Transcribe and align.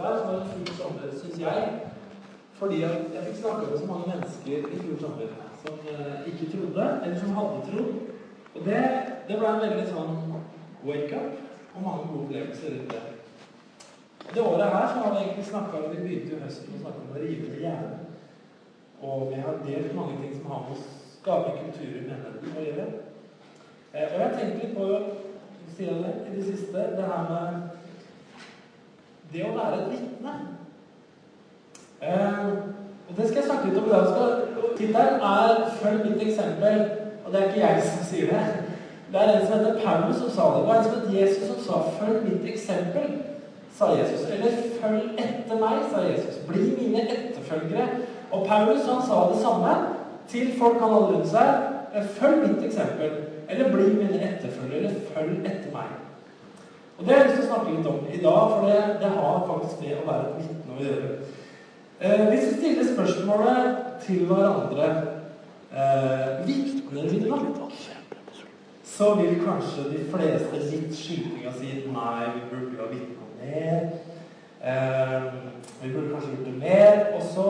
fantastisk 0.00 0.18
som 0.18 0.28
var 0.28 0.40
en 0.40 0.48
fin 0.48 0.74
sommer, 0.74 1.12
syns 1.22 1.40
jeg. 1.40 1.80
Fordi 2.52 2.80
jeg, 2.80 2.90
jeg 3.14 3.24
fikk 3.26 3.36
snakka 3.36 3.70
med 3.70 3.78
så 3.78 3.86
mange 3.86 4.06
mennesker 4.12 4.56
i 4.72 4.80
fjor 4.82 4.98
sommer 5.00 5.28
som 5.62 5.74
eh, 5.92 6.28
ikke 6.30 6.50
trodde, 6.52 6.84
eller 7.04 7.18
som 7.18 7.36
hadde 7.38 7.62
trodd. 7.68 7.94
Og 8.54 8.60
det, 8.64 8.82
det 9.28 9.38
ble 9.38 9.48
en 9.48 9.64
veldig 9.64 9.86
sånn 9.88 10.14
wake-up 10.84 11.74
og 11.74 11.82
mange 11.84 12.06
gode 12.08 12.22
opplevelser 12.24 12.76
rundt 12.76 12.94
det. 12.94 13.02
Det 14.34 14.42
året 14.42 14.72
her 14.74 14.86
så 14.88 15.02
har 15.02 15.12
vi 15.14 15.20
egentlig 15.20 15.44
snakka 15.44 15.78
Vi 15.90 16.02
begynte 16.02 16.36
i 16.36 16.40
høsten 16.44 16.74
å 16.76 16.82
snakke 16.82 17.04
om 17.04 17.14
å 17.14 17.22
rive 17.22 17.48
ned 17.48 17.62
hjernen. 17.64 18.06
Og 19.00 19.30
vi 19.30 19.40
har 19.40 19.62
delt 19.64 19.96
mange 19.96 20.18
ting 20.20 20.34
som 20.36 20.50
har 20.52 20.66
med 20.66 20.76
å 20.76 20.84
skape 21.16 21.56
kultur 21.56 21.96
i 21.96 22.04
menigheten 22.04 22.56
å 22.56 22.66
gjøre. 22.66 22.86
Eh, 23.94 24.06
og 24.06 24.20
jeg 24.20 24.36
tenkte 24.36 24.60
litt 24.62 24.76
på 24.76 24.88
sier 25.76 26.02
det, 26.02 26.14
i 26.28 26.36
det 26.36 26.44
siste, 26.44 26.86
det 26.96 27.06
her 27.08 27.28
med 27.30 27.69
det 29.32 29.44
å 29.46 29.54
være 29.54 29.80
et 29.80 29.90
vitne. 29.94 30.34
Eh, 32.02 32.46
og 33.08 33.16
det 33.16 33.28
skal 33.28 33.40
jeg 33.40 33.48
snakke 33.50 33.68
litt 33.68 33.78
om 33.78 33.88
i 33.88 33.92
dag. 33.92 34.06
Tittelen 34.78 35.20
er 35.20 35.70
'Følg 35.80 36.10
mitt 36.10 36.22
eksempel'. 36.28 36.90
Og 37.24 37.32
det 37.32 37.40
er 37.40 37.48
ikke 37.48 37.66
jeg 37.66 37.82
som 37.82 38.04
sier 38.04 38.26
det. 38.26 38.44
Det 39.12 39.20
er 39.20 39.40
en 39.40 39.46
som 39.46 39.58
heter 39.58 39.80
Paulus 39.84 40.16
som 40.16 40.30
sa 40.30 40.42
det. 40.50 40.60
Det 40.60 40.68
var 40.68 40.78
en 40.78 40.84
som 40.84 41.00
het 41.00 41.20
Jesus 41.20 41.46
som 41.48 41.58
sa 41.66 41.74
'Følg 41.90 42.24
mitt 42.24 42.54
eksempel', 42.54 43.10
sa 43.78 43.84
Jesus. 43.98 44.30
Eller 44.30 44.50
'Følg 44.50 45.02
etter 45.18 45.56
meg', 45.64 45.90
sa 45.90 45.98
Jesus. 46.00 46.34
'Bli 46.46 46.62
mine 46.80 47.00
etterfølgere'. 47.14 47.88
Og 48.32 48.46
Paulus 48.46 48.86
han 48.86 49.02
sa 49.08 49.16
det 49.32 49.42
samme 49.42 49.72
til 50.28 50.58
folk 50.58 50.80
han 50.80 50.92
hadde 50.92 51.06
rundt 51.06 51.28
seg. 51.28 51.48
'Følg 51.94 52.48
mitt 52.48 52.72
eksempel'. 52.72 53.14
Eller 53.48 53.68
'bli 53.72 53.86
mine 53.92 54.20
etterfølgere'. 54.28 54.94
'følg 55.14 55.46
etter 55.46 55.70
meg'. 55.72 56.09
Og 57.00 57.06
Det 57.06 57.14
har 57.14 57.22
jeg 57.22 57.28
lyst 57.28 57.38
til 57.38 57.44
å 57.46 57.48
snakke 57.48 57.74
litt 57.74 57.86
om 57.88 58.00
i 58.12 58.18
dag, 58.20 58.50
for 58.52 58.66
det, 58.68 58.80
det 59.00 59.10
har 59.14 59.36
faktisk 59.48 59.78
med 59.80 59.92
å 59.96 60.02
være 60.04 60.24
et 60.26 60.40
vitne 60.40 60.74
å 60.74 60.82
gjøre. 60.84 61.12
Eh, 62.00 62.24
hvis 62.28 62.42
vi 62.44 62.56
stiller 62.58 62.88
spørsmålet 62.90 63.78
til 64.04 64.26
hverandre 64.28 64.88
eh, 65.72 66.26
Vitner 66.44 67.06
vi 67.08 67.20
nok? 67.24 67.72
Så 68.84 69.14
vil 69.16 69.38
kanskje 69.40 69.86
de 69.94 70.02
fleste 70.12 70.60
litt 70.66 70.92
skytinga 70.98 71.54
si 71.56 71.70
nei, 71.88 72.26
vi 72.34 72.42
burde 72.50 72.82
ha 72.82 72.88
vitna 72.90 73.28
mer. 73.38 73.86
Eh, 74.60 75.24
vi 75.80 75.94
burde 75.94 76.10
kanskje 76.10 76.34
gjort 76.34 76.50
det 76.50 76.56
mer. 76.60 77.00
Og 77.14 77.24
så 77.30 77.46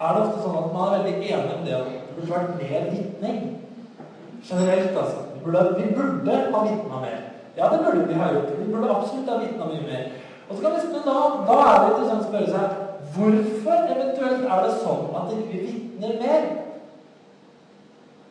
er 0.00 0.16
det 0.16 0.22
ofte 0.22 0.46
sånn 0.46 0.58
at 0.62 0.72
man 0.78 0.94
er 0.94 1.04
veldig 1.10 1.28
enig 1.34 1.58
om 1.58 1.68
det 1.68 1.76
at 1.76 1.92
det 1.92 2.16
burde 2.16 2.32
vært 2.32 2.56
mer 2.62 2.88
vitning. 2.96 3.44
Generelt, 4.48 4.96
altså. 4.96 5.28
Vi 5.34 5.44
burde, 5.44 5.66
vi 5.76 5.92
burde 5.92 6.40
ha 6.56 6.64
vitna 6.70 7.04
mer. 7.04 7.28
Ja, 7.56 7.68
det 7.72 7.80
burde 7.84 8.06
vi 8.08 8.14
ha 8.20 8.32
gjort. 8.32 8.52
Vi 8.58 8.72
burde 8.72 8.94
absolutt 8.94 9.28
ha 9.28 9.38
vitna 9.42 9.68
mye 9.68 9.84
mer. 9.86 10.04
Og 10.48 10.56
så 10.56 10.62
kan 10.62 10.72
vi, 10.76 10.88
men 10.92 11.04
da, 11.06 11.16
da 11.48 11.58
er 11.66 11.76
det 11.78 11.90
interessant 11.90 12.24
å 12.24 12.30
spørre 12.30 12.50
seg 12.54 12.80
Hvorfor 13.12 13.88
eventuelt 13.92 14.44
er 14.48 14.60
det 14.64 14.74
sånn 14.80 15.08
at 15.18 15.26
vi 15.28 15.34
ikke 15.42 15.64
vitner 15.66 16.12
mer? 16.22 16.44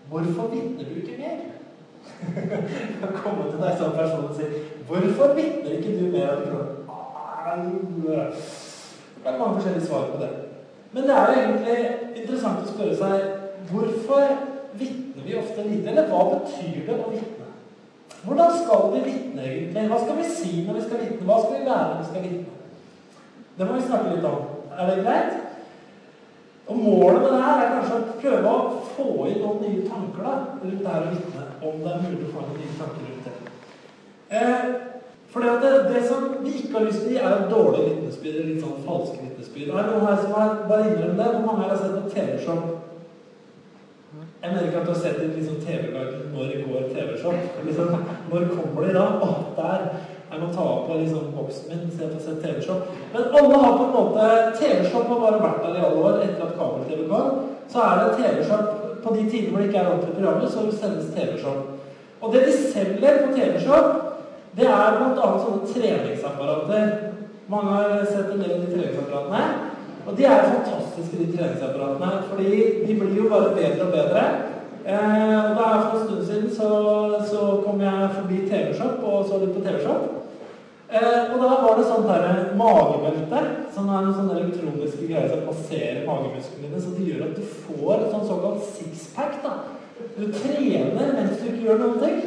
Hvorfor 0.10 0.48
vitner 0.50 0.88
du 0.88 0.96
ikke 1.02 1.18
mer? 1.20 1.38
Å 3.06 3.12
komme 3.20 3.46
til 3.50 3.62
deg 3.62 3.76
som 3.78 3.94
person 3.94 4.26
og 4.26 4.34
si 4.38 4.48
Hvorfor 4.88 5.36
vitner 5.38 5.76
ikke 5.78 5.98
du 6.00 6.08
mer? 6.16 6.42
Det 9.22 9.30
er 9.30 9.38
mange 9.38 9.54
forskjellige 9.60 9.86
svar 9.86 10.10
på 10.12 10.22
det. 10.24 10.32
Men 10.92 11.04
det 11.04 11.14
er 11.18 11.30
jo 11.30 11.44
egentlig 11.44 11.78
interessant 12.24 12.66
å 12.66 12.72
spørre 12.74 12.98
seg 12.98 13.16
hvorfor 13.70 14.26
vitner 14.82 15.24
vi 15.28 15.38
ofte 15.40 15.68
lite? 15.68 15.94
Eller 15.94 16.10
hva 16.10 16.26
betyr 16.34 16.82
det 16.88 16.98
å 16.98 17.12
vitne? 17.12 17.41
Hvordan 18.24 18.52
skal 18.62 18.82
vi 18.94 19.04
vitne 19.06 19.46
egentlig? 19.46 19.86
Hva 19.90 20.00
skal 20.02 20.18
vi 20.20 20.26
si 20.30 20.66
når 20.66 20.78
vi 20.78 20.84
skal 20.88 21.00
vitne? 21.04 21.28
Hva 21.30 21.38
skal 21.42 21.56
vi 21.56 21.70
være 21.70 21.88
når 21.88 22.02
vi 22.02 22.10
skal 22.10 22.26
vitne? 22.28 22.58
Det 23.58 23.68
må 23.68 23.78
vi 23.78 23.88
snakke 23.88 24.14
litt 24.16 24.28
om. 24.30 24.44
Er 24.78 24.92
det 24.92 25.06
greit? 25.06 25.34
Og 26.68 26.78
Målet 26.78 27.22
med 27.22 27.32
det 27.34 27.42
her 27.44 27.64
er 27.64 27.74
kanskje 27.74 27.98
å 27.98 28.20
prøve 28.22 28.52
å 28.52 28.84
få 28.96 29.10
inn 29.28 29.42
noen 29.42 29.64
nye 29.66 29.88
tanker 29.90 30.28
da, 30.28 30.36
rundt 30.62 30.86
det 30.86 30.94
her 30.94 31.08
å 31.08 31.16
vitne. 31.16 31.48
Om 31.62 31.82
det 31.82 31.92
er 31.92 32.06
mulig 32.06 32.28
å 32.28 32.32
få 32.36 32.46
inn 32.46 32.62
nye 32.62 32.78
tanker 32.80 33.10
rundt 33.10 33.28
det. 33.28 33.34
Eh, 34.32 34.70
for 35.32 35.40
det, 35.44 35.72
det, 35.90 36.04
som 36.08 36.30
vi 36.44 36.54
ikke 36.60 36.78
har 36.78 36.86
lyst 36.86 37.04
til, 37.08 37.18
er 37.18 37.36
jo 37.36 37.50
dårlige 37.52 37.90
vitnesbyrd. 37.90 38.40
Litt 38.48 38.64
sånn 38.64 38.86
falske 38.86 39.20
vitnesbyrd. 39.26 39.74
Er 39.74 39.90
det 39.90 39.92
noen 39.96 40.08
her 40.08 40.22
som 40.22 40.34
har 40.38 40.56
bare 40.70 40.88
innrømt 40.90 41.20
det? 41.20 41.28
Hvor 41.36 41.46
mange 41.48 41.68
har 41.68 41.78
sett 41.80 41.98
på 41.98 42.14
TV-show? 42.16 42.64
Jeg 44.12 44.52
mener 44.52 44.66
ikke 44.68 44.80
at 44.82 44.88
du 44.88 44.92
har 44.92 45.00
sett 45.00 45.20
en 45.24 45.36
liksom 45.38 45.60
TV-guide 45.66 46.18
når 46.34 46.50
det 46.50 46.64
går 46.66 46.88
TV-shop. 46.96 47.38
Liksom, 47.66 47.92
når 48.32 48.50
kommer 48.56 48.88
de 48.88 48.96
da? 48.98 49.06
Å, 49.24 49.30
der! 49.60 49.86
Jeg 50.32 50.40
må 50.42 50.50
ta 50.56 50.66
opp 50.74 50.90
liksom, 50.96 51.30
boksen 51.36 51.72
min 51.72 51.94
se 51.96 52.10
på 52.12 52.20
sett 52.24 52.42
TV-shop. 52.44 52.90
Men 53.14 53.38
alle 53.40 53.62
har 53.64 53.78
på 53.78 53.86
en 53.86 53.96
måte 53.96 54.28
TV-shop 54.60 55.08
har 55.14 55.24
bare 55.24 55.42
vært 55.46 55.64
der 55.64 55.80
i 55.80 55.86
alle 55.88 56.04
år 56.10 56.20
etter 56.26 56.44
at 56.48 56.58
kabel-TV 56.60 57.08
kom. 57.12 57.42
Så 57.72 57.86
er 57.86 58.02
det 58.02 58.20
TV-shop 58.20 58.76
på 59.04 59.16
de 59.16 59.26
tider 59.30 59.50
hvor 59.50 59.62
det 59.62 59.70
ikke 59.70 59.82
er 59.84 59.92
ordentlig 59.94 60.18
programmer, 60.18 60.52
så 60.52 60.66
sendes 60.82 61.12
TV-shop. 61.16 61.60
Og 62.22 62.34
det 62.34 62.46
de 62.48 62.60
selger 62.74 63.22
på 63.24 63.34
TV-shop, 63.38 63.92
det 64.58 64.68
er 64.68 64.98
bl.a. 65.00 65.30
sånne 65.46 65.72
treningsapparater. 65.72 66.96
Mange 67.52 67.78
har 67.78 68.02
sett 68.10 68.34
en 68.34 68.44
del 68.44 68.58
av 68.58 68.66
de 68.66 68.74
treningsapparatene. 68.76 69.71
Og 70.08 70.18
de 70.18 70.26
er 70.26 70.48
fantastiske, 70.54 71.18
de 71.20 71.38
treningsapparatene. 71.38 72.24
Fordi 72.30 72.52
de 72.88 72.96
blir 73.00 73.18
jo 73.18 73.30
bare 73.30 73.54
bedre 73.58 73.86
og 73.86 73.94
bedre. 73.98 74.24
Eh, 74.86 75.42
og 75.50 75.56
da 75.58 75.66
For 75.82 75.98
en 75.98 76.06
stund 76.08 76.26
siden 76.26 76.56
så, 76.56 76.70
så 77.32 77.42
kom 77.66 77.82
jeg 77.82 78.10
forbi 78.16 78.38
TV-shop 78.50 79.04
og 79.04 79.28
så 79.28 79.38
litt 79.42 79.54
på 79.56 79.62
TV-shop. 79.66 80.08
Eh, 80.92 81.20
og 81.34 81.38
da 81.40 81.52
var 81.64 81.78
det 81.78 81.86
sånn 81.88 82.08
der 82.08 82.50
magebelte, 82.60 83.44
som 83.76 83.88
er 83.88 84.02
noen 84.02 84.18
sånne 84.18 84.40
elektroniske 84.40 85.06
greier 85.06 85.30
som 85.32 85.46
passerer 85.48 86.02
magemusklene, 86.08 86.82
så 86.82 86.96
det 86.98 87.06
gjør 87.08 87.30
at 87.30 87.38
du 87.38 87.46
får 87.68 87.94
et 87.94 88.10
sånn 88.12 88.28
såkalt 88.28 88.66
sixpack. 88.74 89.38
da. 89.46 89.54
Du 90.18 90.26
trener 90.34 91.14
mens 91.14 91.38
du 91.38 91.48
ikke 91.48 91.64
gjør 91.70 91.82
noen 91.86 92.02
ting. 92.02 92.20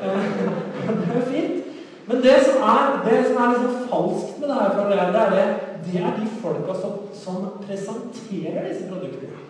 Eh, 0.00 0.28
det 0.90 1.08
er 1.08 1.16
jo 1.16 1.26
fint. 1.30 1.66
Men 2.10 2.22
det 2.26 2.36
som 2.42 2.62
er, 2.66 2.94
det 3.06 3.18
som 3.28 3.38
er 3.38 3.54
liksom 3.54 3.82
falskt 3.88 4.38
med 4.42 4.50
det 4.50 4.58
her, 4.58 4.78
det 4.90 4.98
er, 4.98 5.10
det 5.14 5.42
er 5.46 5.58
det 5.86 6.02
er 6.02 6.16
de 6.18 6.28
folka 6.42 6.74
som, 6.80 6.92
som, 7.14 7.48
presenterer 7.66 8.68
disse 8.68 8.88
produktene. 8.90 9.46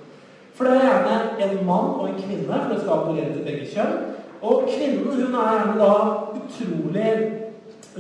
For 0.54 0.68
det 0.68 0.76
er 0.76 0.88
gjerne 0.88 1.44
en 1.46 1.66
mann 1.66 1.94
og 1.96 2.08
en 2.08 2.18
kvinne, 2.20 2.48
for 2.48 2.72
det 2.72 2.80
skal 2.80 2.96
appellere 2.96 3.34
til 3.34 3.46
begge 3.46 3.68
kjønn. 3.74 3.94
Og 4.41 4.66
kvinnen 4.68 5.06
hun 5.06 5.36
er 5.36 5.54
gjerne 5.54 5.78
da 5.80 5.94
utrolig 6.41 7.14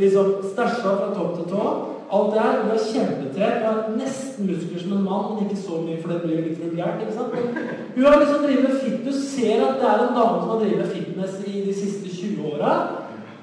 liksom 0.00 0.34
stæsja 0.52 0.96
fra 0.98 1.08
topp 1.14 1.36
til 1.36 1.48
tå. 1.52 1.64
Alt 2.12 2.32
det 2.34 2.42
her. 2.42 2.62
Hun 2.62 2.70
er 2.74 2.86
kjempetrent, 2.92 3.58
hun 3.60 3.66
har 3.66 3.90
nesten 3.96 4.46
muskler 4.50 4.82
som 4.82 4.92
en 4.96 5.04
mann, 5.04 5.26
men 5.30 5.44
ikke 5.44 5.62
så 5.62 5.80
mye, 5.84 6.00
for 6.02 6.12
det 6.12 6.22
blir 6.22 6.36
jo 6.38 6.46
litt 6.48 6.62
vulgært. 6.64 7.02
ikke 7.02 7.16
sant? 7.18 7.34
Hun 7.94 8.04
har 8.04 8.18
liksom 8.20 8.44
drevet 8.44 8.68
med 8.68 8.80
fitness. 8.84 9.24
Ser 9.30 9.66
at 9.66 9.80
det 9.80 9.88
er 9.90 10.04
en 10.06 10.16
dame 10.18 10.40
som 10.40 10.52
har 10.52 10.62
drevet 10.62 10.82
med 10.82 10.92
fitness 10.96 11.40
i 11.46 11.64
de 11.68 11.74
siste 11.74 12.08
20 12.16 12.54
åra, 12.54 12.72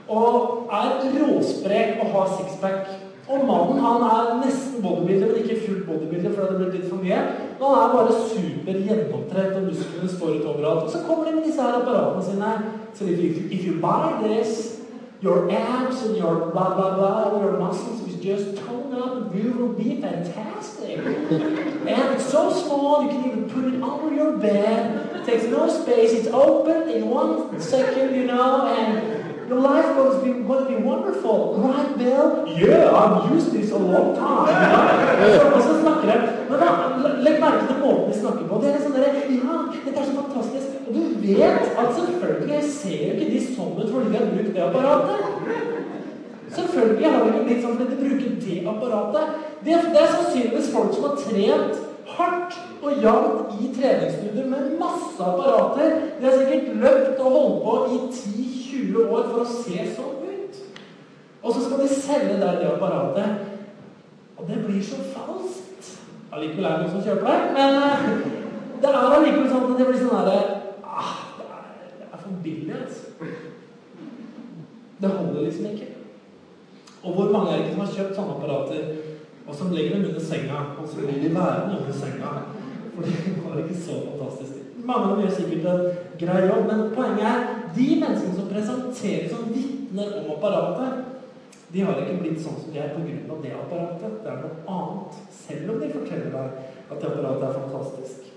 og 0.07 0.67
er 0.71 0.89
råsprek 1.15 2.01
og 2.01 2.11
har 2.15 2.33
sixpack. 2.37 3.06
Og 3.27 3.43
mannen 3.47 3.79
han 3.83 4.03
er 4.07 4.27
nesten 4.39 4.81
bodybuilder, 4.81 5.27
men 5.27 5.43
ikke 5.43 5.63
fullt 5.65 5.85
bodybuilder, 5.87 6.31
for 6.31 6.41
det 6.41 6.47
hadde 6.47 6.59
blitt 6.61 6.77
litt 6.77 6.89
for 6.91 7.01
mye. 7.03 7.19
Men 7.59 7.67
han 7.67 7.81
er 7.83 7.95
bare 7.95 8.13
super 8.31 8.79
gjennomtrent, 8.87 9.57
og 9.59 9.67
musklene 9.67 10.09
står 10.13 10.33
ut 10.37 10.49
overalt. 10.53 10.83
Og 10.83 10.91
så 10.93 11.03
kommer 11.07 11.25
de 11.25 11.35
med 11.35 11.47
disse 11.49 11.61
her 11.61 11.79
apparatene 11.81 12.23
sine. 12.23 12.53
So 12.93 13.05
if 13.05 13.19
you, 13.19 13.31
if 13.51 13.65
you 13.65 13.73
buy 13.81 14.15
this, 14.23 14.79
your 15.21 15.51
abs 15.51 16.03
and 16.05 16.15
your 16.17 16.51
blah, 16.51 16.75
blah, 16.75 16.95
blah, 16.95 17.23
all 17.23 17.41
your 17.41 17.59
muscles 17.59 18.01
will 18.01 18.21
just 18.21 18.57
tone 18.57 18.93
up, 18.93 19.35
you 19.35 19.51
will 19.51 19.73
be 19.73 20.01
fantastic. 20.01 20.97
And 20.97 22.15
it's 22.15 22.29
so 22.31 22.51
small, 22.51 23.03
you 23.03 23.09
can 23.09 23.25
even 23.25 23.49
put 23.49 23.65
it 23.65 23.81
under 23.81 24.13
your 24.13 24.37
bed. 24.37 25.15
It 25.15 25.25
takes 25.25 25.45
no 25.45 25.67
space, 25.67 26.13
it's 26.13 26.27
open 26.27 26.89
in 26.89 27.09
one 27.09 27.59
second, 27.59 28.15
you 28.15 28.25
know, 28.25 28.67
and 28.67 29.16
Your 29.47 29.61
life 29.61 29.95
must 29.95 30.25
be, 30.25 30.31
going 30.33 30.65
to 30.65 30.69
be 30.69 30.75
wonderful. 30.75 31.55
Right, 31.57 31.97
Bill? 31.97 32.45
Yeah, 32.47 32.91
I've 32.91 33.31
used 33.31 33.53
this 33.53 33.71
a 33.71 33.77
long 33.77 34.13
time. 34.13 34.49
Og 35.55 35.61
så 35.63 35.73
snakker 35.81 36.07
jeg 36.11 36.19
Men 36.49 36.59
da, 36.59 36.67
Legg 37.23 37.39
merke 37.39 37.67
til 37.69 37.79
måten 37.79 38.11
de 38.11 38.19
snakker 38.19 38.43
på. 38.49 38.59
Det 38.61 38.73
er 38.73 38.81
sånn 38.83 38.97
der, 38.97 39.07
Ja, 39.31 39.55
dette 39.85 40.01
er 40.01 40.09
så 40.09 40.15
fantastisk. 40.17 40.73
Og 40.87 40.97
du 40.97 41.01
vet 41.23 41.63
at 41.79 41.95
selvfølgelig 41.95 42.59
ser 42.73 42.99
jo 43.05 43.13
ikke 43.15 43.29
de 43.31 43.39
sånn 43.45 43.71
ut 43.79 43.93
fordi 43.93 44.11
de 44.11 44.19
har 44.19 44.27
brukt 44.33 44.53
det 44.57 44.65
apparatet. 44.67 45.17
Selvfølgelig 46.57 47.07
har 47.13 47.23
de 47.23 47.31
ikke 47.31 47.47
blitt 47.47 47.63
sånn 47.63 47.79
fordi 47.79 47.95
de 47.95 48.01
bruker 48.03 48.35
det 48.43 48.59
apparatet. 48.73 49.39
Det, 49.63 49.79
det 49.95 50.03
er 50.03 50.13
sannsynligvis 50.17 50.71
folk 50.75 50.91
som 50.97 51.07
har 51.07 51.17
trent 51.23 51.83
hardt 52.17 52.59
og 52.83 53.01
jevnt 53.03 53.57
i 53.63 53.71
treningsstudier 53.79 54.51
med 54.51 54.75
masse 54.83 55.23
apparater. 55.23 55.97
De 56.19 56.27
har 56.27 56.37
sikkert 56.43 56.79
løpt 56.83 57.23
og 57.23 57.35
holdt 57.39 57.59
på 57.63 57.79
i 57.87 58.03
10 58.11 58.56
20 58.77 59.11
år 59.11 59.29
for 59.31 59.43
å 59.43 59.49
se 59.49 59.85
sånn 59.95 60.23
ut. 60.23 60.59
Og 61.41 61.53
så 61.53 61.63
skal 61.63 61.81
de 61.81 61.87
selge 61.91 62.37
deg 62.41 62.61
det 62.61 62.69
apparatet. 62.69 63.53
Og 64.37 64.45
det 64.49 64.59
blir 64.65 64.83
så 64.85 64.99
falskt. 65.13 65.93
Allikevel 66.31 66.67
er 66.67 66.75
det 66.75 66.85
noen 66.85 66.93
som 66.93 67.05
kjøper 67.05 67.27
det. 67.31 67.37
Men 67.57 67.77
eh, 67.81 68.07
det 68.81 68.91
er 68.91 68.99
allikevel 69.01 69.49
sånn 69.49 69.67
at 69.71 69.79
det 69.79 69.89
blir 69.89 70.01
sånn 70.01 70.17
herre 70.19 70.39
ah, 70.83 71.13
det, 71.39 71.47
det, 71.97 72.09
er 72.11 72.21
for 72.21 72.41
billig, 72.43 72.75
altså. 72.77 73.31
Det 74.97 75.13
holder 75.13 75.43
liksom 75.45 75.71
ikke. 75.71 75.89
Og 77.03 77.13
hvor 77.13 77.33
mange 77.33 77.51
er 77.51 77.59
det 77.59 77.65
ikke 77.65 77.75
som 77.75 77.83
har 77.85 77.95
kjøpt 77.95 78.15
sånne 78.17 78.37
apparater, 78.37 78.87
og 79.47 79.55
som 79.55 79.73
legger 79.73 79.95
dem 79.95 80.07
under 80.09 80.23
senga, 80.27 80.63
og 80.81 80.87
så 80.89 81.01
blir 81.01 81.21
de 81.21 81.33
værende 81.35 81.77
under 81.79 81.95
senga? 81.95 82.31
For 82.95 83.05
det 83.05 83.35
var 83.43 83.59
ikke 83.61 83.81
så 83.85 83.99
fantastisk. 84.07 84.66
Mange 84.87 85.03
av 85.03 85.09
dem 85.11 85.25
gjør 85.25 85.35
sikkert 85.35 85.65
en 85.67 85.81
grei 86.21 86.41
jobb, 86.47 86.69
men 86.69 86.83
poenget 86.95 87.25
er 87.27 87.47
de 87.75 87.87
menneskene 87.99 88.37
som 88.37 88.49
presenteres 88.51 89.33
som 89.33 89.49
vitner 89.51 90.13
om 90.21 90.29
apparatet, 90.37 91.03
de 91.73 91.83
har 91.83 91.99
ikke 91.99 92.21
blitt 92.21 92.39
sånn 92.39 92.55
som 92.61 92.71
de 92.71 92.79
er 92.79 92.93
pga. 92.95 93.39
det 93.43 93.51
apparatet. 93.51 94.13
Det 94.23 94.31
er 94.31 94.37
noe 94.39 94.53
annet. 94.71 95.17
Selv 95.35 95.73
om 95.73 95.81
de 95.81 95.89
forteller 95.91 96.31
deg 96.31 96.47
at 96.87 97.01
det 97.01 97.09
apparatet 97.09 97.47
er 97.49 97.57
fantastisk. 97.57 98.29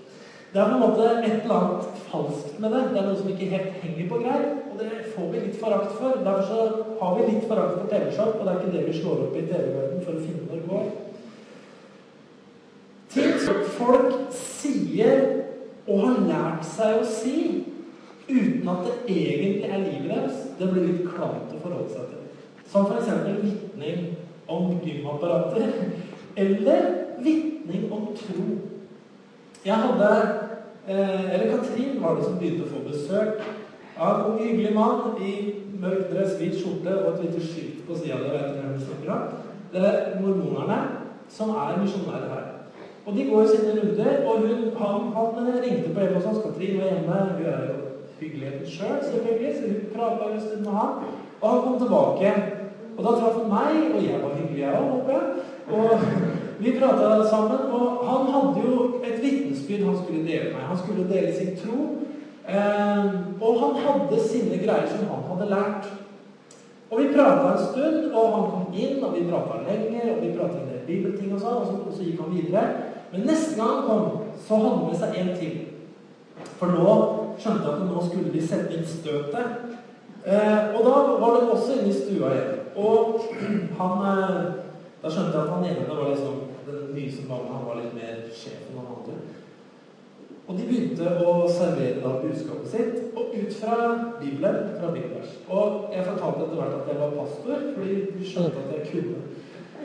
Det 0.51 0.59
er 0.59 0.67
på 0.67 0.75
en 0.75 0.83
måte 0.83 1.05
et 1.23 1.37
eller 1.45 1.55
annet 1.55 2.01
falskt 2.09 2.57
med 2.59 2.75
det. 2.75 2.81
Det 2.91 2.99
er 2.99 3.05
noe 3.07 3.19
som 3.21 3.29
ikke 3.31 3.51
helt 3.53 3.77
henger 3.85 4.09
på 4.09 4.19
greip. 4.25 4.49
Og 4.71 4.81
det 4.81 4.89
får 5.13 5.29
vi 5.31 5.43
litt 5.45 5.61
forakt 5.61 5.93
for. 5.95 6.19
Derfor 6.25 6.43
så 6.49 6.59
har 6.99 7.15
vi 7.15 7.29
litt 7.29 7.47
forakt 7.47 7.77
for 7.77 7.87
TV-shop, 7.93 8.33
og 8.35 8.43
det 8.43 8.51
er 8.51 8.59
ikke 8.59 8.73
det 8.75 8.83
vi 8.89 8.97
slår 8.99 9.23
opp 9.29 9.37
i 9.39 9.45
TV-verdenen 9.47 10.03
for 10.03 10.17
å 10.17 10.25
finne 10.25 10.43
når 10.49 10.59
det 10.59 10.67
går. 10.73 10.91
Ting 13.15 13.31
folk 13.77 14.11
sier 14.35 15.23
og 15.91 16.05
har 16.05 16.23
lært 16.29 16.65
seg 16.67 17.01
å 17.01 17.07
si 17.07 17.37
uten 18.31 18.67
at 18.71 18.85
det 18.87 18.97
egentlig 19.11 19.67
er 19.67 19.83
livet 19.83 20.09
deres, 20.11 20.43
det 20.59 20.69
blir 20.71 20.87
litt 20.87 21.07
klamt 21.11 21.51
å 21.51 21.59
forholde 21.59 21.91
seg 21.91 22.11
til. 22.11 22.21
Som 22.71 22.87
f.eks. 22.87 23.09
vitning 23.43 24.13
om 24.51 24.71
gymapparater. 24.83 25.73
Eller 26.39 26.85
vitning 27.19 27.89
om 27.91 28.11
tro. 28.15 28.45
Jeg 29.65 29.75
hadde 29.75 30.11
eh, 30.87 31.33
Eller 31.33 31.51
Katrin 31.51 31.99
var 32.01 32.15
det 32.15 32.25
som 32.25 32.37
begynte 32.39 32.65
å 32.65 32.71
få 32.71 32.85
besøk 32.87 33.43
av 34.01 34.31
en 34.31 34.39
hyggelig 34.39 34.71
mann 34.73 35.19
i 35.21 35.33
mørk 35.81 36.07
dress, 36.13 36.37
hvit 36.39 36.55
skjorte 36.57 36.95
og 37.01 37.11
et 37.11 37.27
lite 37.27 37.43
skilt 37.43 37.83
på 37.85 37.97
sida. 37.99 38.21
Det 38.23 38.31
vet 38.31 38.55
dere 38.55 38.79
snakker 38.79 39.13
om. 39.17 39.51
Det 39.73 39.83
er 39.91 40.17
mormonerne 40.23 40.79
som 41.31 41.51
er 41.55 41.77
misjonærer 41.83 42.31
her. 42.31 42.49
Og 43.11 43.17
de 43.17 43.23
går 43.29 43.47
sine 43.47 43.71
runder, 43.75 44.11
og 44.27 44.37
hun, 44.39 44.59
han, 44.81 44.99
han 45.15 45.47
ringte 45.63 45.89
på 45.93 45.99
hjemme 45.99 46.15
hos 46.15 46.25
hans 46.25 46.43
Katrin 46.43 46.77
var 46.79 46.91
hjemme. 46.91 47.15
Hun 47.37 47.45
er 47.53 47.63
jo 47.67 47.73
hyggeligheten 48.19 48.67
sjøl, 48.67 48.87
selv, 48.87 49.03
selvfølgelig, 49.11 49.55
så 49.55 49.61
hun 49.71 49.81
prata 49.95 50.29
en 50.33 50.41
stund 50.45 50.61
med 50.65 50.77
han. 50.79 50.93
Og 51.41 51.49
han 51.49 51.61
kom 51.65 51.79
tilbake. 51.81 52.29
Og 52.97 53.01
da 53.05 53.11
traff 53.17 53.39
han 53.41 53.49
meg, 53.55 53.75
og 53.95 54.05
jeg 54.05 54.21
var 54.23 54.37
hyggelig, 54.37 54.61
jeg 54.61 54.77
òg, 54.79 54.87
håper 54.93 55.11
jeg. 55.17 55.25
Og 55.77 55.89
vi 56.63 56.75
prata 56.79 57.09
sammen, 57.33 57.61
og 57.77 57.85
han 58.09 58.31
hadde 58.35 58.63
jo 58.67 58.77
et 59.09 59.17
vitnesbyrd 59.23 59.85
han 59.89 59.99
skulle 60.03 60.23
dele 60.29 60.53
med. 60.53 60.63
Han 60.71 60.81
skulle 60.83 61.09
dele 61.13 61.35
sin 61.35 61.57
tro. 61.63 61.79
Eh, 62.53 63.03
og 63.45 63.59
han 63.63 63.75
hadde 63.85 64.21
sine 64.29 64.61
greier 64.63 64.87
som 64.93 65.11
han 65.11 65.27
hadde 65.31 65.51
lært. 65.55 65.91
Og 66.91 66.99
vi 66.99 67.11
prata 67.15 67.51
en 67.51 67.65
stund, 67.67 67.99
og 68.13 68.33
han 68.35 68.49
kom 68.53 68.79
inn, 68.85 69.03
og 69.03 69.13
vi 69.17 69.27
prata 69.31 69.59
lenger, 69.67 70.15
og 70.15 70.23
vi 70.23 70.33
prata 70.37 70.63
en 70.63 70.71
del 70.71 70.81
bibelting 70.87 71.35
og 71.35 71.43
sånn, 71.43 71.59
og, 71.61 71.67
så, 71.67 71.77
og 71.87 71.93
så 71.95 72.07
gikk 72.07 72.23
han 72.23 72.33
videre. 72.39 72.65
Men 73.11 73.27
neste 73.27 73.55
gang 73.57 73.69
han 73.69 73.87
kom, 73.87 74.19
så 74.47 74.55
hadde 74.55 74.69
han 74.75 74.87
med 74.87 74.99
seg 74.99 75.17
en 75.19 75.33
til. 75.39 75.57
For 76.59 76.71
nå 76.71 76.95
skjønte 77.41 77.67
jeg 77.67 77.73
at 77.73 77.85
nå 77.89 78.05
skulle 78.05 78.31
de 78.33 78.43
sette 78.45 78.77
inn 78.77 78.87
støtet. 78.87 79.77
Eh, 80.21 80.75
og 80.75 80.85
da 80.85 80.95
var 81.19 81.35
det 81.35 81.49
også 81.49 81.79
inne 81.79 81.91
i 81.91 81.97
stua 81.97 82.31
igjen. 82.35 82.57
Og 82.77 83.21
han 83.79 84.07
eh, 84.11 84.41
Da 85.01 85.09
skjønte 85.09 85.33
jeg 85.33 85.41
at 85.41 85.53
han 85.55 85.63
ene 85.65 85.85
var 85.97 86.11
liksom 86.11 86.41
den 86.67 86.91
nye 86.93 87.09
som 87.09 87.29
var 87.31 87.39
med, 87.41 87.53
han 87.55 87.63
var 87.65 87.77
litt 87.79 87.95
mer 87.97 88.19
sjef 88.37 88.67
enn 88.69 88.75
han 88.77 88.91
andre. 88.93 89.15
Og 90.45 90.59
de 90.59 90.67
begynte 90.67 91.13
å 91.25 91.31
servere 91.49 92.03
da 92.03 92.11
budskapet 92.21 92.69
sitt, 92.69 92.99
og 93.17 93.33
ut 93.33 93.55
fra 93.57 93.77
Bibelen, 94.19 94.75
fra 94.77 94.91
bibelvers. 94.93 95.33
Og 95.49 95.89
jeg 95.95 96.05
fortalte 96.05 96.45
etter 96.45 96.59
hvert 96.59 96.77
at 96.77 96.91
jeg 96.91 97.01
var 97.01 97.15
pastor, 97.17 97.65
fordi 97.79 97.97
de 98.13 98.29
skjønte 98.29 98.61
at 98.61 98.75
jeg 98.77 98.91
kunne 98.91 99.23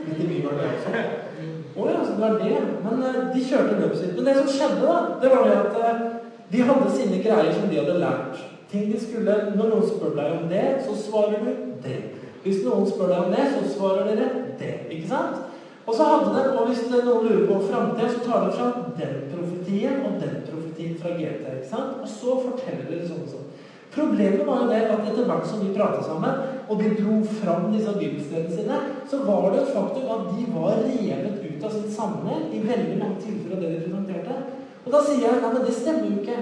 litt 0.04 0.20
i 0.20 0.28
Bibelen, 0.34 0.60
jeg 0.60 0.76
også. 0.76 1.55
Å 1.76 1.88
ja, 1.90 2.02
så 2.04 2.14
det 2.16 2.22
var 2.22 2.38
det. 2.40 2.60
Men 2.84 3.02
uh, 3.04 3.22
de 3.34 3.44
kjørte 3.44 3.80
løpet 3.80 3.98
sitt. 4.00 4.14
Men 4.16 4.28
det 4.28 4.36
som 4.38 4.52
skjedde, 4.52 4.84
da, 4.84 4.98
det 5.22 5.32
var 5.32 5.48
det 5.48 5.56
at 5.62 5.80
uh, 5.80 6.04
de 6.52 6.62
hadde 6.68 6.92
sine 6.94 7.22
greier 7.24 7.52
som 7.52 7.66
de 7.70 7.80
hadde 7.80 7.98
lært. 8.00 8.44
Ting 8.70 8.88
de 8.90 9.00
skulle 9.00 9.34
Når 9.54 9.68
noen 9.70 9.84
spør 9.86 10.14
deg 10.16 10.38
om 10.40 10.48
det, 10.50 10.64
så 10.86 10.96
svarer 10.98 11.44
du 11.44 11.52
det. 11.84 11.98
Hvis 12.46 12.62
noen 12.64 12.86
spør 12.88 13.12
deg 13.12 13.26
om 13.26 13.34
det, 13.34 13.44
så 13.52 13.74
svarer 13.76 14.08
dere 14.10 14.30
det. 14.60 14.72
Ikke 14.94 15.10
sant? 15.10 15.44
Og 15.86 15.94
så 15.94 16.06
hadde 16.06 16.32
de, 16.34 16.44
og 16.58 16.68
Hvis 16.70 16.84
noen 16.90 17.26
lurer 17.26 17.46
på 17.46 17.60
framtida, 17.68 18.08
så 18.10 18.22
tar 18.24 18.46
de 18.46 18.56
fram 18.58 18.92
den 18.98 19.16
profetien 19.32 20.00
og 20.06 20.16
den 20.22 20.40
profetien 20.48 20.96
fra 21.02 21.14
GT. 21.18 21.44
ikke 21.58 21.70
sant? 21.70 22.00
Og 22.02 22.08
så 22.10 22.38
forteller 22.48 22.90
de 22.90 23.02
sånn 23.06 23.22
og 23.26 23.32
sånn. 23.34 23.52
Problemet 23.96 24.42
var 24.46 24.64
jo 24.64 24.70
det 24.70 24.80
at 24.92 25.06
etter 25.08 25.28
hvert 25.28 25.46
som 25.48 25.62
vi 25.62 25.72
pratet 25.72 26.04
sammen, 26.04 26.40
og 26.68 26.80
de 26.82 26.90
dro 26.98 27.20
fram 27.38 27.70
disse 27.72 27.94
bibelstedene 27.96 28.52
sine, 28.52 28.80
så 29.08 29.22
var 29.24 29.46
det 29.52 29.62
et 29.62 29.70
faktum 29.72 30.10
at 30.12 30.26
de 30.34 30.42
var 30.52 30.82
revet 30.82 31.38
ut 31.56 31.66
av 31.66 31.74
sin 31.74 31.90
sammenheng 31.92 32.46
i 32.52 32.62
veldig 32.62 33.00
mange 33.00 33.20
tilfeller 33.24 33.56
av 33.56 33.62
det 33.64 33.72
de 33.72 33.82
presenterte. 33.84 34.38
Og 34.86 34.92
da 34.94 35.02
sier 35.02 35.26
jeg 35.26 35.44
at 35.48 35.60
det 35.66 35.74
stemmer 35.74 36.08
jo 36.10 36.22
ikke. 36.22 36.38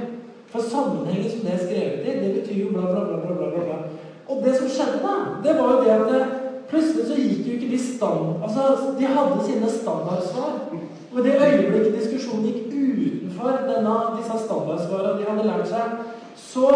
For 0.55 0.63
sammenhengen 0.71 1.31
som 1.31 1.43
det 1.43 1.55
er 1.55 1.63
skrevet 1.65 2.05
i, 2.07 2.19
det 2.23 2.35
betyr 2.37 2.59
jo 2.61 2.73
bla, 2.75 2.87
bla, 2.91 3.05
bla, 3.09 3.19
bla, 3.25 3.51
bla, 3.51 3.63
bla. 3.65 3.79
Og 4.31 4.45
det 4.45 4.53
som 4.59 4.69
skjedde 4.71 5.01
da, 5.03 5.15
det 5.45 5.55
var 5.59 5.73
jo 5.73 5.85
det 5.85 5.95
at 5.95 6.41
Plutselig 6.75 7.05
så 7.07 7.17
gikk 7.19 7.47
jo 7.47 7.57
ikke 7.59 7.71
de 7.71 7.79
stand... 7.79 8.31
Altså, 8.43 8.95
de 8.99 9.07
hadde 9.07 9.43
sine 9.47 9.69
standardsvar. 9.71 10.55
Og 11.13 11.19
i 11.21 11.25
det 11.27 11.35
øyeblikket 11.37 11.99
diskusjonen 11.99 12.47
gikk 12.49 12.73
utenfor 12.73 13.61
denne, 13.69 13.95
disse 14.17 14.39
standardsvarene 14.47 15.21
de 15.21 15.29
hadde 15.29 15.45
lært 15.47 15.69
seg, 15.71 15.93
så 16.41 16.71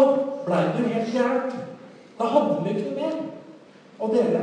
blei 0.45 0.61
det 0.75 0.83
jo 0.83 0.93
helt 0.93 1.11
gærent. 1.15 1.57
Da 2.19 2.29
hadde 2.35 2.59
vi 2.63 2.75
ikke 2.75 2.85
noe 2.85 2.99
mer 3.01 3.17
Og 3.99 4.13
dele. 4.15 4.41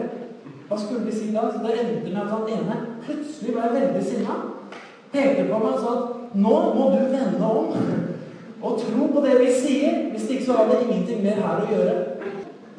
Hva 0.69 0.79
skulle 0.79 1.07
vi 1.07 1.13
si 1.15 1.31
da? 1.35 1.47
Så 1.53 1.63
Det 1.63 1.79
endte 1.81 2.11
med 2.11 2.23
at 2.23 2.33
han 2.35 2.49
ene 2.51 2.77
plutselig 3.05 3.55
ble 3.55 3.73
veldig 3.75 4.05
sinna. 4.05 4.37
Pekte 5.13 5.47
på 5.47 5.61
meg 5.63 5.73
og 5.73 5.81
sa 5.83 5.93
at 5.97 6.35
nå 6.35 6.57
må 6.75 6.91
du 6.93 7.05
vende 7.13 7.51
om 7.51 7.69
og 8.67 8.81
tro 8.81 9.07
på 9.13 9.23
det 9.23 9.37
vi 9.41 9.53
sier. 9.53 10.01
Hvis 10.11 10.29
ikke 10.31 10.47
så 10.47 10.59
har 10.59 10.71
det 10.71 10.81
ingenting 10.87 11.23
mer 11.23 11.39
her 11.45 11.63
å 11.63 11.71
gjøre. 11.71 11.97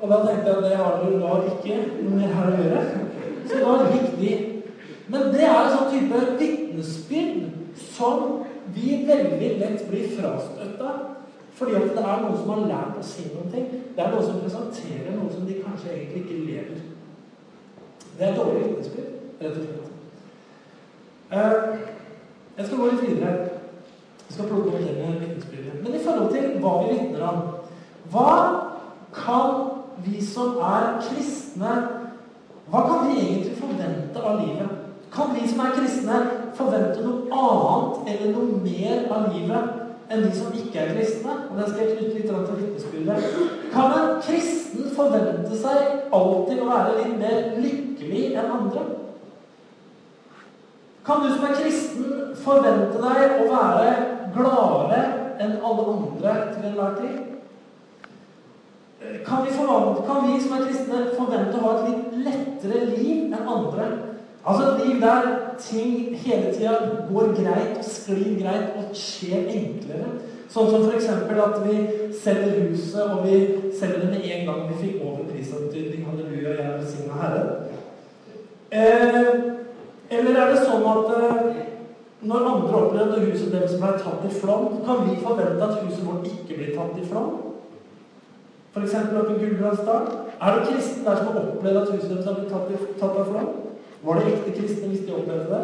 Og 0.01 0.12
da 0.12 0.18
tenkte 0.25 0.50
jeg 0.50 0.57
at 0.57 0.66
det 0.66 0.80
har 0.81 1.00
du 1.01 1.16
da 1.22 1.38
ikke 1.54 1.78
noe 2.04 2.19
mer 2.19 2.36
her 2.36 2.51
å 2.51 2.57
gjøre. 2.60 2.84
Så 3.48 3.62
da 3.63 3.92
gikk 3.94 4.18
de. 4.19 4.34
Men 5.07 5.30
det 5.31 5.45
er 5.48 5.56
en 5.62 5.75
sånn 5.78 5.94
type 5.94 6.24
vitnesbyrd 6.42 7.45
som 7.94 8.44
vi 8.75 8.98
veldig 9.07 9.54
lett 9.62 9.86
blir 9.88 10.10
frastøtta 10.18 10.98
fordi 11.57 11.74
at 11.74 11.95
det 11.95 12.01
er 12.06 12.19
noen 12.22 12.36
som 12.38 12.51
har 12.54 12.68
lært 12.69 12.98
å 13.00 13.04
si 13.06 13.24
noen 13.31 13.48
ting. 13.50 13.69
Det 13.95 14.04
er 14.04 14.12
noen 14.13 14.28
som 14.28 14.44
presenterer 14.44 15.15
noe 15.15 15.32
som 15.34 15.48
de 15.48 15.56
kanskje 15.63 15.96
egentlig 15.96 16.20
ikke 16.22 16.44
lever. 16.44 16.84
Det 18.17 18.27
er 18.27 18.36
dårlig 18.36 18.63
vitnesbyrd, 18.65 19.09
rett 19.41 19.57
og 19.57 19.63
slett. 19.63 19.88
Eh, 21.31 21.77
jeg 22.57 22.65
skal 22.65 22.77
gå 22.77 22.86
litt 22.86 23.03
videre. 23.09 23.33
Jeg 24.27 24.36
skal 24.36 24.47
plukke 24.50 24.71
opp 24.71 24.79
det 24.81 24.95
med 24.97 25.19
vitnesbyrdet. 25.21 25.83
Men 25.83 25.95
i 25.95 26.03
forhold 26.03 26.31
til 26.33 26.57
hva 26.63 26.74
vi 26.81 26.95
vitner 26.95 27.27
om 27.27 27.43
Hva 28.12 28.33
kan 29.13 29.55
vi 30.05 30.21
som 30.25 30.57
er 30.63 31.01
kristne, 31.03 31.74
hva 32.71 32.81
kan 32.88 33.09
vi 33.09 33.19
egentlig 33.19 33.57
forvente 33.59 34.21
av 34.24 34.39
livet? 34.39 34.69
Kan 35.13 35.36
vi 35.36 35.47
som 35.47 35.59
er 35.59 35.75
kristne, 35.75 36.21
forvente 36.55 37.03
noe 37.03 37.27
annet 37.31 38.09
eller 38.13 38.33
noe 38.33 38.62
mer 38.63 39.05
av 39.12 39.27
livet 39.36 39.75
enn 40.09 40.24
de 40.24 40.31
som 40.36 40.55
ikke 40.55 40.79
er 40.79 40.95
kristne? 40.95 41.36
Og 41.50 41.59
det 41.59 41.69
skal 41.69 41.83
jeg 41.83 41.97
knytte 41.97 42.15
litt 42.15 42.27
til 42.31 42.62
vitnesbyrdet. 42.62 43.17
Kan 43.74 43.97
en 44.00 44.21
kristen 44.24 44.66
forvente 44.96 45.57
seg 45.60 46.12
alltid 46.15 46.62
å 46.62 46.69
være 46.69 46.98
litt 47.00 47.15
mer 47.22 47.39
lykkelig 47.63 48.24
enn 48.34 48.53
andre? 48.60 48.84
Kan 51.07 51.24
du 51.24 51.31
som 51.31 51.48
er 51.48 51.55
kristen, 51.55 52.36
forvente 52.43 53.00
deg 53.00 53.39
å 53.41 53.48
være 53.51 53.96
gladere 54.36 55.01
enn 55.39 55.57
alle 55.63 55.89
andre 55.93 56.38
til 56.53 56.69
enhver 56.72 57.01
tid? 57.01 57.24
kan 59.25 59.46
vi, 59.46 59.51
kan 60.07 60.34
vi, 60.34 60.41
som 60.41 60.57
er 60.57 60.65
kristne, 60.65 61.01
forvente 61.15 61.60
å 61.60 61.63
ha 61.63 61.74
et 61.77 61.89
litt 61.89 62.15
lettere 62.25 62.86
liv 62.89 63.27
enn 63.31 63.51
andre? 63.53 63.89
Altså 64.48 64.72
et 64.72 64.86
liv 64.86 65.01
der 65.01 65.27
ting 65.60 66.15
hele 66.24 66.53
tida 66.55 66.74
går 67.12 67.34
greit, 67.36 67.77
og 67.77 67.88
sklir 67.88 68.38
greit 68.39 68.77
og 68.79 68.96
skjer 68.96 69.50
enklere. 69.51 70.10
Sånn 70.48 70.70
som 70.72 70.86
f.eks. 70.88 71.08
at 71.12 71.58
vi 71.66 71.77
selger 72.16 72.70
huset, 72.70 73.01
og 73.04 73.25
vi 73.27 73.72
selger 73.75 74.06
det 74.06 74.12
med 74.13 74.27
en 74.32 74.46
gang 74.48 74.62
vi 74.70 74.77
fikk 74.80 75.01
over 75.04 75.25
prisantydning. 75.27 76.06
Halleluja, 76.08 76.54
jeg 76.56 76.75
velsigna 76.77 77.18
Herre. 77.20 77.44
Eh, 78.72 79.18
eller 80.18 80.39
er 80.39 80.54
det 80.54 80.63
sånn 80.63 80.88
at 80.88 81.12
eh, 81.18 81.60
når 82.27 82.48
andre 82.54 82.80
opplever 82.80 83.12
at 83.18 83.27
huset 83.27 83.51
deres 83.51 83.75
ble 83.80 83.92
tatt 84.00 84.24
i 84.24 84.32
flom, 84.39 84.80
kan 84.88 85.04
vi 85.10 85.20
forvente 85.20 85.68
at 85.68 85.84
huset 85.84 86.08
vårt 86.08 86.32
ikke 86.32 86.56
blir 86.56 86.74
tatt 86.77 86.96
i 86.96 87.06
flom? 87.12 87.36
F.eks. 88.72 88.96
oppe 88.96 89.36
i 89.36 89.39
Gudbrandsdalen. 89.44 90.25
Er 90.38 90.56
det 90.56 90.68
kristne 90.72 91.06
der 91.06 91.20
som 91.20 91.32
har 91.34 91.44
opplevd 91.44 91.84
at 91.84 91.94
huset 91.94 92.10
deres 92.13 92.25
har 92.25 92.39
blitt 92.39 92.51
tatt, 92.56 92.92
tatt 93.01 93.20
av 93.20 93.32
flom? 93.32 93.54
Var 94.08 94.20
det 94.20 94.34
ekte 94.34 94.58
kristne 94.62 94.92
hvis 94.94 95.08
de 95.08 95.16
opplevde 95.18 95.48
det? 95.51 95.63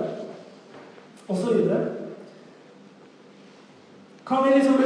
Og 1.27 1.37
så 1.37 1.53
videre. 1.55 2.02
Kan 4.33 4.43
vi 4.43 4.55
liksom 4.55 4.77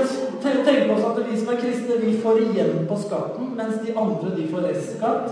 tenke 0.44 0.94
oss 0.94 1.04
at 1.08 1.20
vi 1.32 1.38
som 1.39 1.50
er 1.54 1.60
kristne, 1.62 1.98
vi 2.01 2.18
får 2.20 2.39
igjen 2.39 2.88
på 2.89 2.96
skatten, 3.00 3.54
mens 3.56 3.77
de 3.86 3.94
andre 3.96 4.34
de 4.36 4.48
får 4.51 4.66
restskatt? 4.68 5.30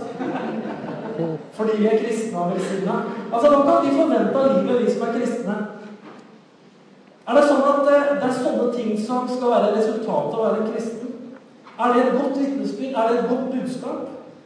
Fordi 1.57 1.75
vi 1.77 1.89
er 1.89 1.99
kristne 1.99 2.39
og 2.39 2.53
velsigna? 2.53 2.95
Altså, 3.33 3.49
hva 3.49 3.65
kan 3.65 3.83
vi 3.83 3.97
forvente 3.97 4.39
av 4.39 4.53
livet, 4.53 4.85
vi 4.85 4.93
som 4.93 5.03
er 5.07 5.17
kristne? 5.17 5.57
Er 7.27 7.39
det 7.39 7.43
sånn 7.49 7.67
at 7.73 7.83
det, 7.89 7.99
det 8.21 8.29
er 8.29 8.39
sånne 8.39 8.71
ting 8.77 8.95
som 9.03 9.27
skal 9.35 9.53
være 9.57 9.75
resultatet 9.81 10.39
av 10.39 10.39
å 10.39 10.47
være 10.47 10.71
kristen? 10.71 11.13
Er 11.75 11.93
det 11.93 12.05
et 12.05 12.19
godt 12.21 12.39
vitnesbyrd? 12.39 12.95
Er 12.95 13.11
det 13.11 13.19
et 13.19 13.29
godt 13.33 13.47
budskap? 13.51 14.01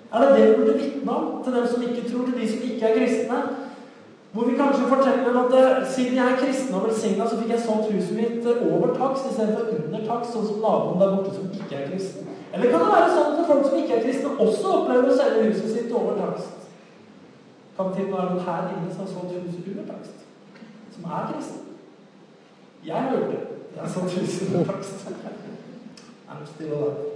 Er 0.10 0.26
det 0.26 0.30
det 0.34 0.46
vi 0.48 0.60
burde 0.64 0.78
vitne 0.82 1.20
om 1.20 1.32
til 1.46 1.60
dem 1.60 1.70
som 1.70 1.86
ikke 1.86 2.08
tror, 2.10 2.26
til 2.26 2.42
de 2.42 2.54
som 2.56 2.70
ikke 2.72 2.90
er 2.90 2.98
kristne? 2.98 3.44
Hvor 4.34 4.46
vi 4.46 4.58
kanskje 4.58 4.90
forteller 4.94 5.34
at 5.44 5.54
eh, 5.60 5.88
siden 5.92 6.18
jeg 6.18 6.32
er 6.32 6.38
kristen 6.38 6.76
og 6.76 6.84
velsigna, 6.88 7.30
så 7.30 7.38
fikk 7.40 7.50
jeg 7.50 7.62
solgt 7.66 7.94
huset 7.94 8.16
mitt 8.16 8.46
eh, 8.46 8.74
over 8.74 8.94
takst 9.00 9.26
istedenfor 9.32 9.72
under 9.86 10.04
takst, 10.06 10.36
sånn 10.36 10.46
som 10.50 10.60
naboen 10.66 11.02
der 11.02 11.16
borte 11.16 11.34
som 11.34 11.48
ikke 11.50 11.80
er 11.80 11.88
kristen. 11.90 12.28
Eller 12.54 12.70
kan 12.70 12.84
det 12.84 12.92
være 12.94 13.10
sånn 13.16 13.32
at 13.32 13.50
folk 13.50 13.66
som 13.66 13.80
ikke 13.80 13.96
er 13.98 14.04
kristne, 14.06 14.36
også 14.46 14.74
opplever 14.76 15.10
å 15.10 15.18
selge 15.18 15.48
huset 15.48 15.74
sitt 15.74 15.96
over 15.98 16.20
takst? 16.22 16.70
Kan 17.78 17.94
til 17.96 18.06
og 18.06 18.12
med 18.12 18.20
være 18.20 18.36
noen 18.36 18.46
her 18.46 18.70
inne 18.76 18.94
som 18.94 19.02
har 19.06 19.12
solgt 19.16 19.34
huset 19.48 19.72
under 19.74 19.90
takst? 19.90 20.26
Som 20.94 21.10
er 21.10 21.30
kristen? 21.32 21.66
Jeg 22.86 23.14
gjort 23.14 23.32
det. 23.34 23.42
Jeg 23.76 23.82
har 23.82 23.94
solgt 23.96 24.20
huset 24.20 24.54
under 24.54 24.74
takst. 24.74 25.08
I'm 26.30 26.46
still 26.46 26.74
alive. 26.78 27.10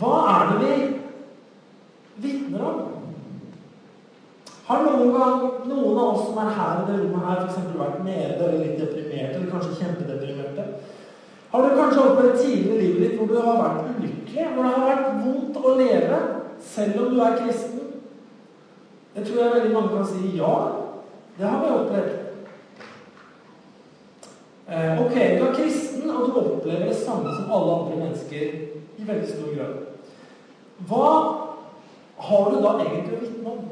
Hva 0.00 0.12
er 0.32 0.50
det 0.50 0.58
vi 0.66 2.28
vitner 2.28 2.64
om? 2.66 3.11
Har 4.72 4.86
noen 4.86 5.10
gang 5.12 5.40
noen 5.68 5.98
av 6.00 6.14
oss 6.14 6.28
som 6.30 6.38
er 6.40 6.54
her 6.56 6.78
i 6.80 6.84
det 6.88 6.94
rommet 7.02 7.24
her, 7.28 7.40
f.eks. 7.44 7.72
vært 7.76 7.98
nede 8.06 8.38
eller 8.38 8.60
litt 8.62 8.78
deprimerte, 8.80 9.34
eller 9.36 9.50
kanskje 9.52 9.74
kjempedeprimerte? 9.82 10.64
Har 11.52 11.66
du 11.66 11.74
kanskje 11.76 12.04
opplevd 12.06 12.38
tidligere 12.40 12.78
i 12.78 12.86
livet 12.86 13.02
ditt 13.02 13.18
hvor 13.18 13.28
du 13.28 13.34
har 13.36 13.58
vært 13.60 13.90
ulykkelig? 13.90 14.46
Hvor 14.54 14.64
det 14.64 14.70
har 14.72 14.86
vært 14.86 15.10
vondt 15.26 15.58
å 15.60 15.74
leve, 15.76 16.20
selv 16.70 17.02
om 17.02 17.10
du 17.12 17.20
er 17.20 17.36
kristen? 17.42 17.90
Det 19.12 19.26
tror 19.26 19.42
jeg 19.42 19.54
veldig 19.58 19.74
mange 19.74 19.92
kan 19.92 20.08
si 20.08 20.32
ja. 20.38 20.54
Det 21.36 21.46
har 21.50 21.60
vi 21.60 21.74
opplevd. 21.74 22.16
Eh, 24.72 25.04
ok, 25.04 25.14
du 25.36 25.44
er 25.50 25.54
kristen, 25.58 26.08
og 26.08 26.24
du 26.32 26.40
opplever 26.46 26.88
det 26.88 26.96
samme 26.96 27.36
som 27.36 27.52
alle 27.52 27.76
andre 27.76 28.00
mennesker 28.06 28.56
i 28.96 29.04
veldig 29.12 29.28
stor 29.28 29.52
grad. 29.52 29.78
Hva 30.88 31.12
har 32.24 32.50
du 32.50 32.60
da 32.64 32.74
egentlig 32.80 33.18
å 33.18 33.22
vitne 33.26 33.56
om? 33.58 33.62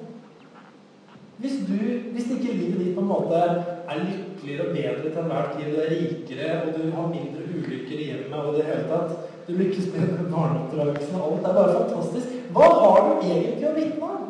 Hvis, 1.41 1.53
du, 1.69 1.77
hvis 2.13 2.31
ikke 2.31 2.53
livet 2.53 2.81
ditt 2.81 2.95
på 2.95 3.01
en 3.01 3.09
måte 3.09 3.37
er 3.41 4.01
lykkeligere 4.05 4.67
og 4.67 4.75
bedre 4.75 5.13
til 5.13 5.21
enhver 5.23 5.47
tid, 5.55 5.71
du 5.73 5.79
er 5.81 5.93
rikere, 5.95 6.49
og 6.63 6.75
du 6.77 6.91
har 6.97 7.07
mindre 7.09 7.47
ulykker 7.49 7.97
i 7.97 8.09
hjemmet 8.11 8.41
og 8.41 8.59
det 8.59 8.67
hele 8.69 8.85
tatt 8.91 9.29
Du 9.47 9.55
lykkes 9.57 9.87
bedre 9.95 10.19
med 10.19 10.29
barneoppdragelsen 10.35 11.17
og 11.17 11.25
alt. 11.27 11.41
Det 11.41 11.49
er 11.51 11.57
bare 11.57 11.79
fantastisk. 11.79 12.35
Hva 12.55 12.67
har 12.75 12.99
du 13.07 13.25
egentlig 13.25 13.71
å 13.71 13.73
vitne 13.79 14.11
om? 14.11 14.29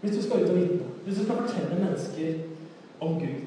Hvis 0.00 0.14
du 0.16 0.22
skal 0.22 0.44
ut 0.44 0.52
og 0.52 0.60
vitne. 0.60 0.86
Hvis 1.04 1.18
du 1.18 1.24
skal 1.24 1.40
fortelle 1.42 1.80
mennesker 1.82 2.30
om 3.04 3.18
Gud. 3.20 3.42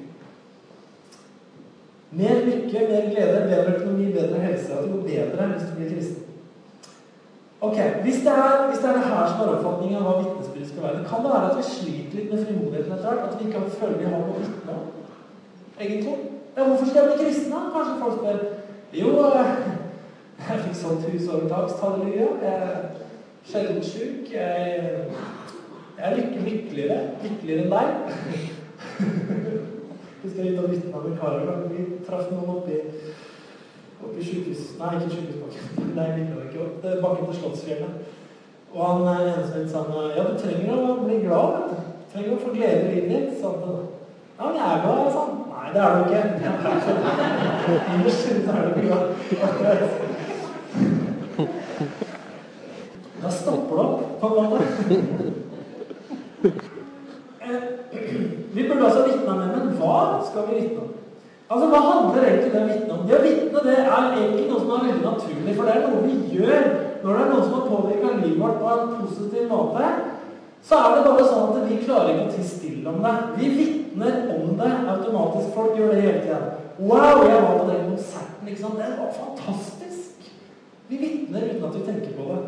Mer 2.19 2.45
lykke, 2.45 2.83
mer 2.91 3.09
glede, 3.15 3.41
bedre 3.47 3.73
økonomi, 3.77 4.11
bedre 4.11 4.43
helse. 4.43 4.73
At 4.73 4.83
det 4.83 4.91
går 4.91 5.07
bedre 5.07 5.49
hvis 5.53 5.65
du 5.69 5.75
blir 5.79 5.93
kristen. 5.95 6.26
Ok, 7.61 7.77
hvis 8.01 8.15
det, 8.15 8.27
er, 8.27 8.67
hvis 8.67 8.79
det, 8.79 8.89
er, 8.89 8.97
her 8.97 9.27
som 9.27 9.39
er 9.41 9.53
oppfatningen 9.53 9.97
av 9.97 10.03
hva 10.05 10.17
vitnesbyrd 10.19 10.67
skal 10.69 10.83
være, 10.83 11.05
kan 11.09 11.23
det 11.23 11.31
være 11.33 11.47
at 11.49 11.57
vi 11.57 11.63
sliter 11.65 12.17
litt 12.17 12.29
med 12.33 12.43
frimodigheten 12.45 12.91
etter 12.93 13.07
hvert? 13.07 13.23
At 13.25 13.39
vi 13.39 13.47
ikke 13.47 13.61
føler 13.79 13.97
vi 13.97 14.09
har 14.11 14.21
noe 14.21 14.35
å 14.35 14.43
vitne 14.43 14.75
om? 14.75 14.83
Egentlig. 15.79 16.17
Ja, 16.57 16.67
hvorfor 16.67 16.85
skal 16.85 17.01
jeg 17.01 17.09
bli 17.09 17.23
kristen? 17.23 17.55
Kanskje 17.73 17.95
folk 18.03 18.19
spør. 18.19 18.37
Jo, 18.99 19.09
jeg 20.49 20.61
fikk 20.67 20.77
sånt 20.77 21.09
hus 21.09 21.25
over 21.31 21.49
takst, 21.49 21.81
halleluja. 21.81 22.29
Jeg 22.45 22.61
sjelden 23.49 23.83
sjuk. 23.89 24.29
Jeg, 24.33 25.09
jeg 25.97 26.05
er 26.11 26.17
lykke, 26.19 26.45
lykkeligere. 26.51 26.99
Lykkeligere 27.25 27.65
enn 27.65 27.73
deg. 27.73 27.87
Vi 30.21 30.29
skal 30.29 30.53
ut 30.53 30.61
og 30.61 30.69
vitne 30.75 30.93
om 31.01 31.09
en 31.09 31.17
kar 31.17 31.41
vi 31.73 31.89
traff 32.05 32.29
noen 32.29 32.53
oppi 32.59 32.83
oppe 34.03 34.17
i 34.19 34.25
sykehus... 34.25 34.61
Nei, 34.79 34.93
ikke 34.97 35.15
Sykehusbakken. 35.15 35.91
Nei, 35.97 36.07
ikke. 36.21 36.69
Det 36.81 36.89
er 36.91 37.03
bakken 37.03 37.25
til 37.25 37.39
Slottsfjellet. 37.39 37.93
Og 38.73 38.79
han 38.85 38.99
er 39.07 39.19
ene 39.31 39.43
sa 39.47 39.57
sa 39.71 39.79
ja, 40.15 40.23
du 40.27 40.33
trenger 40.39 40.73
å 40.75 40.97
bli 41.03 41.17
glad, 41.23 41.51
du. 41.69 41.75
Trenger 42.11 42.33
å 42.35 42.41
få 42.41 42.49
glede 42.55 42.83
i 42.83 42.91
livet 42.93 43.09
ditt. 43.13 43.31
Sånn. 43.41 43.59
Ja, 44.37 44.43
men 44.43 44.57
jeg 44.59 44.67
er 44.67 44.83
glad, 44.83 44.99
sa 45.13 45.19
han. 45.23 45.33
Nei, 45.53 45.67
det 45.73 45.81
er 45.83 45.91
du 45.95 45.99
ikke. 46.07 46.23
Innerst 47.95 48.27
inne 48.33 48.51
er 48.53 48.61
du 48.63 48.69
ikke 48.73 48.87
glad. 48.87 49.05
Da 53.17 53.29
stopper 53.33 53.75
det 53.75 53.83
opp, 53.83 54.01
på 54.21 54.27
en 54.27 54.33
måte. 54.49 54.57
Eh, 57.41 57.61
vi 58.55 58.67
burde 58.69 58.85
altså 58.85 59.01
vitne 59.07 59.33
det 59.39 59.47
men 59.55 59.73
hva 59.79 59.97
skal 60.29 60.45
vi 60.49 60.59
vitne 60.61 60.83
om? 60.85 60.96
Altså, 61.47 61.67
Hva 61.71 61.79
handler 61.79 62.27
egentlig 62.27 62.51
det 62.53 62.61
å 62.61 62.67
vitne 62.67 62.95
om? 62.97 63.07
Det 63.07 63.15
å 63.15 63.23
vitne 63.23 63.63
det 63.63 63.77
er 63.79 64.07
egentlig 64.17 64.47
noe 64.49 64.59
som 64.59 64.73
er 64.75 64.85
veldig 64.89 65.05
naturlig. 65.05 65.55
For 65.55 65.63
det 65.63 65.75
er 65.75 65.85
noe 65.87 66.03
vi 66.03 66.15
gjør 66.35 66.67
når 67.03 67.11
det 67.13 67.21
er 67.23 67.29
noen 67.31 67.43
som 67.45 67.55
har 67.55 67.67
påvirka 67.71 68.13
livet 68.17 68.39
vårt 68.41 68.59
på 68.61 68.71
en 68.73 68.93
positiv 68.97 69.49
måte. 69.51 69.91
Så 70.67 70.75
er 70.75 70.95
det 70.95 71.03
bare 71.05 71.27
sånn 71.29 71.53
at 71.53 71.69
vi 71.69 71.77
klarer 71.85 72.13
ikke 72.13 72.25
å 72.25 72.33
tie 72.35 72.47
stille 72.49 72.91
om 72.91 73.03
det. 73.05 73.13
Vi 73.37 73.51
vitner 73.55 74.17
om 74.33 74.57
det 74.59 74.71
automatisk. 74.91 75.53
Folk 75.55 75.77
gjør 75.77 75.93
det 75.93 76.01
hele 76.01 76.23
tida. 76.25 76.39
'Wow, 76.77 77.23
jeg 77.25 77.41
var 77.41 77.57
på 77.57 77.71
den 77.71 77.89
konserten. 77.89 78.47
ikke 78.47 78.61
sant? 78.61 78.77
Det 78.77 78.97
var 78.99 79.11
fantastisk.' 79.21 80.27
Vi 80.89 80.97
vitner 80.97 81.41
uten 81.41 81.63
at 81.63 81.75
vi 81.75 81.85
tenker 81.85 82.11
på 82.17 82.23
det. 82.33 82.41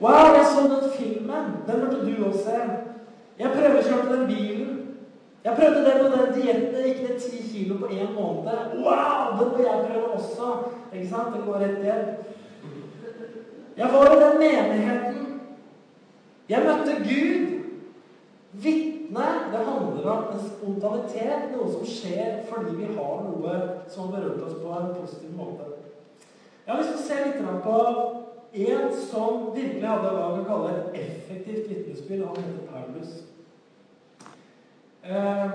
'Wow, 0.00 0.34
jeg 0.36 0.46
så 0.46 0.60
den 0.68 0.90
filmen. 0.98 1.44
Den 1.66 1.80
burde 1.80 2.06
du 2.06 2.24
også 2.28 2.44
se.' 2.44 2.70
'Jeg 3.38 3.50
prøvekjørte 3.52 4.16
den 4.16 4.26
bilen. 4.26 4.75
Jeg 5.46 5.54
prøvde 5.56 5.84
det 5.84 5.94
på 6.00 6.06
den 6.14 6.30
dietten. 6.34 6.84
Gikk 6.84 7.02
ned 7.02 7.18
ti 7.22 7.38
kilo 7.48 7.78
på 7.78 7.86
én 7.86 8.14
måned. 8.14 8.72
Wow! 8.82 9.38
Det 9.38 9.46
må 9.52 9.58
jeg 9.58 9.84
prøve 9.88 10.08
også. 10.18 10.46
Ikke 10.92 11.08
sant? 11.08 11.34
Det 11.34 11.42
går 11.46 11.60
rett 11.62 11.84
hjem. 11.84 12.08
Jeg 13.76 13.90
var 13.92 14.06
i 14.14 14.22
den 14.24 14.38
menigheten. 14.38 15.40
Jeg 16.48 16.64
møtte 16.66 16.96
Gud. 17.10 17.46
Vitne 18.52 19.28
det 19.52 19.62
handler 19.68 20.10
om 20.10 20.24
en 20.32 20.44
spontanitet, 20.48 21.50
noe 21.52 21.70
som 21.72 21.86
skjer 21.86 22.38
fordi 22.48 22.74
vi 22.80 22.86
har 22.96 23.22
noe 23.28 23.56
som 23.92 24.10
berørt 24.10 24.42
oss 24.48 24.58
på 24.62 24.72
en 24.72 24.94
positiv 24.96 25.36
måte. 25.36 25.68
Jeg 26.64 26.74
har 26.74 26.82
lyst 26.82 26.94
til 26.94 27.02
å 27.02 27.06
se 27.06 27.18
litt 27.22 27.62
på 27.68 27.78
en 28.66 28.92
som 29.10 29.48
virkelig 29.54 29.88
hadde 29.88 30.14
hva 30.16 30.28
vi 30.34 30.44
kaller 30.50 30.78
et 30.80 31.00
effektivt 31.04 31.70
vitnesbyrd. 31.70 32.26
Han 32.26 32.42
heter 32.42 32.70
Paulus. 32.72 33.18
Eh, 35.08 35.50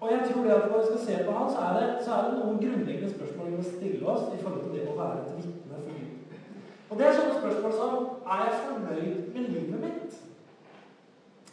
og 0.00 0.08
jeg 0.12 0.20
tror 0.28 0.42
det 0.44 0.52
at 0.52 0.70
når 0.70 0.78
vi 0.78 0.86
skal 0.86 1.04
se 1.06 1.24
på 1.24 1.32
han, 1.32 1.50
så 1.50 1.58
er, 1.58 1.72
det, 1.80 2.04
så 2.04 2.10
er 2.14 2.22
det 2.24 2.38
noen 2.38 2.58
grunnleggende 2.62 3.14
spørsmål 3.14 3.50
vi 3.50 3.56
må 3.56 3.62
stille 3.62 4.06
oss 4.12 4.24
i 4.34 4.42
forhold 4.42 4.62
til 4.64 4.74
det 4.76 4.88
å 4.90 4.96
være 4.98 5.20
et 5.22 5.36
vitne 5.38 5.78
for 5.84 5.98
Gud. 5.98 6.38
Og 6.90 6.98
det 6.98 7.06
er 7.06 7.16
sånne 7.16 7.38
spørsmål 7.40 7.74
som 7.78 8.08
Er 8.32 8.42
jeg 8.44 8.58
fornøyd 8.66 9.14
med 9.34 9.48
livet 9.54 9.80
mitt? 9.84 10.16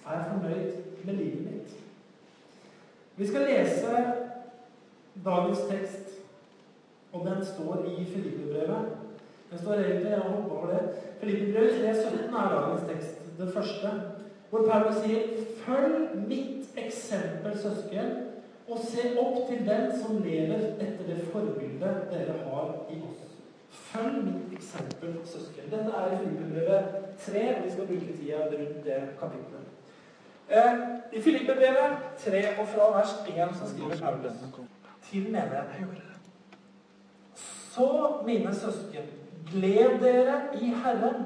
Er 0.06 0.18
jeg 0.18 0.26
fornøyd 0.32 1.06
med 1.06 1.14
livet 1.14 1.44
mitt? 1.46 1.76
Vi 3.20 3.28
skal 3.28 3.48
lese 3.50 4.04
dagens 5.26 5.62
tekst, 5.70 6.12
og 7.14 7.26
den 7.28 7.46
står 7.46 7.86
i 7.92 8.06
Filippebrevet. 8.06 8.86
Den 9.52 9.60
står 9.60 9.74
egentlig 9.74 10.12
Jeg 10.12 10.22
over 10.52 10.68
det. 10.68 10.80
Filippebrevet 11.22 11.72
3.17 11.72 12.38
er 12.44 12.54
dagens 12.56 12.88
tekst. 12.92 13.38
Det 13.38 13.54
første. 13.54 13.92
Hvor 14.50 14.66
Paulus 14.72 14.96
sier 14.96 15.20
'Følg 15.66 16.28
mitt 16.28 16.59
eksempel, 16.86 17.58
søsken, 17.58 18.12
og 18.70 18.78
se 18.86 19.14
opp 19.20 19.48
til 19.50 19.66
den 19.66 19.90
som 20.02 20.22
lever 20.24 20.68
etter 20.78 21.08
det 21.08 21.24
forbildet 21.32 22.12
dere 22.12 22.36
har 22.46 22.76
i 22.90 23.00
oss'. 23.02 23.30
Følg 23.70 24.24
mitt 24.26 24.54
eksempel, 24.54 25.16
søsken. 25.26 25.72
Dette 25.72 25.92
er 25.98 26.12
i 26.12 26.18
Filippebrevet 26.18 26.86
3, 27.20 27.58
og 27.58 27.66
vi 27.66 27.72
skal 27.72 27.88
bruke 27.88 28.18
tida 28.18 28.38
rundt 28.38 28.86
det 28.86 29.02
kapitlet. 29.20 29.66
Eh, 30.50 30.74
I 31.14 31.22
Filippebrevet 31.22 31.98
3 32.18 32.60
og 32.60 32.68
fra 32.68 32.98
vers 32.98 33.14
1 33.28 33.56
så 33.56 33.70
skriver 33.70 33.98
Paulus 34.02 34.34
til 35.12 35.24
menigheten 35.24 36.02
Så, 37.74 38.16
mine 38.26 38.56
søsken, 38.56 39.06
gled 39.52 40.00
dere 40.00 40.42
i 40.62 40.66
Herren. 40.84 41.26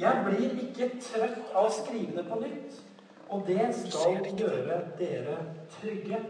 Jeg 0.00 0.24
blir 0.24 0.50
ikke 0.62 0.88
trøtt 1.00 1.52
av 1.54 1.68
å 1.68 1.72
skrive 1.72 2.16
det 2.16 2.24
på 2.28 2.40
nytt, 2.40 2.80
og 3.28 3.44
det 3.46 3.68
skal 3.74 4.18
gjøre 4.38 4.80
dere 4.98 5.36
trygge. 5.80 6.20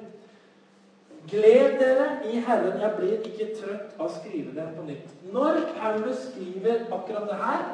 Gled 1.31 1.79
dere 1.81 2.09
i 2.33 2.41
Herren. 2.41 2.81
Jeg 2.81 2.93
blir 2.99 3.13
ikke 3.25 3.51
trøtt 3.57 3.95
av 3.99 4.07
å 4.07 4.13
skrive 4.13 4.53
det 4.57 4.67
på 4.77 4.85
nytt. 4.85 5.15
Når 5.33 5.61
Paulus 5.79 6.27
skriver 6.31 6.85
akkurat 6.93 7.31
det 7.31 7.39
her, 7.41 7.65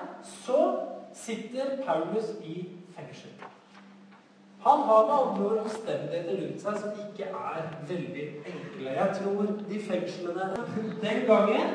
så 0.45 0.61
sitter 1.17 1.81
Paulus 1.87 2.31
i 2.45 2.69
fengsel. 2.95 3.35
Han 4.61 4.79
har 4.87 5.07
med 5.07 5.15
andre 5.15 5.45
ord 5.45 5.59
omstendigheter 5.65 6.41
rundt 6.43 6.63
seg 6.63 6.75
som 6.83 6.99
ikke 7.05 7.29
er 7.33 7.69
veldig 7.89 8.25
enkle. 8.53 8.91
Jeg 8.91 9.15
tror 9.19 9.47
de 9.71 9.79
fengslene 9.87 10.49
den 11.01 11.23
gangen 11.27 11.71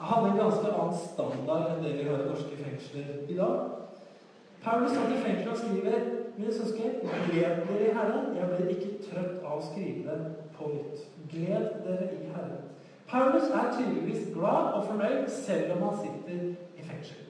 hadde 0.00 0.30
en 0.30 0.40
ganske 0.40 0.72
annen 0.72 0.98
standard 0.98 1.76
enn 1.76 1.84
det 1.84 1.92
vi 1.98 2.08
har 2.08 2.24
i 2.24 2.26
norske 2.26 2.58
fengsler 2.58 3.12
i 3.30 3.36
dag. 3.38 3.60
Paulus 4.64 4.96
satt 4.96 5.14
i 5.14 5.22
fengsel 5.22 5.52
og 5.52 5.60
skriver 5.62 6.10
mine 6.38 6.54
søsken, 6.54 6.90
gled 7.30 7.42
dere 7.68 7.88
i 7.88 7.94
Herren. 7.94 8.36
Jeg 8.36 8.48
blir 8.50 8.68
ikke 8.74 8.98
trøtt 9.08 9.40
av 9.44 9.58
å 9.58 9.64
skrive 9.64 10.04
det 10.10 10.18
på 10.54 10.70
nytt. 10.70 11.00
Gled 11.32 11.64
dere 11.86 12.10
i 12.14 12.28
Herren. 12.34 12.60
Paulus 13.08 13.48
er 13.50 13.72
tydeligvis 13.74 14.28
glad 14.34 14.76
og 14.76 14.84
fornøyd 14.90 15.26
selv 15.32 15.72
om 15.76 15.82
han 15.88 15.98
sitter 16.02 16.44
i 16.78 16.84
fengsel. 16.84 17.24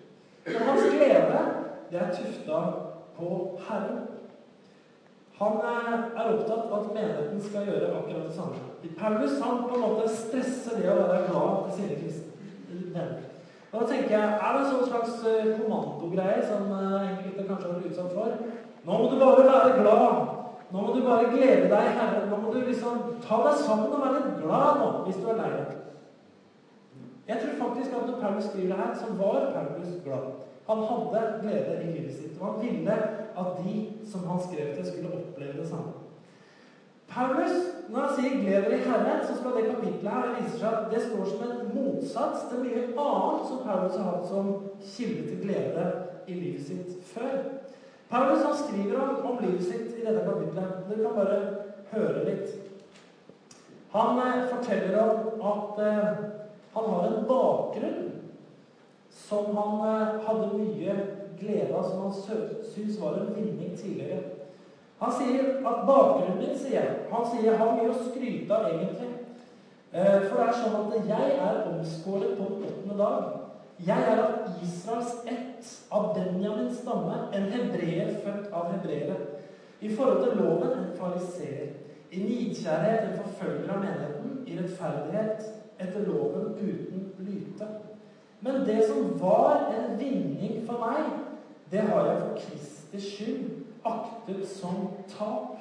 Men 0.47 0.69
hans 0.69 0.87
glede 0.93 1.43
det 1.91 2.01
er 2.03 2.15
tufta 2.19 2.61
på 3.17 3.31
Herren. 3.69 4.05
Han 5.39 5.61
er 5.63 6.33
opptatt 6.35 6.67
av 6.67 6.75
at 6.81 6.95
menigheten 6.95 7.41
skal 7.43 7.69
gjøre 7.71 7.93
akkurat 7.95 8.27
det 8.27 8.35
samme. 8.35 8.63
Paulus 8.99 9.41
han 9.41 9.65
på 9.69 9.77
en 9.77 9.85
måte 9.87 10.09
stresser 10.11 10.83
det 10.83 10.91
å 10.91 11.01
være 11.01 11.29
glad 11.31 11.69
til 11.69 11.77
sine 11.79 11.99
kristne 12.03 12.85
venner. 12.93 13.29
Og 13.73 13.81
da 13.81 13.87
tenker 13.87 14.15
jeg, 14.17 14.29
Er 14.43 14.53
det 14.57 14.61
en 14.65 14.71
sånn 14.73 14.89
slags 14.89 15.25
eh, 15.29 15.49
kommandogreie 15.61 16.41
som 16.49 16.71
eh, 16.73 17.11
enkelte 17.13 17.45
kanskje 17.45 17.69
har 17.69 17.75
vært 17.77 17.91
utsatt 17.91 18.15
for? 18.17 18.58
Nå 18.89 18.99
må 18.99 19.09
du 19.11 19.19
bare 19.21 19.45
være 19.45 19.83
glad. 19.83 20.29
Nå 20.73 20.81
må 20.81 20.95
du 20.95 21.03
bare 21.05 21.29
glede 21.33 21.69
deg 21.69 21.89
i 21.91 21.97
Herren. 21.99 22.31
Nå 22.31 22.37
må 22.41 22.53
du 22.55 22.63
liksom 22.65 23.03
ta 23.25 23.43
deg 23.45 23.61
sammen 23.61 23.93
og 23.93 24.01
være 24.05 24.33
glad 24.41 24.81
nå, 24.81 24.89
hvis 25.05 25.21
du 25.21 25.29
er 25.29 25.41
lei 25.43 25.51
deg. 25.59 25.75
Jeg 27.29 27.43
tror 27.43 27.59
faktisk 27.67 27.97
at 27.97 28.07
når 28.09 28.21
Paulus 28.23 28.45
skriver 28.49 28.73
det 28.73 28.81
her, 28.81 28.95
så 28.97 29.13
var 29.19 29.51
Paulus 29.53 29.99
glad. 30.05 30.29
Han 30.69 30.85
hadde 30.91 31.25
glede 31.43 31.77
i 31.83 31.91
livet 31.93 32.15
sitt, 32.15 32.41
og 32.41 32.47
han 32.47 32.63
ville 32.63 32.97
at 33.43 33.61
de 33.65 33.75
som 34.13 34.25
han 34.29 34.41
skrev 34.47 34.75
til, 34.77 34.87
skulle 34.87 35.13
oppleve 35.19 35.61
det 35.61 35.69
samme. 35.69 35.93
Paulus, 37.09 37.55
når 37.89 38.01
han 38.01 38.17
sier 38.17 38.41
'gled 38.41 38.65
dere 38.65 38.79
i 38.79 38.89
Herren', 38.89 39.27
så 39.27 39.37
skal 39.37 39.57
det 39.57 39.71
kapitlet 39.75 40.13
her 40.13 40.35
vise 40.41 40.59
seg 40.59 40.73
at 40.73 40.91
det 40.93 41.03
står 41.03 41.25
som 41.25 41.45
en 41.47 41.71
motsats 41.77 42.41
til 42.51 42.65
mye 42.65 42.83
annet 42.85 43.47
som 43.49 43.63
Paulus 43.65 43.97
har 43.97 44.11
hatt 44.11 44.29
som 44.29 44.51
kilde 44.81 45.29
til 45.29 45.41
glede 45.45 45.93
i 46.27 46.35
livet 46.35 46.67
sitt 46.67 47.05
før. 47.05 47.58
Paulus 48.09 48.45
han 48.45 48.57
skriver 48.57 49.01
om, 49.01 49.17
om 49.31 49.39
livet 49.45 49.65
sitt 49.65 49.99
i 49.99 50.05
dette 50.05 50.25
kapitlet. 50.25 50.79
Dere 50.89 51.05
kan 51.05 51.19
bare 51.19 51.41
høre 51.93 52.25
litt. 52.25 52.55
Han 53.93 54.21
eh, 54.23 54.47
forteller 54.49 54.99
om 55.03 55.45
at 55.53 55.83
eh, 55.85 56.25
han 56.73 56.91
har 56.95 57.07
en 57.09 57.29
bakgrunn 57.29 58.09
som 59.29 59.57
han 59.57 59.81
eh, 59.91 60.19
hadde 60.27 60.51
mye 60.55 60.97
glede 61.41 61.75
av, 61.75 61.85
som 61.89 62.03
han 62.07 62.17
syntes 62.75 63.01
var 63.01 63.21
en 63.21 63.35
vinning 63.37 63.77
tidligere. 63.77 64.23
Han 64.99 65.13
sier 65.15 65.59
at 65.63 65.85
bakgrunnen 65.87 66.41
min, 66.41 66.57
sier 66.59 66.81
jeg 66.81 66.95
Han 67.13 67.27
sier 67.31 67.45
jeg 67.47 67.59
har 67.61 67.77
mye 67.77 67.93
å 67.93 68.07
skryte 68.09 68.55
av, 68.57 68.73
egentlig. 68.73 69.13
Eh, 69.93 70.25
for 70.27 70.41
det 70.41 70.47
er 70.49 70.59
sånn 70.59 70.81
at 70.81 71.13
jeg 71.13 71.37
er 71.45 71.61
omskåret 71.71 72.35
på 72.37 72.49
den 72.49 72.65
åttende 72.69 72.99
dag. 72.99 73.38
Jeg 73.87 74.05
er 74.11 74.21
av 74.23 74.63
Israels 74.63 75.13
ett, 75.27 75.67
av 75.95 76.15
Benjamins 76.15 76.81
stamme, 76.81 77.29
en 77.33 77.45
hebreer 77.53 78.17
født 78.25 78.49
av 78.51 78.73
hebreere. 78.73 79.19
I 79.81 79.93
forhold 79.95 80.25
til 80.25 80.41
loven 80.43 80.73
en 80.73 80.89
fariseer. 80.99 81.77
I 82.11 82.23
nidkjærhet 82.25 83.05
en 83.07 83.21
forfølger 83.23 83.71
av 83.71 83.85
menigheten. 83.85 84.41
I 84.47 84.57
rettferdighet 84.59 85.47
etter 85.79 86.09
loven 86.09 86.57
uten 86.59 87.07
lyte. 87.23 87.69
Men 88.41 88.65
det 88.67 88.81
som 88.89 89.15
var 89.21 89.71
en 89.77 89.95
vinning 90.01 90.67
for 90.67 90.83
meg, 90.83 91.15
det 91.71 91.87
har 91.87 92.07
jeg 92.07 92.21
for 92.25 92.37
Kristi 92.43 93.05
skyld 93.05 93.49
aktet 93.87 94.43
som 94.51 94.89
tap. 95.11 95.59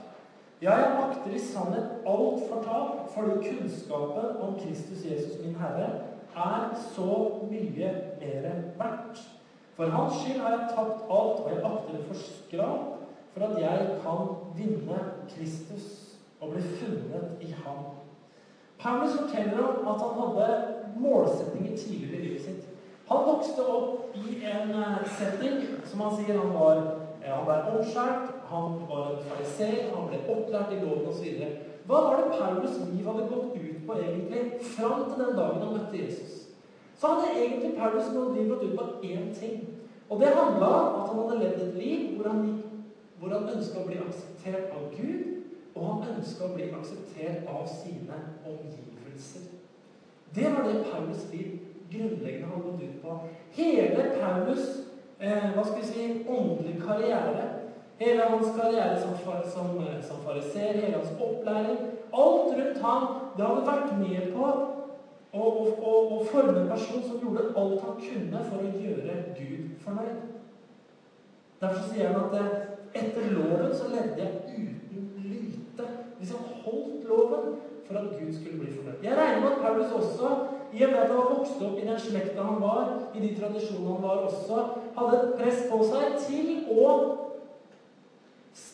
Ja, 0.62 0.74
jeg 0.74 0.94
akter 1.06 1.38
i 1.38 1.42
sannhet 1.54 2.06
alt 2.10 2.46
for 2.50 2.66
tap, 2.66 3.10
fordi 3.14 3.52
kunnskapen 3.52 4.40
om 4.42 4.58
Kristus 4.58 5.06
Jesus, 5.06 5.38
min 5.44 5.60
Herre, 5.62 5.92
er 6.46 6.76
så 6.96 7.14
mye 7.52 7.90
mer 8.22 8.48
verdt. 8.78 9.22
For 9.76 9.94
hans 9.94 10.14
skyld 10.14 10.40
har 10.42 10.56
jeg 10.56 10.70
tapt 10.76 11.02
alt, 11.18 11.42
og 11.44 11.50
jeg 11.52 11.64
akter 11.70 11.96
det 11.96 12.06
for 12.08 12.22
skrap, 12.22 12.94
for 13.34 13.46
at 13.46 13.62
jeg 13.62 13.98
kan 14.04 14.32
vinne 14.58 15.00
Kristus 15.30 15.88
og 16.42 16.54
bli 16.54 16.62
funnet 16.62 17.42
i 17.42 17.52
ham. 17.52 17.84
Paulus 18.80 19.18
forteller 19.20 19.68
om 19.68 19.88
at 19.88 20.02
han 20.06 20.16
hadde 20.22 20.48
målsettinger 20.98 21.78
tidligere 21.78 22.22
i 22.22 22.26
livet 22.26 22.42
sitt. 22.42 22.64
Han 23.10 23.26
vokste 23.26 23.66
opp 23.66 24.16
i 24.16 24.42
en 24.46 24.74
eh, 24.76 25.06
setting 25.18 25.62
som 25.86 26.02
han 26.02 26.18
sier 26.18 26.40
han 26.42 26.54
var 26.54 26.82
han 27.28 27.44
ble 27.44 27.56
omskjært, 27.76 28.28
han 28.48 28.76
var 28.88 29.10
en 29.12 29.24
fariser, 29.28 29.90
han 29.92 30.06
ble 30.08 30.20
opplært 30.32 30.72
i 30.72 30.80
loven 30.80 31.10
osv. 31.12 31.42
Hva 31.88 32.00
var 32.06 32.22
det 32.22 32.38
Paulus' 32.38 32.78
liv 32.88 33.08
hadde 33.08 33.26
gått 33.32 33.58
ut 33.58 33.77
på 33.88 33.98
egentlig 34.00 34.44
fram 34.76 35.06
til 35.10 35.24
den 35.24 35.36
dagen 35.40 35.64
han 35.64 35.74
møtte 35.78 36.04
Jesus? 36.04 36.38
Så 36.98 37.08
hadde 37.08 37.46
egentlig 37.46 37.74
Paulus' 37.78 38.14
liv 38.36 38.50
gått 38.50 38.64
ut 38.64 38.80
på 38.80 38.86
én 39.04 39.34
ting. 39.40 39.68
Og 40.10 40.20
det 40.20 40.28
handla 40.28 40.68
om 40.68 41.02
at 41.02 41.10
han 41.10 41.20
hadde 41.20 41.40
levd 41.44 41.62
et 41.62 41.84
liv 41.84 42.16
hvor 42.16 42.30
han, 42.30 42.64
hvor 43.20 43.30
han 43.36 43.50
ønska 43.56 43.80
å 43.80 43.88
bli 43.88 44.00
akseptert 44.02 44.74
av 44.74 44.88
Gud, 44.96 45.24
og 45.76 45.86
han 45.88 46.18
ønska 46.18 46.46
å 46.46 46.56
bli 46.56 46.72
akseptert 46.80 47.50
av 47.54 47.68
sine 47.70 48.20
omgivelser. 48.46 49.48
Det 50.36 50.52
var 50.54 50.68
det 50.68 50.86
Paulus' 50.90 51.30
liv 51.32 51.60
grunnleggende 51.92 52.48
hadde 52.48 52.64
gått 52.64 52.84
ut 52.84 53.02
på. 53.02 53.20
Hele 53.52 54.10
Paulus' 54.22 54.84
eh, 55.20 55.52
hva 55.54 55.64
skal 55.66 55.82
vi 55.82 55.88
si, 55.88 56.08
åndelig 56.28 56.82
karriere. 56.82 57.46
Hele 58.00 58.24
hans 58.30 58.52
karriere 58.58 59.00
som, 59.02 59.14
som, 59.54 59.78
eh, 59.86 60.02
som 60.02 60.18
fariser, 60.26 60.82
hele 60.82 60.98
hans 60.98 61.14
opplæring. 61.22 61.78
Alt 62.14 62.54
rundt 62.58 62.82
ham 62.82 63.08
det 63.38 63.46
hadde 63.46 63.68
vært 63.68 63.94
med 64.00 64.32
på 64.34 64.48
å, 64.48 65.44
å, 65.44 65.92
å, 65.92 66.20
forme 66.32 66.56
en 66.62 66.72
person 66.72 67.04
som 67.04 67.20
gjorde 67.22 67.52
alt 67.60 67.84
han 67.84 68.00
kunne 68.02 68.44
for 68.48 68.64
å 68.64 68.72
gjøre 68.82 69.18
Gud 69.38 69.70
fornøyd. 69.84 70.24
Derfor 71.62 71.88
sier 71.90 72.12
han 72.14 72.26
at 72.26 72.38
eh, 72.38 72.58
etter 73.02 73.32
loven 73.34 73.74
så 73.76 73.90
levde 73.92 74.24
jeg 74.24 74.68
uten 74.68 75.08
lyte. 75.28 75.88
Hvis 76.18 76.34
han 76.34 76.48
holdt 76.64 77.06
loven 77.10 77.52
for 77.88 78.00
at 78.00 78.16
Gud 78.18 78.34
skulle 78.36 78.62
bli 78.62 78.72
fornøyd. 78.74 79.04
Jeg 79.04 79.18
regner 79.18 79.44
med 79.44 79.52
at 79.52 79.62
Paulus 79.64 79.94
også 80.00 80.34
i 80.74 80.84
og 80.84 80.92
med 80.92 81.00
at 81.04 81.14
han 81.14 81.30
vokste 81.32 81.68
opp 81.68 81.78
i 81.80 81.86
den 81.88 82.00
slekta 82.02 82.44
han 82.44 82.60
var, 82.62 82.90
i 83.16 83.22
de 83.24 83.30
tradisjonene 83.38 83.94
han 83.94 84.04
var 84.04 84.26
også, 84.28 84.66
hadde 84.98 85.20
et 85.20 85.38
press 85.40 85.64
på 85.70 85.80
seg 85.88 86.18
til 86.26 86.50
å 86.74 86.90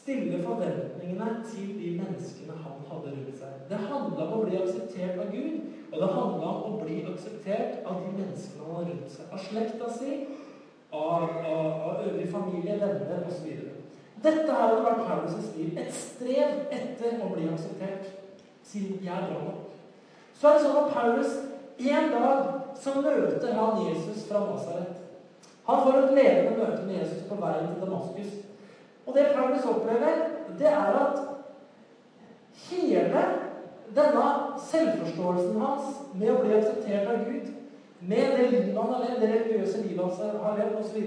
stille 0.03 0.43
forventningene 0.43 1.27
til 1.47 1.75
de 1.79 1.91
menneskene 2.01 2.55
han 2.59 2.79
hadde 2.89 3.11
rundt 3.15 3.37
seg. 3.39 3.59
Det 3.69 3.79
handla 3.87 4.25
om 4.25 4.33
å 4.37 4.41
bli 4.43 4.57
akseptert 4.59 5.21
av 5.23 5.29
Gud, 5.31 5.61
og 5.91 6.01
det 6.01 6.09
handla 6.17 6.49
om 6.53 6.73
å 6.73 6.79
bli 6.81 6.97
akseptert 7.07 7.85
av 7.87 8.01
de 8.03 8.11
menneskene 8.17 8.65
han 8.65 8.75
hadde 8.75 8.89
rundt 8.89 9.13
seg. 9.15 9.29
Av 9.31 9.45
slekta 9.45 9.91
si, 9.95 10.17
av, 10.91 11.23
av, 11.23 11.69
av 11.87 12.03
øvrig 12.09 12.27
familie, 12.33 12.75
venner 12.81 13.23
osv. 13.29 13.47
Dette 14.23 14.59
hadde 14.59 14.83
vært 14.83 15.07
Paulus' 15.07 15.49
liv. 15.55 15.71
Et 15.79 15.95
strev 15.95 16.67
etter 16.71 17.23
å 17.23 17.31
bli 17.31 17.47
akseptert. 17.51 18.11
Siden 18.63 18.99
jeg 19.03 19.15
er 19.15 19.31
bra 19.31 19.41
nok. 19.47 19.71
Så 20.39 20.49
er 20.49 20.59
det 20.59 20.67
sånn 20.67 20.79
at 20.83 20.93
Paulus 20.93 21.33
en 21.83 22.11
dag 22.13 22.45
så 22.79 22.93
møter 22.99 23.55
han 23.55 23.81
Jesus 23.87 24.27
fra 24.27 24.43
Nasaret. 24.47 24.99
Han 25.67 25.83
får 25.83 25.97
et 25.99 26.15
levende 26.17 26.57
møte 26.59 26.85
med 26.85 26.97
Jesus 26.99 27.23
på 27.29 27.39
veien 27.39 27.69
til 27.71 27.83
Damaskus. 27.83 28.33
Og 29.05 29.15
det 29.15 29.31
Paulus 29.35 29.65
opplever, 29.65 30.27
det 30.59 30.67
er 30.67 30.99
at 30.99 31.19
hele 32.69 33.23
denne 33.95 34.27
selvforståelsen 34.69 35.59
hans 35.61 35.99
med 36.13 36.31
å 36.31 36.39
bli 36.41 36.55
akseptert 36.57 37.09
av 37.11 37.25
Gud, 37.27 37.49
med 38.03 38.37
det 38.37 38.47
livet 38.51 38.77
han 38.77 38.93
har 38.93 39.03
levd, 39.05 39.21
det 39.21 39.29
religiøse 39.33 39.83
livet 39.85 40.21
han 40.21 40.39
har 40.43 40.57
levd 40.59 40.79
osv. 40.81 40.97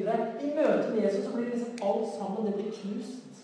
I 0.47 0.53
møte 0.57 0.93
med 0.93 1.03
Jesus 1.03 1.25
så 1.25 1.33
blir 1.35 1.51
liksom 1.53 1.89
alt 1.89 2.13
sammen 2.15 2.47
det 2.47 2.55
blir 2.57 2.73
knust. 2.79 3.43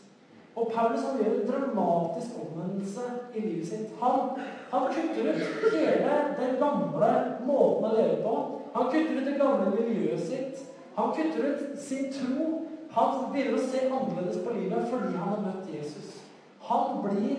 Og 0.57 0.73
Paulus 0.75 1.05
han 1.05 1.21
gjør 1.21 1.35
en 1.35 1.47
dramatisk 1.49 2.41
omvendelse 2.45 3.05
i 3.35 3.41
livet 3.41 3.69
sitt. 3.69 3.93
Han, 4.01 4.35
han 4.71 4.89
kutter 4.93 5.31
ut 5.31 5.73
hele 5.73 6.17
den 6.41 6.59
gamle 6.61 7.13
måten 7.47 7.89
å 7.89 7.95
leve 7.97 8.19
på. 8.25 8.35
Han 8.75 8.91
kutter 8.93 9.21
ut 9.21 9.31
det 9.31 9.39
gamle 9.41 9.71
miljøet 9.79 10.27
sitt. 10.27 10.67
Han 10.97 11.15
kutter 11.17 11.49
ut 11.49 11.81
sin 11.81 12.13
tro. 12.13 12.49
Han 12.93 13.33
begynner 13.33 13.57
å 13.57 13.65
se 13.65 13.87
annerledes 13.89 14.42
livet 14.73 14.89
fordi 14.89 15.17
han 15.17 15.29
har 15.29 15.41
møtt 15.41 15.75
Jesus. 15.75 16.23
Han 16.63 17.03
blir 17.03 17.37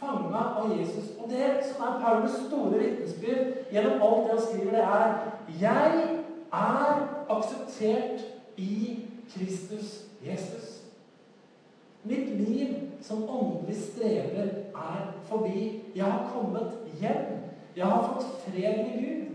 fanga 0.00 0.42
av 0.58 0.78
Jesus. 0.78 1.12
Og 1.18 1.30
det 1.30 1.48
som 1.68 1.84
er 1.86 2.00
Paulus 2.00 2.36
store 2.46 2.78
vitnesbyrd 2.78 3.72
gjennom 3.72 4.02
alt 4.02 4.24
det 4.24 4.30
han 4.30 4.44
skriver, 4.46 4.70
det 4.70 4.82
er 4.82 5.32
Jeg 5.60 6.18
er 6.52 7.08
akseptert 7.28 8.20
i 8.56 8.98
Kristus 9.34 10.04
Jesus. 10.26 10.82
Mitt 12.04 12.40
liv 12.40 12.74
som 13.00 13.30
åndelig 13.30 13.76
strever 13.76 14.48
er 14.74 15.12
forbi. 15.24 15.82
Jeg 15.94 16.04
har 16.04 16.32
kommet 16.34 16.70
hjem. 17.00 17.38
Jeg 17.76 17.86
har 17.86 18.12
fått 18.12 18.26
fred 18.46 18.76
med 18.76 19.00
Gud. 19.00 19.28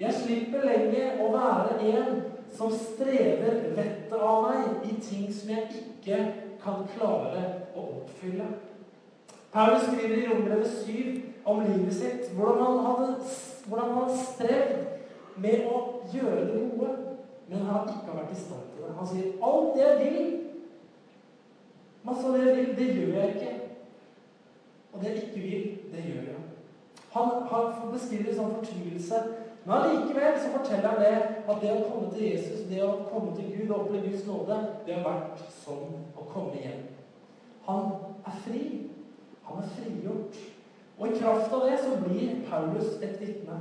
Jeg 0.00 0.14
slipper 0.14 0.64
lenger 0.64 1.20
å 1.24 1.30
være 1.32 1.76
en 1.92 2.22
som 2.56 2.72
strever 2.72 3.70
vettet 3.76 4.20
av 4.20 4.42
meg 4.48 4.88
i 4.90 4.96
ting 5.00 5.28
som 5.32 5.50
jeg 5.50 5.68
ikke 5.80 6.45
kan 6.66 6.86
klare 6.96 7.42
å 7.76 7.84
oppfylle. 8.02 8.46
Paulus 9.54 9.86
skriver 9.86 10.16
i 10.18 10.26
Romerbrevet 10.26 10.72
7 10.84 11.46
om 11.46 11.62
livet 11.62 11.94
sitt, 11.94 12.32
hvordan 12.34 12.64
han 12.64 12.80
hadde 12.86 13.10
hvordan 13.66 13.94
han 13.94 14.18
strevd 14.18 15.38
med 15.42 15.68
å 15.70 15.78
gjøre 16.12 16.42
det 16.48 16.58
gode, 16.70 16.90
men 17.46 17.62
han 17.62 17.70
har 17.70 17.88
ikke 17.92 18.16
vært 18.16 18.34
i 18.34 18.40
stand 18.40 18.68
til 18.72 18.84
det. 18.84 18.96
Han 18.98 19.08
sier 19.10 19.32
'alt 19.42 19.74
det 19.74 19.82
jeg 19.82 19.98
vil', 20.02 20.40
masse 22.02 22.26
av 22.26 22.34
det 22.34 22.46
jeg 22.46 22.56
vil, 22.56 22.76
det 22.76 22.94
gjør 22.96 23.18
jeg 23.20 23.34
ikke. 23.34 23.52
Og 24.92 25.00
det 25.00 25.08
jeg 25.08 25.22
ikke 25.22 25.40
vil, 25.40 25.78
det 25.92 26.04
gjør 26.04 26.22
jeg. 26.30 26.42
Han, 27.10 27.28
han 27.50 27.92
beskriver 27.92 28.34
sånn 28.34 28.54
fortvilelse. 28.54 29.22
Men 29.66 29.76
allikevel 29.76 30.36
så 30.38 30.50
forteller 30.58 30.88
han 30.88 31.00
det 31.02 31.14
at 31.50 31.62
det 31.62 31.70
å 31.74 31.86
komme 31.88 32.10
til 32.12 32.28
Jesus, 32.28 32.66
det 32.68 32.84
å 32.86 33.00
komme 33.10 33.32
til 33.34 33.48
Gud 33.50 33.70
og 33.72 33.80
oppleve 33.80 34.12
Guds 34.12 34.26
nåde, 34.28 34.58
det 34.86 34.94
har 34.94 35.06
vært 35.08 35.40
som 35.56 35.80
å 36.14 36.26
komme 36.30 36.60
hjem. 36.62 36.84
Han 37.66 37.88
er 38.22 38.36
fri. 38.44 38.60
Han 39.48 39.64
er 39.64 39.72
frigjort. 39.74 40.38
Og 40.98 41.08
i 41.08 41.18
kraft 41.18 41.56
av 41.58 41.66
det 41.66 41.80
så 41.82 41.96
blir 42.04 42.44
Paulus 42.46 42.94
et 43.02 43.18
vitne. 43.20 43.58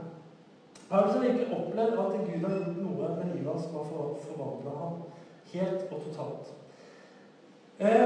Paulus 0.90 1.16
har 1.16 1.26
virkelig 1.26 1.58
opplevd 1.58 1.98
at 2.04 2.14
Gud 2.28 2.46
har 2.46 2.54
gjort 2.60 2.78
noe 2.84 3.10
med 3.18 3.34
livet 3.34 3.50
hans 3.50 3.66
som 3.66 3.80
har 3.82 4.14
forvandla 4.28 4.76
ham 4.84 5.02
helt 5.56 5.90
og 5.90 6.06
totalt. 6.06 6.54
Eh, 7.80 8.06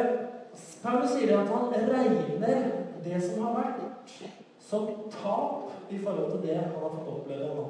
Paulus 0.83 1.11
sier 1.17 1.35
at 1.35 1.51
han 1.51 1.75
regner 1.91 2.71
det 3.03 3.19
som 3.27 3.43
har 3.43 3.59
vært, 3.59 4.15
som 4.69 4.87
tap 5.11 5.91
i 5.91 5.99
forhold 5.99 6.31
til 6.31 6.47
det 6.47 6.57
han 6.61 6.71
har 6.79 6.95
fått 6.95 7.13
oppleve 7.17 7.53
nå. 7.59 7.69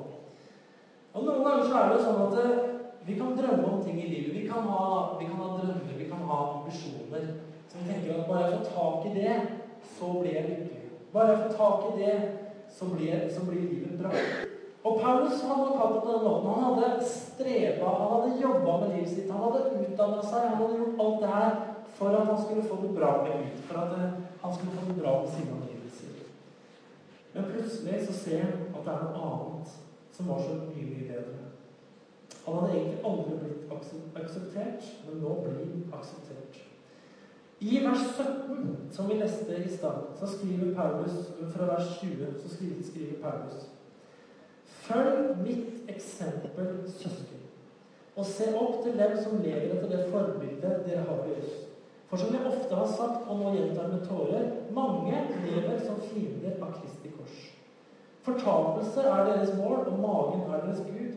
Og 1.19 1.25
Noen 1.27 1.43
ganger 1.43 1.65
så 1.67 1.79
er 1.79 1.89
det 1.91 2.03
sånn 2.05 2.19
at 2.23 2.35
eh, 2.39 2.59
vi 3.03 3.15
kan 3.19 3.33
drømme 3.35 3.67
om 3.67 3.79
ting 3.83 3.97
i 3.99 4.07
livet. 4.07 4.35
Vi 4.37 4.43
kan 4.47 4.67
ha, 4.71 4.83
vi 5.19 5.25
kan 5.27 5.41
ha 5.41 5.49
drømmer, 5.57 5.95
vi 5.97 6.05
kan 6.07 6.21
ha 6.29 6.37
ambisjoner. 6.53 7.25
Så 7.67 7.81
vi 7.81 7.89
tenker 7.89 8.21
at 8.21 8.29
bare 8.29 8.45
jeg 8.45 8.59
får 8.61 8.69
tak 8.75 9.09
i 9.09 9.15
det, 9.17 9.33
så 9.97 10.11
blir 10.15 10.37
jeg 10.37 10.45
lykkelig. 10.47 10.85
Bare 11.11 11.33
jeg 11.33 11.41
får 11.41 11.57
tak 11.57 11.89
i 11.89 11.97
det, 11.97 12.13
så 12.77 12.87
blir, 12.93 13.25
så 13.35 13.43
blir 13.49 13.65
livet 13.65 13.99
bra. 13.99 14.13
Og 14.87 15.01
Paulus 15.01 15.43
han 15.43 15.59
var 15.59 15.73
kalt 15.75 15.97
på 15.99 16.07
den 16.07 16.23
måten. 16.23 16.53
Han 16.55 16.63
hadde 16.69 17.09
streva, 17.09 17.89
han 17.99 18.13
hadde 18.13 18.39
jobba 18.45 18.77
med 18.79 18.95
livet 18.95 19.11
sitt, 19.11 19.33
han 19.33 19.43
hadde 19.43 19.65
utdanna 19.81 20.23
seg, 20.23 20.47
han 20.47 20.61
hadde 20.61 20.79
gjort 20.79 21.03
alt 21.03 21.19
det 21.25 21.33
her 21.35 21.59
for 21.99 22.15
at 22.15 22.31
han 22.31 22.41
skulle 22.45 22.69
få 22.69 22.79
det 22.85 22.93
bra 22.95 23.11
med 23.25 23.35
Gud. 23.41 23.59
For 23.67 23.83
at 23.83 23.99
eh, 23.99 24.17
han 24.45 24.55
skulle 24.55 24.77
få 24.79 24.87
det 24.87 25.01
bra 25.01 25.19
med 25.19 25.35
sine 25.35 25.91
sitt. 25.99 26.25
Men 27.33 27.51
plutselig 27.51 28.07
så 28.07 28.19
ser 28.23 28.43
han 28.47 28.65
at 28.71 28.83
det 28.85 28.95
er 28.95 29.05
noe 29.09 29.29
annet 29.33 29.77
som 30.19 30.27
var 30.27 30.39
så 30.43 30.53
mye, 30.53 30.85
mye 30.85 31.07
bedre. 31.07 31.45
Han 32.45 32.55
hadde 32.59 32.73
egentlig 32.73 33.03
aldri 33.07 33.35
blitt 33.39 34.17
akseptert, 34.19 34.87
men 35.05 35.21
nå 35.23 35.35
blir 35.45 35.93
akseptert. 35.95 36.57
I 37.59 37.79
vers 37.85 38.03
17, 38.17 38.89
som 38.91 39.07
vi 39.07 39.19
leste 39.19 39.55
i 39.63 39.69
stad, 39.71 40.11
så 40.19 40.27
skriver 40.27 40.75
Paulus 40.75 41.15
fra 41.53 41.69
vers 41.71 41.87
20 42.01 42.35
så 42.41 42.51
skriver, 42.51 42.83
skriver 42.83 43.21
Paulus 43.23 43.69
Følg 44.65 45.39
mitt 45.43 45.89
eksempel, 45.91 46.69
søsken, 46.87 47.47
og 48.15 48.25
se 48.25 48.51
opp 48.59 48.83
til 48.83 48.99
dem 48.99 49.15
som 49.23 49.39
lever 49.39 49.77
etter 49.77 49.91
det 49.91 50.07
forbildet 50.11 50.83
dere 50.87 51.07
har 51.07 51.23
i 51.29 51.35
oss. 51.39 51.57
For 52.11 52.19
som 52.19 52.35
jeg 52.35 52.47
ofte 52.51 52.75
har 52.75 52.91
sagt, 52.91 53.27
og 53.29 53.39
nå 53.39 53.55
gjentar 53.55 53.87
med 53.87 54.03
tårer, 54.09 54.51
mange 54.75 55.23
lever 55.45 55.79
som 55.85 56.03
fiender 56.11 56.59
av 56.59 56.75
Kristi. 56.75 57.08
Fortapelse 58.21 59.01
er 59.01 59.25
deres 59.25 59.57
mål, 59.57 59.77
og 59.87 59.99
magen 59.99 60.41
er 60.41 60.65
deres 60.65 60.77
Gud. 60.77 61.11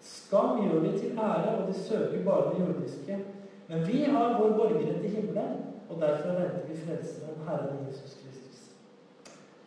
Skam 0.00 0.60
gjør 0.62 0.80
de 0.80 0.98
til 0.98 1.18
ære, 1.18 1.58
og 1.58 1.68
de 1.68 1.74
søker 1.74 2.24
bare 2.24 2.54
det 2.54 2.66
jordiske. 2.66 3.24
Men 3.68 3.86
vi 3.86 4.02
har 4.02 4.38
vår 4.40 4.56
borgerrett 4.56 5.04
i 5.04 5.08
himmelen, 5.08 5.56
og 5.88 6.00
derfor 6.00 6.28
venter 6.28 6.66
vi 6.68 6.76
frelseren, 6.76 7.48
Herren 7.48 7.86
Jesus 7.88 8.18
Kristus. 8.22 8.62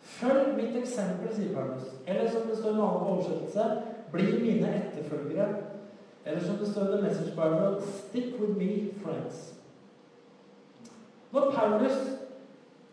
Følg 0.00 0.56
mitt 0.56 0.76
eksempel, 0.76 1.34
sier 1.34 1.54
Paulus. 1.54 1.92
Eller 2.06 2.30
som 2.30 2.48
det 2.48 2.58
står 2.58 2.70
i 2.70 2.72
en 2.74 2.80
annen 2.80 3.06
oversettelse, 3.12 3.82
bli 4.12 4.32
mine 4.42 4.72
etterfølgere. 4.80 5.48
Eller 6.24 6.40
som 6.44 6.56
det 6.56 6.68
står 6.68 6.82
i 6.82 6.96
The 6.96 7.02
Message 7.02 7.30
Bible, 7.30 7.82
stick 7.82 8.40
with 8.40 8.58
me, 8.58 8.92
friends. 9.04 9.54
Når 11.32 11.50
Paulus 11.50 11.92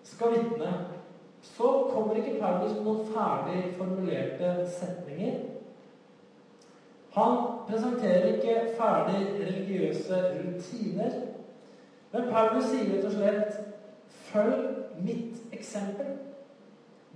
skal 0.03 0.31
vitne 0.31 0.73
så 1.55 1.69
kommer 1.93 2.15
ikke 2.15 2.39
Paulus 2.41 2.73
med 2.75 2.83
noen 2.85 3.07
ferdig 3.13 3.61
formulerte 3.77 4.51
setninger. 4.71 5.37
Han 7.17 7.37
presenterer 7.67 8.35
ikke 8.35 8.75
ferdig 8.77 9.21
religiøse 9.39 10.19
rutiner. 10.35 11.15
Men 12.11 12.29
Paulus 12.31 12.69
sier 12.69 12.91
rett 12.93 13.05
og 13.05 13.11
slett 13.11 13.63
'Følg 14.27 14.67
mitt 15.01 15.53
eksempel'. 15.53 16.17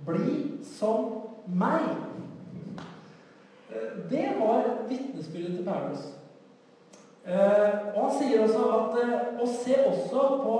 Bli 0.06 0.64
som 0.64 1.22
meg. 1.46 1.86
Det 4.10 4.28
var 4.40 4.62
vitnesbyrdet 4.88 5.56
til 5.56 5.64
Paulus. 5.64 6.12
Eh, 7.26 7.94
og 7.94 8.10
han 8.10 8.14
sier 8.18 8.42
også 8.42 8.62
at 8.76 8.96
eh, 8.98 9.40
Og 9.40 9.48
se 9.48 9.74
også 9.86 10.22
på 10.42 10.56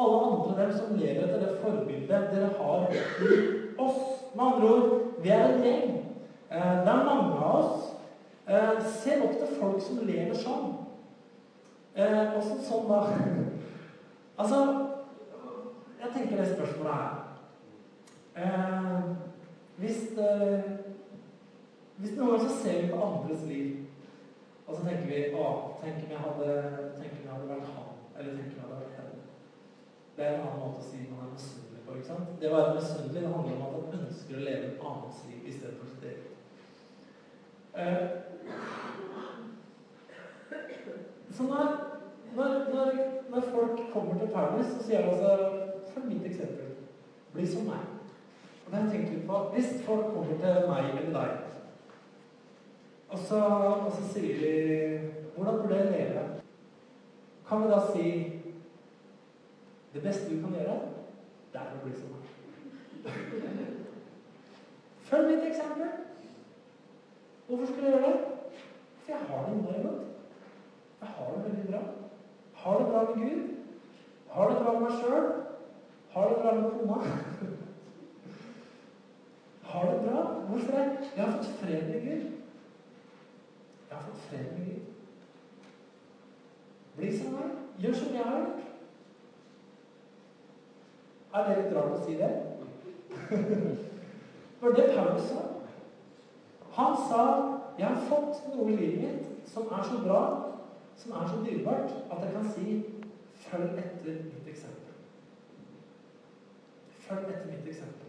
alle 0.00 0.20
andre 0.26 0.56
dem 0.62 0.72
som 0.78 0.96
lever 0.96 1.22
etter 1.24 1.40
det 1.44 1.58
forbildet 1.62 2.30
dere 2.32 2.50
har 2.58 2.80
i 2.90 3.40
oss. 3.78 4.02
Med 4.34 4.44
andre 4.44 4.74
ord, 4.74 4.90
vi 5.22 5.28
er 5.28 5.44
en 5.44 5.64
gjeng. 5.64 5.96
Eh, 6.50 6.76
det 6.84 6.92
er 6.92 7.04
mange 7.04 7.32
av 7.36 7.54
oss. 7.58 7.94
Eh, 8.46 8.82
se 8.82 9.20
opp 9.22 9.36
til 9.38 9.56
folk 9.60 9.82
som 9.82 9.98
lever 10.06 10.34
sånn. 10.34 10.72
Eh, 11.94 12.38
Åssen 12.38 12.62
sånn, 12.64 12.88
da? 12.90 13.00
Altså, 14.40 14.58
jeg 16.00 16.12
tenker 16.14 16.38
det 16.38 16.46
spørsmålet 16.48 16.94
her 16.96 17.10
Hvis 19.76 19.98
Hvis 22.00 22.14
noen 22.16 22.30
ganger 22.30 22.46
så 22.46 22.54
ser 22.62 22.78
vi 22.80 22.92
på 22.94 23.02
andres 23.04 23.42
liv, 23.50 23.68
og 24.64 24.72
så 24.78 24.86
tenker 24.86 25.10
vi 25.10 25.18
Å, 25.36 25.44
tenk 25.82 25.96
om 26.06 26.14
jeg 26.14 26.24
hadde, 26.24 26.50
tenk 26.96 27.12
om 27.18 27.26
jeg 27.26 27.34
hadde 27.34 27.50
vært 27.50 27.72
han. 27.74 27.92
Eller 28.16 28.32
tenk 28.38 28.46
om 28.46 28.56
jeg 28.56 28.64
hadde 28.64 28.80
vært 28.80 28.96
henne. 28.96 29.09
Det 30.20 30.26
er 30.28 30.34
en 30.34 30.40
annen 30.44 30.58
måte 30.60 30.82
å 30.82 30.84
si 30.84 30.98
man 31.08 31.22
er 31.24 31.30
misunnelig 31.32 31.78
på. 31.86 31.94
ikke 31.96 32.08
sant? 32.10 32.32
Det 32.40 32.48
å 32.50 32.52
være 32.52 32.74
misunnelig 32.76 33.20
handler 33.24 33.54
om 33.54 33.62
at 33.64 33.72
man 33.72 34.02
ønsker 34.04 34.36
å 34.36 34.42
leve 34.44 34.64
et 34.66 34.82
annens 34.88 35.20
liv 35.28 35.46
i 35.48 35.52
stedet 35.54 35.76
for 35.78 35.86
sitt 35.88 36.02
eget. 36.10 36.26
Eh, 37.80 38.04
så 41.36 41.46
når, 41.48 41.70
når, 42.36 42.50
når, 43.30 43.46
folk 43.54 43.80
kommer 43.94 44.18
til 44.20 44.28
Paris, 44.34 44.66
så 44.74 44.82
sier 44.84 45.00
de 45.06 45.14
altså 45.14 45.30
Følg 45.94 46.06
mitt 46.10 46.26
eksempel. 46.28 46.68
Bli 47.32 47.46
som 47.48 47.64
meg. 47.70 47.82
Og 48.66 48.68
det 48.74 48.82
har 48.82 48.92
jeg 48.92 49.22
på. 49.30 49.38
Hvis 49.54 49.70
folk 49.86 50.12
kommer 50.12 50.36
til 50.42 50.68
meg 50.68 50.82
eller 50.90 51.14
deg, 51.16 51.30
og 53.08 53.18
så, 53.24 53.40
og 53.86 53.88
så 53.96 54.04
sier 54.12 54.36
de 54.44 54.52
Hvordan 55.32 55.62
burde 55.62 55.80
jeg 55.80 55.92
leve? 55.94 56.26
Kan 57.48 57.64
vi 57.64 57.72
da 57.72 57.80
si 57.88 58.39
det 59.94 60.02
beste 60.02 60.30
du 60.30 60.40
kan 60.42 60.54
gjøre, 60.54 60.76
det 61.52 61.60
er 61.60 61.72
å 61.74 61.84
bli 61.84 61.92
som 61.98 62.12
meg. 62.14 62.22
Følg 65.10 65.30
mitt 65.30 65.46
eksempel. 65.48 65.88
Hvorfor 67.46 67.66
skulle 67.66 67.86
jeg 67.90 67.94
gjøre 67.98 68.12
det? 68.12 68.20
For 69.02 69.12
jeg 69.12 69.20
har 69.28 69.46
det 69.46 69.54
innmari 69.56 69.82
godt. 69.82 70.02
Jeg 71.00 71.08
har 71.08 71.32
det 71.34 71.44
veldig 71.44 71.66
bra. 71.70 71.80
Har 72.54 72.78
det 72.78 72.86
bra 72.86 73.00
med 73.08 73.30
Gud. 73.30 73.48
Har 74.30 74.50
det 74.50 74.60
bra 74.62 74.72
med 74.72 74.80
meg 74.80 74.92
sjøl. 75.00 75.26
Har 76.10 76.28
det 76.28 76.36
bra 76.42 76.54
med 76.54 76.70
kona. 76.70 76.98
Har 79.62 79.90
det 79.90 80.00
bra. 80.04 80.22
Hvorfor 80.22 80.72
det? 80.76 81.10
Jeg 81.16 81.24
har 81.24 81.36
fått 81.36 81.46
fred 81.62 81.82
med 81.88 82.00
Gud. 82.06 82.30
Jeg 83.88 83.96
har 83.96 84.02
fått 84.02 84.24
fred 84.28 84.46
med 84.52 84.66
Gud. 84.66 84.80
Bli 86.96 87.16
som 87.18 87.32
meg. 87.32 87.56
Gjør 87.78 87.94
som 87.94 88.14
jeg 88.14 88.24
har 88.24 88.38
gjort. 88.38 88.69
Er 91.34 91.46
det 91.46 91.56
litt 91.58 91.74
rart 91.76 91.94
å 91.94 92.04
si 92.04 92.16
det? 92.18 92.30
For 94.60 94.74
det 94.76 94.90
Paulus 94.96 95.28
sa. 95.30 95.44
Han 96.76 96.96
sa 97.08 97.22
'Jeg 97.78 97.88
har 97.88 98.08
fått 98.08 98.42
noe 98.54 98.70
i 98.70 98.76
livet 98.76 99.00
mitt 99.00 99.48
som 99.48 99.62
er 99.72 99.82
så 99.82 100.02
bra, 100.04 100.22
som 100.96 101.12
er 101.12 101.28
så 101.28 101.36
dyrebart, 101.44 101.94
at 102.10 102.24
jeg 102.24 102.32
kan 102.32 102.50
si 102.54 102.84
'Følg 103.40 103.78
etter 103.78 104.12
mitt 104.24 104.46
eksempel'. 104.46 104.96
Følg 106.90 107.28
etter 107.28 107.46
mitt 107.46 107.68
eksempel. 107.68 108.06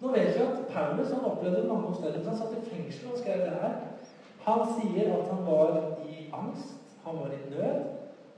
Nå 0.00 0.08
vet 0.08 0.34
vi 0.36 0.42
at 0.42 0.66
Paulus 0.68 1.12
han 1.12 1.24
opplevde 1.24 1.68
mange 1.68 1.86
omstendigheter. 1.86 2.30
Han 2.30 2.38
satt 2.38 2.56
i 2.58 2.70
fengsel 2.70 3.12
og 3.12 3.18
skrev 3.18 3.40
det 3.40 3.50
her. 3.50 3.74
Han 4.44 4.66
sier 4.76 5.14
at 5.14 5.30
han 5.30 5.46
var 5.46 5.98
i 6.08 6.30
angst, 6.32 6.74
han 7.04 7.16
var 7.18 7.30
i 7.32 7.50
nød. 7.50 7.84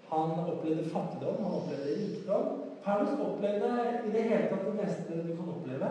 Han 0.08 0.30
opplevde 0.52 0.90
fattigdom, 0.90 1.44
han 1.44 1.54
opplevde 1.54 1.96
rikdom. 1.96 2.65
Paulus 2.86 3.16
opplevde 3.18 3.70
i 4.06 4.12
det 4.14 4.24
hele 4.28 4.46
tatt 4.46 4.66
det 4.68 4.76
meste 4.78 5.14
du 5.26 5.32
kan 5.34 5.48
oppleve 5.50 5.88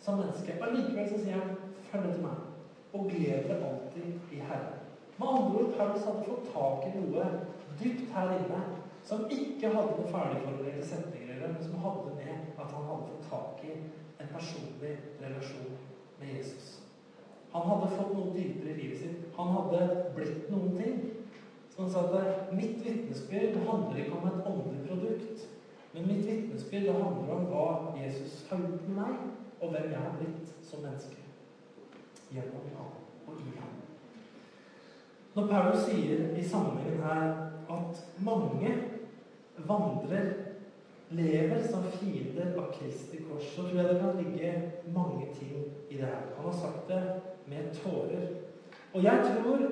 som 0.00 0.16
menneske. 0.16 0.54
men 0.60 0.76
likevel 0.76 1.10
så 1.10 1.18
sier 1.20 1.36
han 1.36 1.50
'følg 1.90 2.06
etter 2.08 2.22
meg', 2.24 2.46
og 2.94 3.10
gled 3.10 3.48
deg 3.48 3.64
alltid 3.68 4.32
i 4.32 4.38
Herren. 4.40 4.78
Med 5.18 5.28
andre 5.28 5.58
ord, 5.58 5.74
Paulus 5.76 6.04
hadde 6.06 6.24
fått 6.24 6.48
tak 6.52 6.86
i 6.86 6.94
noe 6.96 7.26
dypt 7.80 8.08
her 8.14 8.32
inne 8.38 8.62
som 9.04 9.26
ikke 9.28 9.68
hadde 9.74 9.98
noen 9.98 10.08
ferdigformulerte 10.08 10.86
setninger 10.88 11.34
gjøre, 11.34 11.52
men 11.52 11.66
som 11.66 11.82
hadde 11.84 12.14
med 12.16 12.60
at 12.64 12.72
han 12.72 12.88
hadde 12.88 13.08
fått 13.10 13.28
tak 13.28 13.64
i 13.68 13.74
en 14.20 14.32
personlig 14.32 14.94
relasjon 15.20 15.68
med 16.20 16.32
Jesus. 16.36 16.80
Han 17.52 17.68
hadde 17.68 17.92
fått 17.92 18.16
noe 18.16 18.32
dypere 18.32 18.72
i 18.72 18.80
livet 18.80 19.00
sitt. 19.04 19.28
Han 19.36 19.52
hadde 19.52 19.84
blitt 20.16 20.48
noen 20.48 20.72
ting. 20.72 20.96
Så 21.68 21.84
han 21.84 21.92
sa 21.92 22.00
at 22.00 22.50
mitt 22.50 22.80
vitnesbyrd 22.84 23.60
handler 23.64 24.02
ikke 24.02 24.16
om 24.16 24.26
et 24.28 24.44
åndelig 24.48 24.82
produkt. 24.88 25.46
Men 25.98 26.16
mitt 26.16 26.26
vitnesbyrd 26.26 26.92
handler 26.94 27.32
om 27.34 27.46
hva 27.50 27.94
Jesus 27.98 28.44
har 28.50 28.60
gjort 28.62 28.84
med 28.86 28.98
meg, 29.00 29.14
og 29.58 29.72
hvem 29.72 29.88
jeg 29.90 30.02
har 30.04 30.12
blitt 30.20 30.52
som 30.62 30.84
menneske. 30.84 31.24
Gjennom 32.30 32.68
ham 32.76 32.92
og 33.26 33.40
i 33.42 33.54
ham. 33.56 33.72
Når 35.34 35.48
Paulus 35.50 35.88
sier 35.88 36.28
i 36.38 36.44
sammenhengen 36.44 37.02
her 37.02 37.32
at 37.74 38.04
mange 38.22 38.76
vandrer, 39.66 40.30
lever 41.10 41.62
som 41.64 41.86
fiender 41.98 42.52
av 42.60 42.70
Kristi 42.76 43.22
kors, 43.24 43.50
så 43.54 43.64
tror 43.64 43.80
jeg 43.80 43.88
det 43.88 44.00
kan 44.02 44.18
ligge 44.22 44.50
mange 44.94 45.26
ting 45.34 45.64
i 45.88 45.96
det 45.96 46.04
her. 46.04 46.26
Han 46.36 46.50
har 46.50 46.58
sagt 46.60 46.88
det 46.88 47.02
med 47.48 47.72
tårer. 47.82 48.26
Og 48.92 49.02
jeg 49.02 49.24
tror 49.24 49.64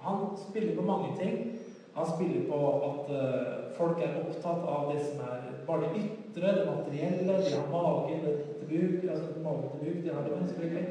han 0.00 0.24
spiller 0.48 0.76
på 0.76 0.86
mange 0.88 1.12
ting. 1.20 1.53
Han 1.94 2.06
spiller 2.10 2.46
på 2.50 2.60
at 2.88 3.10
uh, 3.14 3.74
folk 3.76 4.00
er 4.02 4.16
opptatt 4.22 4.62
av 4.76 4.92
det 4.92 5.00
som 5.06 5.20
er 5.28 5.42
bare 5.66 5.90
det 5.92 6.02
ytre, 6.04 6.54
det 6.56 6.64
materielle. 6.66 7.36
De 7.38 7.54
har 7.54 7.68
magen 7.72 8.24
til 8.24 8.36
buk, 8.70 9.10
altså 9.10 9.42
magen 9.44 9.68
til 9.72 9.84
buk, 9.84 10.00
de 10.04 10.14
har 10.14 10.26
det 10.26 10.48
selvfølgelig. 10.48 10.86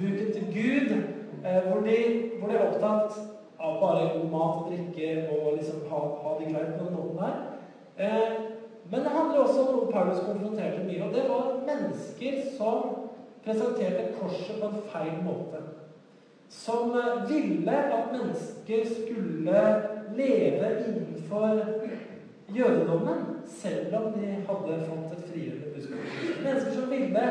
Buken 0.00 0.32
til 0.36 0.44
Gud, 0.56 0.90
uh, 1.44 1.60
hvor, 1.68 1.80
de, 1.86 1.96
hvor 2.38 2.52
de 2.52 2.58
er 2.58 2.66
opptatt 2.68 3.22
av 3.62 3.80
bare 3.80 4.08
god 4.14 4.30
mat 4.30 4.56
og 4.60 4.70
drikke 4.70 5.10
og 5.30 5.56
liksom 5.56 5.84
ha, 5.90 6.00
ha 6.22 6.34
det 6.38 6.48
greit 6.50 6.72
på 6.78 6.84
den 6.84 6.96
måten 6.96 7.18
der. 7.22 7.34
Eh, 7.96 8.32
men 8.90 9.00
det 9.00 9.14
handler 9.14 9.38
også 9.38 9.66
om 9.66 9.76
noe 9.76 9.92
Paulus 9.92 10.24
konfronterte 10.26 10.82
mye, 10.86 11.04
og 11.04 11.14
det 11.14 11.26
var 11.28 11.52
mennesker 11.68 12.40
som 12.56 12.96
presenterte 13.44 14.10
korset 14.18 14.58
på 14.58 14.70
en 14.70 14.82
feil 14.92 15.14
måte. 15.22 15.62
Som 16.52 16.96
eh, 16.98 17.22
ville 17.30 17.78
at 17.98 18.10
mennesker 18.12 18.88
skulle 18.90 19.66
leve 20.16 20.70
innenfor 20.86 21.60
jødedommen, 22.56 23.18
selv 23.46 23.94
om 23.96 24.12
de 24.12 24.26
hadde 24.48 24.78
fått 24.86 25.16
et 25.16 25.28
frigjørende 25.30 25.72
budskap. 25.74 25.98
Mennesker 26.44 26.72
som 26.72 26.90
ville 26.90 27.26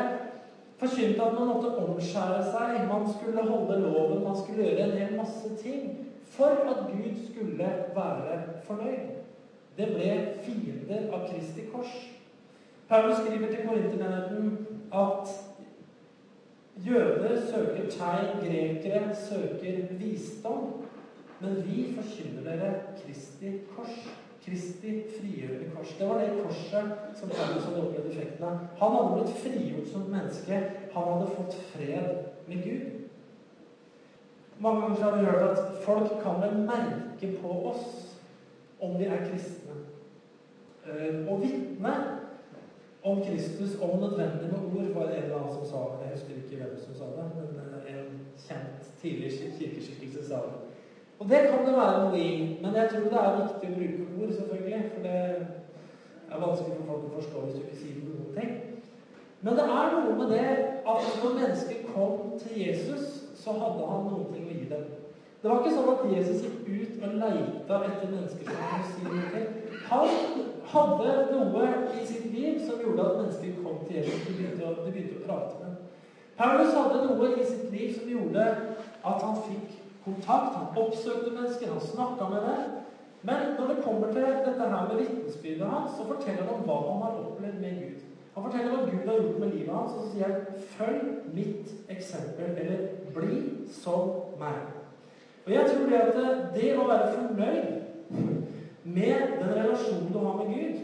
forkynte 0.82 1.22
at 1.22 1.36
man 1.38 1.50
måtte 1.52 1.74
omskjære 1.84 2.40
seg, 2.50 2.80
man 2.90 3.06
skulle 3.12 3.44
holde 3.50 3.78
loven, 3.84 4.24
man 4.24 4.38
skulle 4.40 4.66
gjøre 4.66 4.88
en 4.88 4.98
hel 4.98 5.14
masse 5.16 5.52
ting 5.62 5.92
for 6.32 6.64
at 6.72 6.86
Gud 6.88 7.20
skulle 7.30 7.70
være 7.94 8.40
fornøyd. 8.66 9.12
Det 9.76 9.88
ble 9.94 10.10
fiender 10.44 11.08
av 11.12 11.28
Kristi 11.30 11.64
kors. 11.72 11.94
Paulus 12.88 13.22
skriver 13.22 13.48
til 13.48 13.66
korintermenigheten 13.68 14.66
at 14.92 15.30
jøder 16.86 17.38
søker 17.46 17.88
tegn, 17.90 18.42
grekere 18.42 19.14
søker 19.16 19.94
visdom. 20.00 20.81
Men 21.42 21.62
vi 21.66 21.94
forkynner 21.96 22.44
dere 22.46 22.74
Kristi 23.02 23.58
kors. 23.76 24.02
Kristi 24.44 24.92
frigjørende 25.18 25.70
kors. 25.74 25.94
Det 25.98 26.08
var 26.08 26.20
det 26.20 26.42
korset 26.42 27.18
som 27.18 27.30
Paulus 27.30 27.64
hadde 27.64 27.82
opplevd 27.82 28.10
effekten 28.10 28.46
av. 28.46 28.64
Han 28.78 28.96
hadde 28.96 29.16
blitt 29.16 29.42
frigjort 29.42 29.88
som 29.92 30.08
menneske. 30.10 30.60
Han 30.94 31.08
hadde 31.12 31.30
fått 31.36 31.58
fred 31.72 32.08
med 32.46 32.64
Gud. 32.64 32.88
Mange 34.58 34.80
ganger 34.80 35.02
har 35.02 35.16
vi 35.16 35.24
hørt 35.24 35.48
at 35.50 35.84
folk 35.84 36.10
kan 36.22 36.42
vel 36.42 36.58
merke 36.66 37.32
på 37.42 37.54
oss 37.70 37.86
om 38.80 38.98
de 38.98 39.06
er 39.10 39.24
kristne. 39.30 39.78
Eh, 40.86 41.22
å 41.30 41.38
vitne 41.42 41.94
om 43.02 43.22
Kristus, 43.22 43.74
om 43.82 43.98
nødvendig 43.98 44.50
med 44.50 44.68
ord, 44.68 44.94
var 44.94 45.06
det 45.06 45.16
en 45.16 45.24
eller 45.24 45.38
annen 45.40 45.54
som 45.54 45.66
sa 45.66 45.82
Jeg 46.02 46.12
husker 46.14 46.38
ikke 46.38 46.60
hvem 46.62 46.78
som 46.78 46.94
sa 46.98 47.10
det, 47.16 47.26
men 47.38 47.58
eh, 47.62 47.94
en 47.94 48.20
kjent 48.38 48.92
tidligere 49.02 49.50
kirkeskikkelse 49.58 50.28
sa 50.28 50.44
det. 50.46 50.71
Og 51.22 51.28
det 51.28 51.40
kan 51.50 51.66
det 51.66 51.72
være 51.76 51.98
noe 52.02 52.18
i, 52.18 52.30
men 52.62 52.76
jeg 52.76 52.88
tror 52.90 53.04
det 53.10 53.18
er 53.18 53.36
viktig 53.38 53.68
å 53.68 53.74
bruke 53.74 54.06
ord, 54.22 54.30
selvfølgelig. 54.38 54.78
For 54.94 55.04
det 55.06 55.18
er 56.32 56.40
vanskelig 56.42 56.78
for 56.78 56.88
folk 56.88 57.04
å 57.04 57.10
forstå 57.18 57.42
hvis 57.42 57.52
du 57.54 57.60
ikke 57.62 57.82
sier 57.82 58.00
noen 58.02 58.32
ting. 58.38 58.56
Men 59.42 59.58
det 59.58 59.66
er 59.74 59.92
noe 59.92 60.16
med 60.18 60.32
det 60.34 60.48
at 60.94 61.06
når 61.22 61.36
mennesker 61.36 61.84
kom 61.92 62.16
til 62.42 62.58
Jesus 62.58 63.04
så 63.38 63.54
hadde 63.54 63.86
han 63.92 64.08
noen 64.08 64.32
ting 64.32 64.48
å 64.48 64.56
gi 64.56 64.66
dem. 64.72 64.82
Det 65.42 65.50
var 65.50 65.62
ikke 65.62 65.76
sånn 65.76 65.92
at 65.92 66.02
Jesus 66.16 66.42
gikk 66.42 66.66
ut 66.66 67.06
og 67.06 67.14
leita 67.22 67.78
etter 67.86 68.10
mennesker 68.10 68.50
som 68.50 68.58
kunne 68.64 68.90
si 68.90 69.06
noe. 69.06 69.44
Han 69.92 70.12
hadde 70.74 71.14
noe 71.30 71.70
i 72.00 72.06
sitt 72.10 72.26
liv 72.34 72.58
som 72.66 72.82
gjorde 72.82 73.06
at 73.06 73.16
mennesker 73.20 73.62
kom 73.62 73.78
til 73.86 74.00
Jesus. 74.00 74.26
De 74.26 74.36
begynte 74.40 74.66
å, 74.66 74.74
de 74.82 74.90
begynte 74.90 75.22
å 75.22 75.26
prate 75.28 75.54
med 75.60 75.70
ham. 75.70 75.78
Paulus 76.42 76.74
hadde 76.74 77.06
noe 77.06 77.32
i 77.36 77.46
sitt 77.46 77.70
liv 77.70 77.94
som 77.94 78.10
gjorde 78.10 78.50
at 78.50 79.26
han 79.26 79.42
fikk 79.46 79.81
kontakt. 80.04 80.56
Han 80.56 80.78
oppsøkte 80.84 81.30
mennesker, 81.34 81.72
han 81.72 81.80
snakka 81.80 82.28
med 82.32 82.40
dem. 82.48 82.62
Men 83.22 83.36
når 83.58 83.66
det 83.66 83.84
kommer 83.84 84.12
til 84.12 84.22
dette 84.22 84.70
her 84.70 84.88
med 84.88 84.96
vitnesbyrdet 85.00 85.68
hans, 85.68 85.90
så 85.96 86.06
forteller 86.06 86.42
han 86.42 86.54
om 86.54 86.64
hva 86.66 86.78
han 86.88 87.02
har 87.02 87.20
opplevd 87.22 87.60
med 87.60 87.78
Gud. 87.82 88.00
Han 88.34 88.46
forteller 88.46 88.70
hva 88.72 88.90
Gud 88.90 89.08
har 89.08 89.20
gjort 89.20 89.38
med 89.38 89.52
livet 89.52 89.74
hans, 89.74 89.92
og 89.92 90.04
så 90.04 90.12
sier 90.12 90.26
han 90.26 90.40
'følg 90.74 91.34
mitt 91.34 91.66
eksempel', 91.88 92.58
eller 92.58 92.78
'bli 93.14 93.38
som 93.70 94.10
meg'. 94.40 94.70
Og 95.46 95.52
jeg 95.52 95.70
tror 95.70 95.86
det 95.86 96.00
at 96.00 96.54
det 96.54 96.78
å 96.78 96.86
være 96.86 97.12
fornøyd 97.14 97.82
med 98.84 99.14
den 99.40 99.54
relasjonen 99.54 100.12
du 100.12 100.18
har 100.18 100.36
med 100.36 100.54
Gud, 100.54 100.80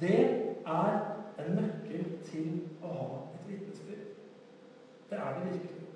det 0.00 0.20
er 0.66 0.90
en 1.38 1.54
nøkkel 1.54 2.04
til 2.24 2.60
å 2.82 2.86
ha 2.86 3.06
et 3.34 3.50
vitnesbyrd. 3.50 4.06
Det 5.10 5.18
er 5.18 5.34
det 5.34 5.44
virkelig. 5.44 5.86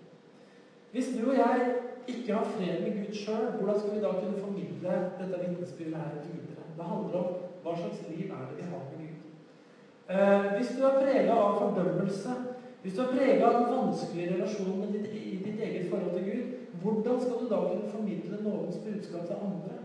Hvis 0.92 1.08
du 1.18 1.30
og 1.30 1.36
jeg 1.36 1.74
ikke 2.10 2.36
har 2.38 2.52
fred 2.54 2.82
med 2.84 2.96
Gud 2.98 3.14
sjøl, 3.22 3.46
hvordan 3.56 3.80
skal 3.80 3.94
vi 3.94 4.04
da 4.04 4.12
kunne 4.18 4.44
formidle 4.44 4.96
dette 5.18 5.40
vitnesbyrdet 5.42 6.02
her 6.02 6.22
videre? 6.26 6.68
Det 6.76 6.86
handler 6.92 7.18
om 7.22 7.34
hva 7.64 7.76
slags 7.76 8.00
liv 8.08 8.30
er 8.36 8.46
det 8.48 8.56
vi 8.58 8.68
har 8.70 8.86
med 8.88 9.02
Gud. 9.02 9.18
Eh, 10.14 10.46
hvis 10.56 10.72
du 10.76 10.84
er 10.86 10.98
prega 11.02 11.34
av 11.34 11.58
fordømmelse, 11.60 12.36
hvis 12.82 12.94
du 12.96 13.02
er 13.02 13.12
prega 13.16 13.46
av 13.46 13.58
en 13.60 13.74
vanskelig 13.76 14.30
relasjon 14.32 14.78
med 14.80 14.94
ditt, 14.96 15.12
i 15.14 15.36
ditt 15.44 15.60
eget 15.66 15.90
forhold 15.90 16.14
til 16.16 16.24
Gud, 16.30 16.46
hvordan 16.82 17.20
skal 17.20 17.40
du 17.40 17.46
da 17.50 17.60
kunne 17.68 17.92
formidle 17.92 18.42
noens 18.42 18.76
budskap 18.84 19.26
til 19.26 19.36
andre? 19.48 19.76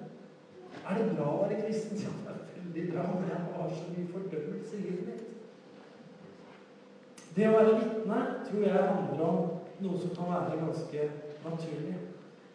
Er 0.89 1.01
det 1.01 1.17
bra 1.17 1.27
å 1.33 1.41
være 1.43 1.61
kristen? 1.65 2.01
Ja, 2.05 2.33
det 2.35 2.41
er 2.41 2.63
veldig 2.63 2.93
bra, 2.93 3.03
men 3.13 3.29
jeg 3.29 3.41
har 3.57 3.69
så 3.69 3.85
mye 3.91 4.11
fordømmelse 4.13 4.77
i 4.77 4.85
livet 4.85 5.05
mitt. 5.09 5.23
Det 7.35 7.47
å 7.49 7.55
være 7.57 7.77
vitne 7.79 8.19
tror 8.47 8.61
jeg 8.63 8.89
handler 8.95 9.23
om 9.27 9.39
noe 9.83 9.97
som 9.99 10.11
kan 10.15 10.31
være 10.31 10.59
ganske 10.61 11.07
naturlig. 11.43 11.95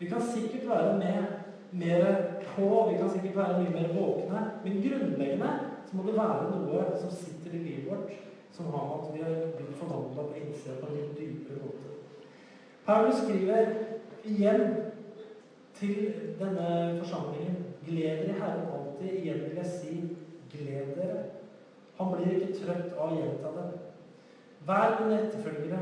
Vi 0.00 0.08
kan 0.08 0.22
sikkert 0.24 0.68
være 0.68 0.98
med 0.98 1.24
mer 1.72 2.06
på, 2.54 2.88
vi 2.92 2.98
kan 2.98 3.10
sikkert 3.10 3.36
være 3.36 3.58
mye 3.62 3.72
mer 3.74 3.90
våkne, 3.94 4.44
men 4.64 4.82
grunnleggende 4.82 5.50
så 5.86 5.96
må 5.96 6.06
det 6.06 6.16
være 6.16 6.46
noe 6.54 6.84
som 7.02 7.10
sitter 7.12 7.52
i 7.58 7.60
livet 7.64 7.90
vårt, 7.90 8.14
som 8.52 8.70
har 8.72 8.86
med 8.86 8.94
at 8.96 9.10
vi 9.14 9.22
har 9.26 9.42
blitt 9.58 9.76
forvandla 9.78 10.24
på 10.30 10.38
innsida 10.40 10.78
på 10.80 10.88
en 10.88 10.96
litt 10.96 11.18
dypere 11.18 11.60
måte. 11.60 11.92
Paulus 12.86 13.20
skriver 13.20 13.74
igjen 14.24 14.64
til 15.76 15.98
denne 16.40 16.70
forsamlingen 17.02 17.60
Gled 17.86 18.24
dere 18.24 18.32
i 18.32 18.38
Herren 18.40 18.66
alltid. 18.72 19.12
Igjen 19.20 19.44
vil 19.44 19.60
jeg 19.60 19.66
si 19.66 19.94
gled 20.52 20.96
dere. 20.96 21.22
Han 21.98 22.12
blir 22.14 22.36
ikke 22.36 22.56
trøtt 22.60 22.96
av 22.96 23.12
å 23.12 23.20
gjenta 23.20 23.52
det. 23.56 23.68
Vær 24.68 24.96
mine 25.00 25.20
etterfølgere, 25.22 25.80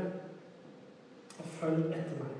og 1.39 1.51
følg 1.59 1.91
etter 1.91 2.19
meg. 2.19 2.38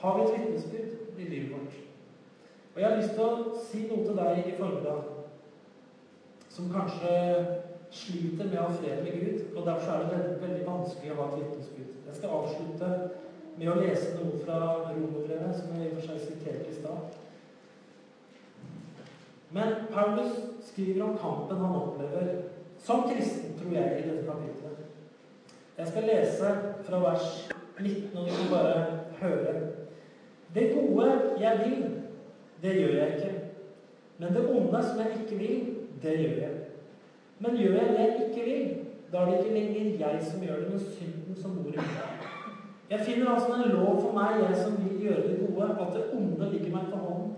Har 0.00 0.18
vi 0.18 0.24
et 0.24 0.40
vitnesbyrd 0.40 1.18
i 1.18 1.28
livet 1.28 1.52
vårt? 1.52 1.78
Og 2.74 2.80
Jeg 2.80 2.90
har 2.90 2.96
lyst 2.96 3.14
til 3.14 3.24
å 3.24 3.62
si 3.66 3.86
noe 3.88 4.04
til 4.06 4.18
deg 4.18 4.44
i 4.46 4.58
formiddag 4.58 5.00
som 6.54 6.68
kanskje 6.70 7.14
sliter 7.90 8.46
med 8.46 8.58
å 8.58 8.66
ha 8.68 8.76
fred 8.76 9.02
med 9.02 9.16
Gud. 9.18 9.56
og 9.56 9.66
Derfor 9.66 9.92
er 9.92 10.04
det 10.04 10.12
veldig, 10.12 10.36
veldig 10.42 10.66
vanskelig 10.66 11.12
å 11.12 11.18
ha 11.18 11.26
et 11.28 11.40
vitnesbyrd. 11.40 11.96
Jeg 12.06 12.18
skal 12.18 12.36
avslutte 12.36 12.90
med 13.58 13.70
å 13.72 13.78
lese 13.80 14.12
noe 14.18 14.38
fra 14.44 14.58
romerbrevet, 14.90 15.56
som 15.58 15.74
jeg 15.74 15.88
i 15.88 15.90
og 15.90 15.98
for 15.98 16.06
seg 16.12 16.20
siterte 16.26 16.70
i 16.70 16.78
stad. 16.78 17.18
Men 19.50 19.74
Paulus 19.90 20.38
skriver 20.68 21.02
om 21.08 21.18
kampen 21.18 21.64
han 21.64 21.76
opplever 21.80 22.30
som 22.84 23.06
kristen, 23.08 23.56
tror 23.58 23.74
jeg, 23.74 23.98
i 23.98 24.08
dette 24.08 24.26
kapitlet. 24.26 24.86
Jeg 25.78 25.90
skal 25.90 26.08
lese 26.10 26.54
fra 26.86 27.02
vers 27.02 27.28
19, 27.80 28.18
og 28.18 28.26
du 28.26 28.32
skal 28.34 28.50
bare 28.52 28.86
høre. 29.20 29.54
Det 30.54 30.70
gode 30.74 31.10
jeg 31.40 31.60
vil, 31.64 31.84
det 32.62 32.76
gjør 32.80 32.94
jeg 32.98 33.14
ikke. 33.14 33.32
Men 34.18 34.34
det 34.34 34.48
onde 34.50 34.82
som 34.82 34.98
jeg 34.98 35.20
ikke 35.20 35.36
vil, 35.36 35.74
det 36.02 36.18
gjør 36.18 36.38
jeg. 36.44 36.54
Men 37.38 37.56
gjør 37.56 37.74
jeg 37.74 37.88
det 37.88 37.98
jeg 37.98 38.28
ikke 38.28 38.44
vil, 38.50 38.68
da 39.12 39.18
er 39.18 39.30
det 39.30 39.38
ikke 39.38 39.54
lenger 39.54 39.98
jeg 39.98 40.22
som 40.22 40.40
gjør 40.42 40.56
det, 40.62 40.70
men 40.70 40.78
synden 40.78 41.36
som 41.36 41.54
bor 41.56 41.72
i 41.72 41.76
meg. 41.76 42.24
Jeg 42.90 43.00
finner 43.00 43.30
altså 43.30 43.54
en 43.54 43.70
lov 43.70 44.00
for 44.00 44.12
meg, 44.12 44.42
jeg 44.48 44.56
som 44.56 44.76
vil 44.84 45.00
gjøre 45.04 45.28
det 45.28 45.38
gode, 45.40 45.68
at 45.80 45.94
det 45.94 46.04
onde 46.12 46.50
ligger 46.52 46.70
meg 46.76 46.88
for 46.90 46.96
hånden. 46.96 47.34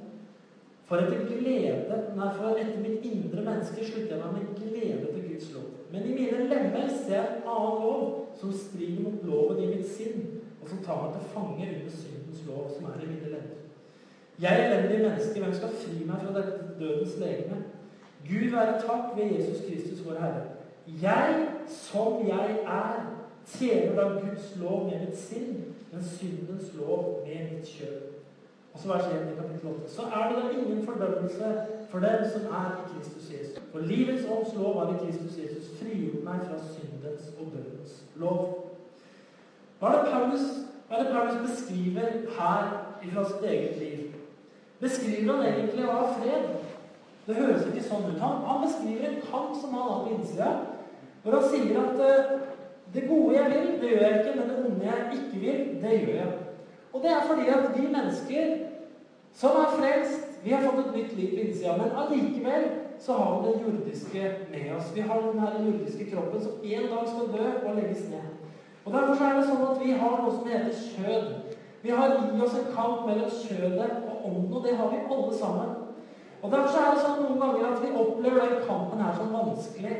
For 0.90 0.96
etter 0.96 1.26
glede, 1.26 1.98
nei, 2.16 2.28
for 2.34 2.58
etter 2.58 2.80
mitt 2.82 3.04
indre 3.06 3.44
menneske 3.46 3.84
slutter 3.86 4.16
jeg 4.16 4.22
meg 4.24 4.32
med 4.38 4.56
glede 4.58 5.12
til 5.12 5.26
Guds 5.28 5.52
lov. 5.54 5.68
Men 5.92 6.06
i 6.06 6.14
mine 6.14 6.46
lemmer 6.50 6.88
ser 6.90 7.14
jeg 7.14 7.26
en 7.36 7.50
annen 7.52 7.82
lov, 7.84 8.06
som 8.40 8.54
strider 8.54 9.04
mot 9.04 9.26
loven 9.26 9.60
i 9.62 9.68
mitt 9.74 9.86
sinn, 9.90 10.24
og 10.62 10.68
som 10.68 10.84
tar 10.84 11.02
meg 11.02 11.12
til 11.16 11.32
fange 11.34 11.68
under 11.74 11.90
syndens 11.96 12.46
lov, 12.46 12.70
som 12.74 12.84
er 12.90 13.02
i 13.02 13.10
mine 13.12 13.32
ledd. 13.34 13.50
Jeg 14.40 14.66
elendig 14.66 15.00
menneske, 15.00 15.40
hvem 15.40 15.54
skal 15.54 15.76
fri 15.82 16.04
meg 16.08 16.22
fra 16.24 16.36
dette 16.38 16.68
dødens 16.80 17.16
legeme? 17.18 17.62
Gud 18.28 18.50
være 18.50 18.80
takk 18.86 19.16
ved 19.16 19.32
Jesus 19.36 19.64
Kristus, 19.66 20.06
vår 20.06 20.20
Herre. 20.20 20.42
Jeg, 21.02 21.48
som 21.66 22.28
jeg 22.28 22.56
er, 22.66 23.16
tjener 23.46 23.94
da 23.96 24.08
Guds 24.20 24.56
lov 24.60 24.84
med 24.84 25.00
mitt 25.00 25.18
sinn, 25.18 25.74
men 25.92 26.04
syndens 26.04 26.72
lov 26.78 27.26
med 27.26 27.52
mitt 27.52 27.68
kjøp. 27.68 28.10
Og 28.72 28.80
så 28.80 28.88
vers 28.88 29.06
1 29.06 29.32
i 29.32 29.36
kapittel 29.36 29.68
8. 29.68 29.80
Så 29.86 30.02
er 30.02 30.28
det 30.28 30.42
da 30.42 30.50
ingen 30.60 30.86
fordømmelse 30.86 31.66
for 31.90 31.98
dem 31.98 32.18
som 32.32 32.42
er 32.60 32.68
i 32.80 32.88
Kristus 32.92 33.30
Jesus. 33.32 33.62
For 33.72 33.78
livets 33.78 34.26
ånds 34.30 34.54
lov 34.54 34.78
har 34.78 34.94
i 34.94 35.04
Kristus 35.04 35.38
Jesus 35.38 35.70
frigjort 35.78 36.24
meg 36.24 36.40
fra 36.46 36.58
syndens 36.74 37.32
og 37.40 37.52
dødens 37.52 38.04
lov. 38.16 38.59
Hva 39.80 39.88
er 39.88 40.02
det 40.02 40.12
Paulus, 40.12 40.46
hva 40.88 40.96
er 40.96 41.06
det 41.06 41.12
Paulus 41.14 41.36
beskriver 41.48 42.08
her 42.36 42.64
fra 43.00 43.24
sitt 43.28 43.44
eget 43.48 43.78
liv? 43.80 44.00
Beskriver 44.80 45.32
han 45.32 45.46
egentlig 45.46 45.86
å 45.88 45.94
ha 45.96 46.10
fred? 46.18 46.50
Det 47.26 47.36
høres 47.38 47.66
ikke 47.68 47.84
sånn 47.86 48.08
ut. 48.10 48.18
Han, 48.20 48.42
han 48.44 48.64
beskriver 48.64 49.08
en 49.08 49.22
kamp 49.30 49.54
som 49.56 49.76
han 49.76 49.88
har 49.88 50.02
på 50.04 50.14
innsida, 50.16 50.50
hvor 51.22 51.36
han 51.36 51.48
sier 51.52 51.80
at 51.80 52.00
uh, 52.00 52.34
det 52.94 53.06
gode 53.08 53.36
jeg 53.36 53.52
vil, 53.54 53.70
det 53.80 53.92
gjør 53.92 54.04
jeg 54.04 54.20
ikke, 54.20 54.34
men 54.36 54.50
det 54.50 54.58
onde 54.66 54.88
jeg 54.90 55.18
ikke 55.18 55.40
vil, 55.44 55.62
det 55.82 55.94
gjør 55.96 56.18
jeg. 56.18 56.36
Og 56.92 57.04
det 57.04 57.10
er 57.14 57.26
fordi 57.28 57.48
at 57.54 57.70
vi 57.76 57.86
mennesker 57.86 58.52
som 59.40 59.60
er 59.62 59.74
frelst, 59.78 60.26
vi 60.44 60.52
har 60.56 60.64
fått 60.64 60.86
et 60.86 60.96
nytt 60.96 61.16
liv 61.16 61.34
på 61.36 61.44
innsida. 61.44 61.76
Men 61.78 61.96
allikevel 62.02 62.68
så 63.00 63.16
har 63.16 63.36
vi 63.36 63.48
det 63.48 63.62
jordiske 63.64 64.34
med 64.50 64.76
oss. 64.76 64.92
Vi 64.94 65.00
har 65.00 65.24
den 65.24 65.40
her 65.40 65.58
jordiske 65.64 66.10
kroppen 66.10 66.44
som 66.44 66.52
en 66.64 66.88
dag 66.92 67.08
skal 67.12 67.32
dø 67.36 67.48
og 67.68 67.74
legges 67.76 68.08
ned. 68.10 68.39
Og 68.90 68.96
Derfor 68.96 69.24
er 69.24 69.36
det 69.36 69.42
sånn 69.46 69.60
at 69.62 69.76
vi 69.78 69.92
har 70.00 70.16
noe 70.18 70.32
som 70.34 70.48
heter 70.50 70.78
kjød. 70.82 71.26
Vi 71.82 71.92
har 71.94 72.10
i 72.10 72.40
oss 72.42 72.56
en 72.58 72.72
kamp 72.74 73.04
mellom 73.06 73.28
kjødet 73.30 73.90
og 74.02 74.24
ånden, 74.26 74.48
og 74.50 74.64
det 74.64 74.72
har 74.76 74.88
vi 74.90 75.04
alle 75.04 75.36
sammen. 75.38 75.76
Og 76.42 76.50
Derfor 76.50 76.78
er 76.80 76.96
det 76.96 77.04
sånn 77.04 77.20
noen 77.22 77.38
ganger 77.38 77.68
at 77.68 77.84
vi 77.84 77.92
opplever 78.02 78.48
den 78.48 78.64
kampen 78.66 79.04
her 79.04 79.14
som 79.14 79.30
vanskelig. 79.36 79.98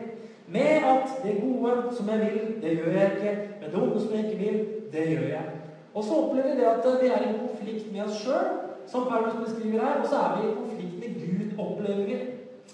Med 0.51 0.89
at 0.91 1.13
det 1.23 1.37
gode 1.39 1.77
som 1.95 2.11
jeg 2.11 2.19
vil, 2.25 2.49
det 2.65 2.73
gjør 2.81 2.97
jeg 2.99 3.13
ikke. 3.15 3.35
Men 3.61 3.71
det 3.71 3.83
onde 3.85 4.03
som 4.03 4.17
jeg 4.17 4.25
ikke 4.25 4.41
vil, 4.43 4.59
det 4.93 5.05
gjør 5.13 5.29
jeg. 5.37 5.59
Og 5.95 6.05
så 6.05 6.17
opplever 6.25 6.51
vi 6.51 6.59
det 6.59 6.67
at 6.73 6.89
vi 7.03 7.13
er 7.15 7.27
i 7.29 7.37
konflikt 7.39 7.93
med 7.93 8.03
oss 8.09 8.19
sjøl, 8.25 8.49
som 8.91 9.07
Paulus 9.07 9.39
beskriver 9.45 9.85
her. 9.87 10.01
Og 10.03 10.11
så 10.11 10.25
er 10.25 10.35
vi 10.35 10.49
i 10.49 10.57
konflikt 10.59 10.99
med 11.05 11.21
Gud, 11.21 11.55
opplever 11.67 12.03
vi. 12.11 12.19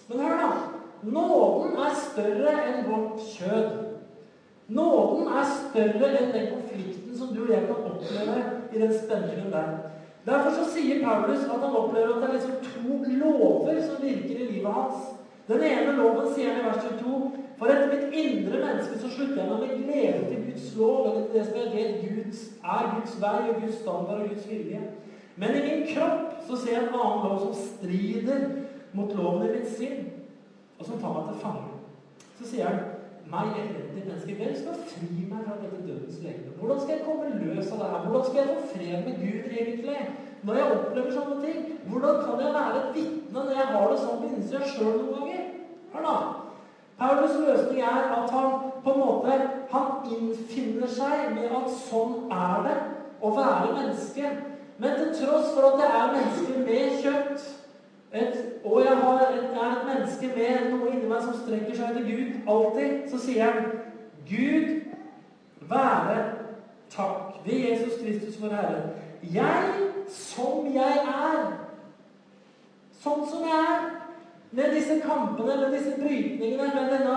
Men 0.09 0.25
hør, 0.25 0.41
da. 0.41 0.49
Nåden 1.03 1.77
er 1.77 2.01
større 2.01 2.57
enn 2.65 2.89
vårt 2.89 3.21
kjød. 3.35 3.86
Nåden 4.69 5.29
er 5.31 5.45
større 5.47 6.09
enn 6.19 6.33
den 6.35 6.49
konflikten 6.51 7.19
som 7.19 7.35
du 7.35 7.45
og 7.45 7.53
jeg 7.53 7.69
kan 7.69 7.85
oppleve 7.91 8.39
i 8.73 8.81
den 8.81 8.95
spenningen 8.99 9.53
der. 9.53 9.77
Derfor 10.27 10.51
så 10.51 10.65
sier 10.73 11.05
Paulus 11.05 11.45
at 11.45 11.61
han 11.63 11.77
opplever 11.81 12.17
at 12.17 12.23
det 12.23 12.29
er 12.29 12.33
liksom 12.35 12.57
to 12.73 12.97
lover 13.21 13.77
som 13.83 14.03
virker 14.03 14.41
i 14.41 14.49
livet 14.51 14.73
hans. 14.73 15.13
Den 15.47 15.63
ene 15.63 15.93
loven 15.95 16.33
sier 16.35 16.51
han 16.51 16.65
i 16.65 16.67
vers 16.67 16.83
22 16.83 17.21
For 17.59 17.71
etter 17.73 17.93
mitt 17.93 18.17
indre 18.21 18.59
menneske 18.59 18.99
så 19.01 19.09
slutter 19.09 19.39
jeg 19.39 19.47
meg 19.49 19.61
med 19.63 19.85
glede 19.85 20.25
til 20.27 20.43
Guds 20.49 20.67
lov, 20.77 21.07
eller 21.07 21.23
til 21.23 21.39
det 21.39 21.45
som 21.47 21.61
jeg 21.61 21.71
vet 21.77 22.03
Guds, 22.03 22.43
er 22.75 22.91
Guds 22.97 23.15
vei 23.23 23.39
og 23.45 23.63
Guds 23.63 23.79
standard 23.79 24.21
og 24.21 24.29
Guds 24.29 24.51
vilje. 24.51 24.83
Men 25.37 25.57
i 25.57 25.63
min 25.65 25.87
kropp 25.95 26.35
så 26.49 26.59
ser 26.61 26.75
jeg 26.75 26.83
en 26.83 26.99
annen 26.99 27.25
lov 27.25 27.39
som 27.47 27.55
strider 27.63 28.45
mot 28.93 29.15
loven 29.17 29.47
i 29.47 29.55
mitt 29.55 29.73
sinn, 29.73 30.05
og 30.77 30.85
som 30.85 31.01
tar 31.01 31.17
meg 31.17 31.31
til 31.31 31.41
fange. 31.47 31.81
Så 32.37 32.51
sier 32.51 32.69
han 32.69 32.96
meg 33.31 33.59
elendig 33.61 34.05
menneske, 34.07 34.35
hvem 34.39 34.55
skal 34.61 34.79
fri 34.93 35.27
meg 35.31 35.43
fra 35.47 35.57
dette 35.61 35.83
dødens 35.87 36.21
legeme? 36.23 36.55
Hvordan 36.59 36.81
skal 36.83 36.95
jeg 36.95 37.05
komme 37.07 37.33
løs 37.41 37.73
av 37.73 37.83
det 37.83 37.91
her? 37.93 38.05
Hvordan 38.07 38.27
skal 38.29 38.41
jeg 38.41 38.55
få 38.55 38.71
fred 38.73 38.97
med 39.07 39.15
Gud 39.25 39.53
egentlig? 39.61 39.99
Når 40.47 40.59
jeg 40.61 40.73
opplever 40.77 41.12
sånne 41.17 41.37
ting? 41.43 41.61
Hvordan 41.91 42.19
kan 42.25 42.43
jeg 42.45 42.57
være 42.59 42.81
et 42.83 42.91
vitne 42.95 43.45
når 43.47 43.55
jeg 43.59 43.69
har 43.75 43.87
det 43.93 44.01
sånn 44.03 44.21
på 44.23 44.33
innsida 44.33 44.73
sjøl 44.73 44.93
noen 45.01 45.15
ganger? 45.19 45.47
Hør 45.95 46.07
nå. 46.07 46.17
Paulus 46.97 47.35
løsning 47.43 47.81
er 47.85 48.12
at 48.17 48.31
han 48.33 48.53
på 48.85 48.93
en 48.93 49.03
måte 49.03 49.39
han 49.73 50.07
innfinner 50.17 50.89
seg 50.89 51.35
med 51.35 51.51
at 51.59 51.73
sånn 51.75 52.31
er 52.33 52.62
det 52.69 52.77
å 53.21 53.33
være 53.37 53.75
menneske. 53.75 54.31
Men 54.79 54.99
til 55.01 55.12
tross 55.19 55.53
for 55.57 55.73
at 55.73 55.79
det 55.81 55.89
er 55.89 56.15
mennesker 56.15 56.62
med 56.65 56.99
kjøtt, 57.03 57.45
et, 58.12 58.37
og 58.64 58.85
jeg, 58.85 58.97
har, 58.97 59.21
et, 59.21 59.45
er 59.45 59.71
et 59.71 59.87
menneske 59.87 60.31
med 60.37 60.71
noe 60.71 60.92
inni 60.92 61.09
meg 61.11 61.25
som 61.25 61.35
strekker 61.40 61.75
seg 61.77 61.97
til 61.97 62.07
Gud 62.11 62.53
alltid, 62.55 62.95
så 63.11 63.21
sier 63.21 63.51
han 63.51 63.64
Gud 64.29 64.69
være 65.71 66.16
takk 66.92 67.40
ved 67.45 67.69
Jesus 67.71 67.99
Kristus, 68.03 68.40
vår 68.42 68.55
Herre. 68.55 68.83
Jeg 69.23 69.87
som 70.12 70.66
jeg 70.75 70.99
er, 71.03 71.47
sånn 73.03 73.25
som 73.27 73.47
jeg 73.47 73.62
er 73.75 73.87
med 74.57 74.75
disse 74.75 75.01
kampene, 75.03 75.57
med 75.61 75.75
disse 75.75 75.97
brytningene, 75.99 76.69
med 76.75 76.92
denne, 76.95 77.16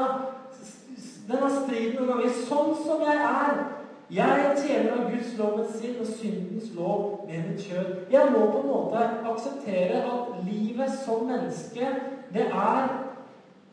denne 1.29 1.51
striden 1.53 1.99
noen 1.99 2.09
ganger. 2.15 2.39
Sånn 2.49 2.73
som 2.81 3.03
jeg 3.05 3.21
er. 3.29 3.61
Jeg 4.09 4.53
tjener 4.57 4.91
av 4.91 5.11
Guds 5.11 5.35
lov 5.37 5.57
med 5.57 5.65
sin 5.77 5.97
og 6.01 6.07
syndens 6.07 6.71
lov 6.75 7.01
med 7.27 7.43
mitt 7.49 7.61
kjød. 7.61 7.89
Jeg 8.11 8.31
må 8.33 8.39
på 8.51 8.61
en 8.63 8.71
måte 8.71 9.03
akseptere 9.29 10.01
at 10.01 10.31
livet 10.47 10.95
som 11.03 11.27
menneske, 11.29 11.91
det 12.33 12.47
er 12.47 12.87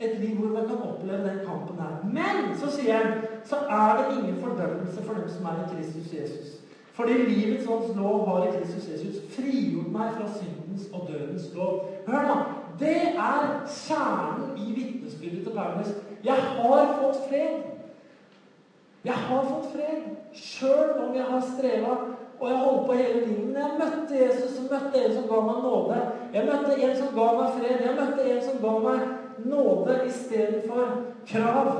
et 0.00 0.18
liv 0.20 0.36
hvor 0.36 0.52
man 0.52 0.68
kan 0.68 0.82
oppleve 0.90 1.28
den 1.28 1.38
kampen 1.46 1.80
her. 1.80 1.94
Men 2.04 2.52
så 2.60 2.68
sier 2.70 2.98
jeg, 2.98 3.14
så 3.44 3.56
er 3.56 3.96
det 3.96 4.18
ingen 4.18 4.36
fordømmelse 4.42 5.04
for 5.06 5.14
dem 5.14 5.28
som 5.28 5.48
er 5.48 5.62
i 5.62 5.70
Kristus 5.74 6.12
Jesus. 6.12 6.52
Fordi 6.96 7.12
livets 7.12 7.68
ånds 7.68 7.96
lov 7.96 8.28
har 8.28 8.44
i 8.44 8.52
Kristus 8.58 8.88
Jesus 8.92 9.16
frigjort 9.36 9.88
meg 9.92 10.12
fra 10.18 10.28
syndens 10.36 10.84
og 10.92 11.08
dødens 11.08 11.48
lov. 11.54 11.80
Hør 12.06 12.28
nå. 12.28 12.36
det 12.80 13.00
er 13.16 13.48
kjernen 13.68 14.52
i 14.60 14.72
vitnesbyrdet 14.76 15.42
til 15.44 15.56
Paulus. 15.56 15.96
Jeg 16.24 16.34
har 16.34 16.94
fått 17.00 17.24
fred. 17.28 17.75
Jeg 19.06 19.14
har 19.28 19.42
fått 19.46 19.66
fred, 19.72 20.06
sjøl 20.34 20.96
om 21.04 21.12
jeg 21.14 21.26
har 21.28 21.44
streva 21.54 21.98
og 22.40 22.48
jeg 22.50 22.58
holdt 22.58 22.86
på 22.86 22.92
hele 22.92 23.20
livet. 23.26 23.44
Men 23.46 23.56
jeg 23.56 23.76
møtte 23.80 24.18
Jesus, 24.24 24.56
så 24.56 24.64
møtte 24.70 25.02
en 25.02 25.14
som 25.14 25.28
ga 25.30 25.42
meg 25.46 25.60
nåde. 25.64 26.00
Jeg 26.34 26.48
møtte 26.48 26.78
en 26.84 26.96
som 26.98 27.12
ga 27.16 27.28
meg 27.38 27.54
fred. 27.58 27.84
Jeg 27.86 27.94
møtte 28.00 28.26
en 28.32 28.42
som 28.44 28.58
ga 28.64 28.72
meg 28.84 29.46
nåde 29.52 30.00
istedenfor 30.08 30.90
krav. 31.30 31.70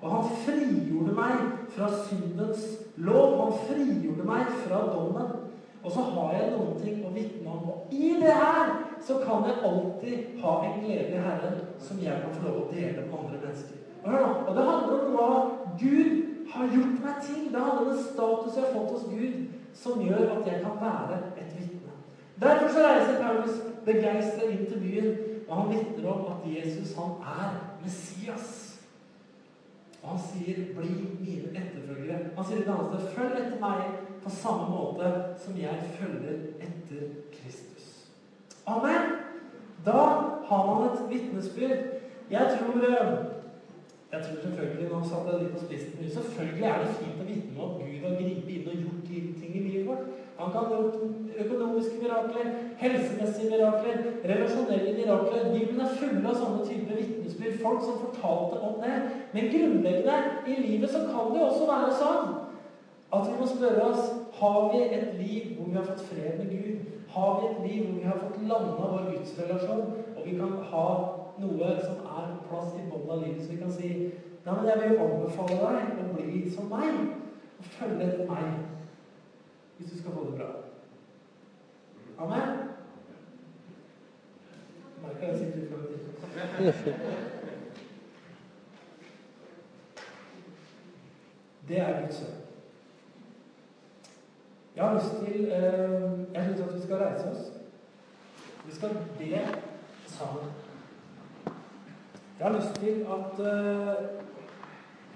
Og 0.00 0.08
han 0.14 0.32
frigjorde 0.46 1.14
meg 1.14 1.36
fra 1.76 1.90
syndens 2.08 2.64
lov. 2.96 3.36
Han 3.42 3.54
frigjorde 3.68 4.26
meg 4.26 4.50
fra 4.64 4.80
dommen. 4.88 5.36
Og 5.80 5.94
så 5.94 6.02
har 6.14 6.34
jeg 6.36 6.48
noen 6.56 6.74
ting 6.80 7.04
å 7.06 7.12
vitne 7.14 7.52
om. 7.54 7.68
Og 7.70 7.94
i 7.94 8.16
det 8.20 8.34
her 8.34 8.74
så 9.06 9.20
kan 9.22 9.46
jeg 9.46 9.62
alltid 9.68 10.42
ha 10.42 10.56
en 10.66 10.82
glede 10.82 11.14
i 11.14 11.22
Herren 11.28 11.62
som 11.80 12.02
jeg 12.02 12.18
kan 12.24 12.34
få 12.34 12.48
lov 12.48 12.58
å 12.64 12.66
dele 12.72 13.06
med 13.06 13.14
andre 13.20 13.38
mennesker. 13.46 13.78
Og 14.00 14.52
det 14.56 14.66
handler 14.66 15.06
om 15.06 15.14
hva 15.14 15.30
Gud 15.80 16.29
har 16.52 16.74
gjort 16.74 16.98
meg 17.04 17.22
til. 17.26 17.42
Det 17.52 17.60
er 17.60 17.84
den 17.84 18.02
status 18.04 18.56
jeg 18.56 18.64
har 18.64 18.74
fått 18.74 18.92
hos 18.94 19.06
Gud, 19.10 19.36
som 19.74 20.02
gjør 20.06 20.34
at 20.36 20.46
jeg 20.46 20.62
kan 20.64 20.80
være 20.80 21.18
et 21.40 21.52
vitne. 21.58 21.94
Derfor 22.40 22.68
så 22.72 22.86
reiser 22.86 23.22
Paulus 23.22 23.60
begeistra 23.84 24.48
inn 24.48 24.66
til 24.66 24.80
byen, 24.80 25.16
og 25.48 25.56
han 25.60 25.72
vitner 25.74 26.10
om 26.12 26.26
at 26.32 26.48
Jesus 26.56 26.94
han 26.98 27.16
er 27.36 27.56
Messias. 27.84 28.48
Og 30.02 30.08
han 30.08 30.20
sier 30.30 30.56
'bli 30.74 30.92
mine 31.20 31.48
etterfølgere'. 31.60 32.34
Han 32.36 32.44
sier 32.44 32.64
det 32.64 32.74
andre 32.78 33.00
sted 33.00 33.10
'følg 33.14 33.36
etter 33.40 33.58
meg' 33.60 34.22
på 34.22 34.30
samme 34.30 34.66
måte 34.70 35.24
som 35.44 35.56
jeg 35.56 35.76
følger 35.98 36.36
etter 36.60 37.06
Kristus. 37.32 38.08
Amen! 38.66 39.12
Da 39.86 40.00
har 40.44 40.66
man 40.66 40.90
et 40.90 41.10
vitnesbyrd. 41.10 41.78
Jeg 42.30 42.58
tror 42.58 42.82
eh, 42.88 43.29
jeg 44.12 44.22
tror 44.22 44.42
selvfølgelig, 44.42 44.86
Nå 44.90 45.02
satt 45.06 45.28
jeg 45.30 45.42
litt 45.42 45.52
på 45.54 45.60
spissen, 45.64 46.08
selvfølgelig 46.14 46.66
er 46.66 46.80
det 46.82 46.96
fint 46.98 47.20
å 47.22 47.26
vitne 47.28 47.54
om 47.54 47.68
at 47.68 47.82
Gud 47.84 48.06
har 48.06 48.16
gripet 48.18 48.50
inn 48.56 48.70
og 48.72 48.80
gjort 48.82 49.04
ting 49.10 49.52
i 49.54 49.62
livet 49.62 49.86
vårt. 49.86 50.08
Han 50.40 50.50
kan 50.54 50.72
gjøre 50.72 51.44
økonomiske 51.44 52.00
mirakler, 52.02 52.48
helsemessige 52.80 53.50
mirakler, 53.52 54.02
relasjonelle 54.32 54.96
mirakler. 54.96 55.50
Bibelen 55.54 55.84
er 55.84 55.94
full 56.00 56.26
av 56.26 56.38
sånne 56.40 56.64
typer 56.66 56.98
vitnesbyrd. 56.98 57.58
Folk 57.62 57.84
som 57.86 58.00
fortalte 58.02 58.58
om 58.66 58.80
det. 58.82 58.96
Men 59.36 59.50
grunnleggende 59.52 60.16
i 60.48 60.58
livet 60.64 60.90
så 60.94 61.04
kan 61.12 61.30
det 61.34 61.44
også 61.44 61.68
være 61.70 61.92
sånn 62.00 62.32
at 63.10 63.26
vi 63.26 63.38
må 63.38 63.46
spørre 63.50 63.86
oss 63.92 64.10
har 64.40 64.68
vi 64.70 64.82
et 64.96 65.14
liv 65.18 65.54
hvor 65.56 65.70
vi 65.70 65.78
har 65.78 65.86
fått 65.86 66.04
fred 66.08 66.38
med 66.38 66.50
Gud. 66.50 66.82
Har 67.14 67.38
vi 67.38 67.46
et 67.48 67.62
liv 67.66 67.86
hvor 67.86 67.96
vi 67.98 68.06
har 68.06 68.20
fått 68.20 68.42
landa 68.42 68.90
vår 68.92 69.08
gudsrelasjon, 69.10 69.88
og 70.16 70.22
vi 70.24 70.36
kan 70.38 70.54
ha 70.70 70.86
noe 71.40 71.72
som 71.82 71.98
er 72.20 72.34
på 72.36 72.48
plass 72.48 72.74
i 72.76 72.86
bunnen 72.90 73.10
av 73.10 73.22
livet, 73.22 73.42
så 73.42 73.52
vi 73.52 73.62
kan 73.62 73.72
si 73.72 73.92
Nei, 74.40 74.54
men 74.56 74.68
jeg 74.70 74.78
vil 74.80 75.00
anbefale 75.04 75.56
deg 75.60 75.98
å 76.00 76.12
bli 76.16 76.38
som 76.50 76.70
meg, 76.72 76.94
og 77.60 77.66
følge 77.74 78.06
etter 78.06 78.30
meg, 78.30 78.46
hvis 79.76 79.90
du 79.92 79.98
skal 79.98 80.14
få 80.16 80.22
det 80.30 80.38
bra. 80.38 80.46
Amen? 82.24 82.56
Jeg 85.20 85.38
sitter 85.38 85.66
for 85.68 85.78
meg. 85.78 86.74
Det 91.68 91.80
er 91.80 92.00
Guds 92.00 92.16
sønn. 92.16 92.40
Jeg 94.76 94.84
har 94.84 94.94
lyst 94.94 95.14
til 95.24 95.44
eh, 95.44 95.52
Jeg 96.34 96.42
har 96.42 96.48
lyst 96.48 96.62
til 96.62 96.68
at 96.68 96.74
vi 96.74 96.82
skal 96.82 96.96
reise 96.96 97.30
oss. 97.30 97.52
Vi 98.66 98.74
skal 98.74 98.96
be 99.18 99.40
sammen. 100.06 100.50
Jeg 102.40 102.48
har 102.48 102.58
lyst 102.58 102.74
til 102.74 103.06
at 103.14 103.38
uh, 103.38 104.04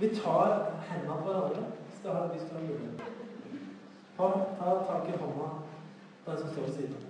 vi 0.01 0.09
tar 0.15 0.73
hendene 0.89 1.15
på 1.19 1.25
hverandre 1.25 1.63
hvis 1.85 2.01
det 2.03 2.13
har 2.13 2.33
lyst 2.35 2.51
til 2.51 2.59
å 2.59 2.65
mulighet. 2.65 3.07
Ta, 4.19 4.27
ta 4.59 4.75
tak 4.89 5.09
i 5.09 5.15
hånda 5.23 5.47
på 6.25 6.27
den 6.27 6.43
som 6.43 6.51
står 6.51 6.67
ved 6.67 6.75
siden. 6.75 7.07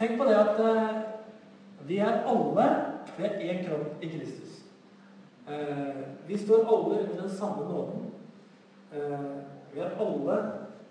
Tenk 0.00 0.16
på 0.18 0.26
det 0.26 0.34
at 0.40 0.58
uh, 0.66 1.86
vi 1.86 2.00
er 2.02 2.26
alle 2.32 2.66
ved 3.20 3.38
én 3.46 3.62
kropp 3.68 4.02
i 4.02 4.10
Kristus. 4.16 4.58
Uh, 5.46 6.02
vi 6.26 6.42
står 6.42 6.66
alle 6.66 7.04
under 7.04 7.22
den 7.22 7.30
samme 7.30 7.68
nåden. 7.70 8.10
Vi 9.72 9.80
har 9.80 9.94
alle 10.02 10.40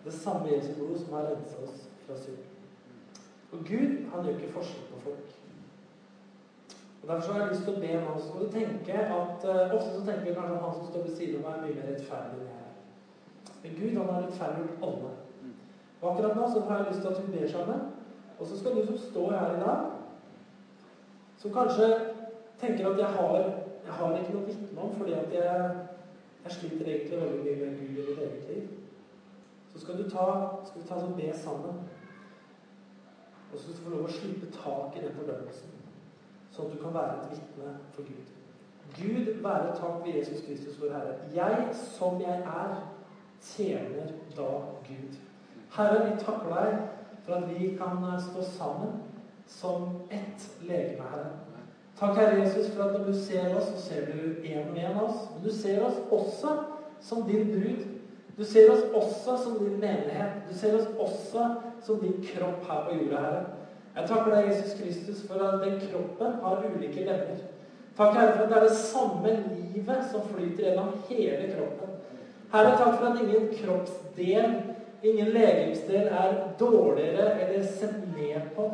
det 0.05 0.13
samme 0.13 0.47
Jesu 0.55 0.71
blod 0.79 0.95
som 1.03 1.19
har 1.19 1.27
renset 1.27 1.67
oss 1.67 1.83
fra 2.07 2.15
synd. 2.23 2.39
Og 3.51 3.67
Gud 3.67 4.09
han 4.13 4.23
gjør 4.25 4.39
ikke 4.39 4.55
forskjell 4.55 4.87
på 4.95 5.03
folk. 5.09 5.40
Og 7.01 7.07
Derfor 7.07 7.33
har 7.33 7.41
jeg 7.41 7.49
lyst 7.49 7.63
til 7.65 7.73
å 7.73 7.81
be 7.81 7.93
med 7.97 8.09
oss 8.15 8.27
du 8.37 8.43
tenke 8.53 8.93
at 8.93 9.45
uh, 9.49 9.73
Ofte 9.75 9.93
så 9.95 10.03
tenker 10.05 10.27
vi 10.27 10.35
kanskje 10.35 10.57
at 10.57 10.65
han 10.65 10.75
som 10.75 10.85
står 10.89 11.07
ved 11.07 11.15
siden 11.17 11.39
av 11.39 11.47
meg, 11.47 11.55
er 11.55 11.63
mye 11.65 11.77
mer 11.79 11.89
rettferdig 11.95 12.37
enn 12.37 12.51
jeg. 12.51 12.67
Men 13.63 13.79
Gud 13.79 13.97
han 13.97 14.11
har 14.11 14.21
rettferdiggjort 14.25 14.85
alle. 14.89 15.13
Og 16.01 16.05
akkurat 16.11 16.37
nå 16.37 16.45
så 16.51 16.61
har 16.67 16.77
jeg 16.77 16.91
lyst 16.91 17.01
til 17.01 17.11
at 17.11 17.23
vi 17.23 17.33
ber 17.37 17.47
sammen. 17.55 17.81
Og 18.39 18.47
så 18.47 18.59
skal 18.59 18.77
du 18.77 18.85
som 18.85 18.97
står 18.97 19.33
her 19.37 19.55
i 19.55 19.59
dag, 19.61 19.81
som 21.41 21.53
kanskje 21.53 21.89
tenker 22.61 22.87
at 22.89 22.99
jeg 22.99 23.07
har, 23.17 23.35
jeg 23.85 23.97
har 23.99 24.17
ikke 24.17 24.33
noe 24.33 24.45
vitne 24.45 24.81
om 24.85 24.93
fordi 24.97 25.13
at 25.17 25.33
jeg, 25.33 25.71
jeg 26.43 26.55
sliter 26.57 26.85
egentlig 26.85 27.21
veldig 27.21 27.43
mye 27.45 27.55
med 27.65 27.77
Gud 27.79 27.97
i 27.97 28.05
mitt 28.09 28.23
eget 28.25 28.49
liv. 28.49 28.69
Så 29.73 29.81
skal 29.81 29.97
du 29.97 30.09
ta, 30.09 30.25
skal 30.65 30.81
du 30.81 30.87
ta 30.87 30.99
sånn 30.99 31.17
be 31.17 31.29
sammen. 31.37 31.81
Og 33.51 33.59
så 33.59 33.63
skal 33.63 33.75
du 33.75 33.83
få 33.85 33.93
lov 33.95 34.09
å 34.09 34.15
slippe 34.15 34.51
tak 34.55 34.97
i 34.97 35.05
den 35.05 35.15
fordømmelsen, 35.17 35.80
sånn 36.51 36.67
at 36.67 36.75
du 36.75 36.81
kan 36.83 36.95
være 36.95 37.17
et 37.17 37.33
vitne 37.35 37.75
for 37.95 38.07
Gud. 38.07 38.31
Gud 38.95 39.43
være 39.43 39.75
takk 39.77 40.01
ved 40.05 40.17
Jesus 40.19 40.41
Kristus, 40.45 40.79
vår 40.81 40.95
Herre. 40.95 41.13
Jeg 41.35 41.67
som 41.75 42.19
jeg 42.21 42.39
er, 42.39 42.73
tjener 43.41 44.11
da 44.35 44.49
Gud. 44.87 45.21
Herre, 45.71 46.01
vi 46.09 46.17
takker 46.19 46.51
deg 46.51 46.81
for 47.23 47.37
at 47.37 47.47
vi 47.49 47.71
kan 47.79 48.03
stå 48.19 48.43
sammen 48.43 48.99
som 49.47 49.87
ett 50.11 50.49
legeme, 50.67 51.07
Herre. 51.13 51.31
Takk, 51.99 52.15
Herre 52.17 52.41
Jesus, 52.41 52.71
for 52.73 52.83
at 52.83 52.99
når 52.99 53.07
du 53.07 53.13
ser 53.13 53.55
oss, 53.55 53.71
så 53.71 53.81
ser 53.85 54.05
du 54.11 54.43
en 54.43 54.69
og 54.69 54.77
en 54.77 54.95
av 54.97 55.03
oss. 55.03 55.25
Men 55.33 55.43
du 55.43 55.51
ser 55.55 55.83
oss 55.85 55.99
også 56.11 56.55
som 57.01 57.23
din 57.27 57.51
brud. 57.53 57.83
Du 58.37 58.43
ser 58.45 58.71
oss 58.71 58.83
også 58.95 59.37
som 59.43 59.59
din 59.59 59.79
menighet. 59.79 60.41
Du 60.49 60.55
ser 60.57 60.75
oss 60.79 60.87
også 60.99 61.49
som 61.85 61.99
din 61.99 62.23
kropp 62.25 62.65
her 62.67 62.87
på 62.87 62.95
jorda, 62.97 63.21
Herre. 63.21 63.43
Jeg 63.95 64.07
takker 64.07 64.35
deg, 64.35 64.49
Jesus 64.49 64.75
Kristus, 64.79 65.23
for 65.27 65.41
at 65.43 65.63
den 65.65 65.79
kroppen 65.83 66.37
har 66.43 66.63
ulike 66.67 67.03
lemmer. 67.05 67.41
Takk, 67.97 68.13
Herre, 68.15 68.35
for 68.37 68.43
at 68.43 68.49
det 68.49 68.57
er 68.57 68.67
det 68.67 68.77
samme 68.77 69.33
livet 69.57 70.05
som 70.11 70.27
flyter 70.29 70.69
gjennom 70.69 70.93
hele 71.09 71.49
kroppen. 71.55 71.97
Herre, 72.53 72.71
takk 72.79 72.95
for 72.99 73.09
at 73.09 73.19
ingen 73.23 73.49
kroppsdel, 73.57 74.55
ingen 75.03 75.33
legemsdel, 75.35 76.07
er 76.07 76.39
dårligere 76.59 77.27
eller 77.41 77.67
sett 77.67 77.99
ned 78.15 78.47
på. 78.55 78.69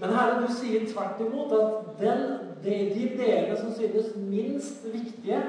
Men 0.00 0.12
Herre, 0.18 0.42
du 0.42 0.50
sier 0.52 0.88
tvert 0.90 1.22
imot 1.22 1.54
at 1.56 1.94
den, 2.00 2.26
de, 2.64 2.80
de 2.94 3.06
delene 3.16 3.56
som 3.60 3.72
synes 3.78 4.12
minst 4.18 4.84
viktige, 4.92 5.40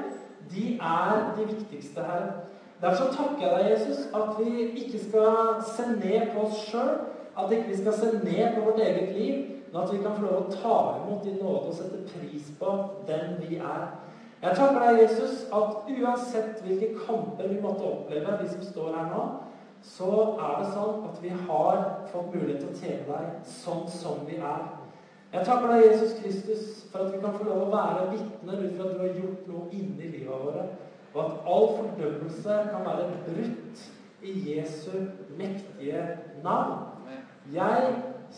de 0.54 0.78
er 0.78 1.34
de 1.36 1.50
viktigste, 1.50 2.00
Herre. 2.00 2.32
Derfor 2.80 3.10
takker 3.12 3.42
jeg 3.42 3.58
deg, 3.58 3.70
Jesus, 3.72 4.06
at 4.14 4.36
vi 4.38 4.68
ikke 4.84 4.98
skal 5.02 5.62
se 5.66 5.88
ned 5.98 6.30
på 6.34 6.46
oss 6.46 6.60
sjøl. 6.70 7.00
At 7.38 7.52
ikke 7.52 7.68
vi 7.68 7.76
skal 7.78 7.94
se 7.94 8.10
ned 8.22 8.54
på 8.54 8.64
vårt 8.66 8.80
eget 8.82 9.14
liv, 9.14 9.44
men 9.72 9.82
at 9.82 9.92
vi 9.92 10.02
kan 10.02 10.16
få 10.16 10.24
lov 10.26 10.38
å 10.40 10.52
ta 10.54 10.76
imot 10.98 11.24
din 11.24 11.38
nåde 11.42 11.70
og 11.70 11.76
sette 11.76 12.00
pris 12.10 12.48
på 12.58 12.72
den 13.06 13.36
vi 13.42 13.60
er. 13.60 13.84
Jeg 14.42 14.54
takker 14.56 14.80
deg, 14.82 15.02
Jesus, 15.02 15.44
at 15.54 15.88
uansett 15.90 16.62
hvilke 16.64 16.92
kamper 17.06 17.48
vi 17.50 17.60
måtte 17.62 17.86
oppleve, 17.86 18.38
vi 18.42 18.48
som 18.48 18.62
står 18.62 18.92
her 18.94 19.08
nå, 19.12 19.22
så 19.82 20.10
er 20.34 20.58
det 20.58 20.68
sånn 20.74 21.06
at 21.08 21.22
vi 21.22 21.32
har 21.46 21.80
fått 22.12 22.34
mulighet 22.34 22.60
til 22.62 22.70
å 22.70 22.78
tjene 22.80 23.06
deg 23.08 23.48
sånn 23.50 23.86
som 23.90 24.22
vi 24.26 24.38
er. 24.38 24.66
Jeg 25.32 25.44
takker 25.44 25.72
deg, 25.72 25.84
Jesus 25.84 26.14
Kristus, 26.22 26.68
for 26.92 27.04
at 27.04 27.14
vi 27.14 27.22
kan 27.22 27.34
få 27.36 27.46
lov 27.46 27.66
å 27.66 27.72
være 27.72 28.06
vitner 28.14 28.62
ut 28.64 28.76
fra 28.78 28.86
at 28.88 28.94
du 28.94 29.02
har 29.02 29.18
gjort 29.18 29.48
noe 29.50 29.66
inni 29.76 30.12
livet 30.14 30.30
våre. 30.32 30.68
Og 31.12 31.18
at 31.24 31.48
all 31.50 31.66
fordømmelse 31.76 32.60
kan 32.72 32.86
være 32.86 33.08
brutt 33.26 33.82
i 34.22 34.32
Jesu 34.48 34.94
mektige 35.38 36.06
navn. 36.44 36.86
Jeg 37.54 37.92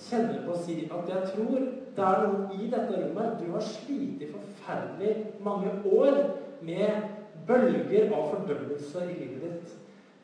kjenner 0.06 0.42
på 0.46 0.54
å 0.54 0.62
si 0.64 0.84
at 0.86 1.08
jeg 1.10 1.32
tror 1.34 1.58
det 1.96 2.04
er 2.06 2.26
noe 2.26 2.56
i 2.56 2.68
dette 2.70 3.00
rommet 3.00 3.40
Du 3.40 3.48
har 3.52 3.64
slitt 3.66 4.22
forferdelig 4.30 5.14
mange 5.42 5.72
år 5.90 6.20
med 6.62 7.08
bølger 7.48 8.12
av 8.14 8.30
fordømmelse 8.34 9.04
i 9.08 9.16
livet 9.16 9.42
ditt. 9.46 9.74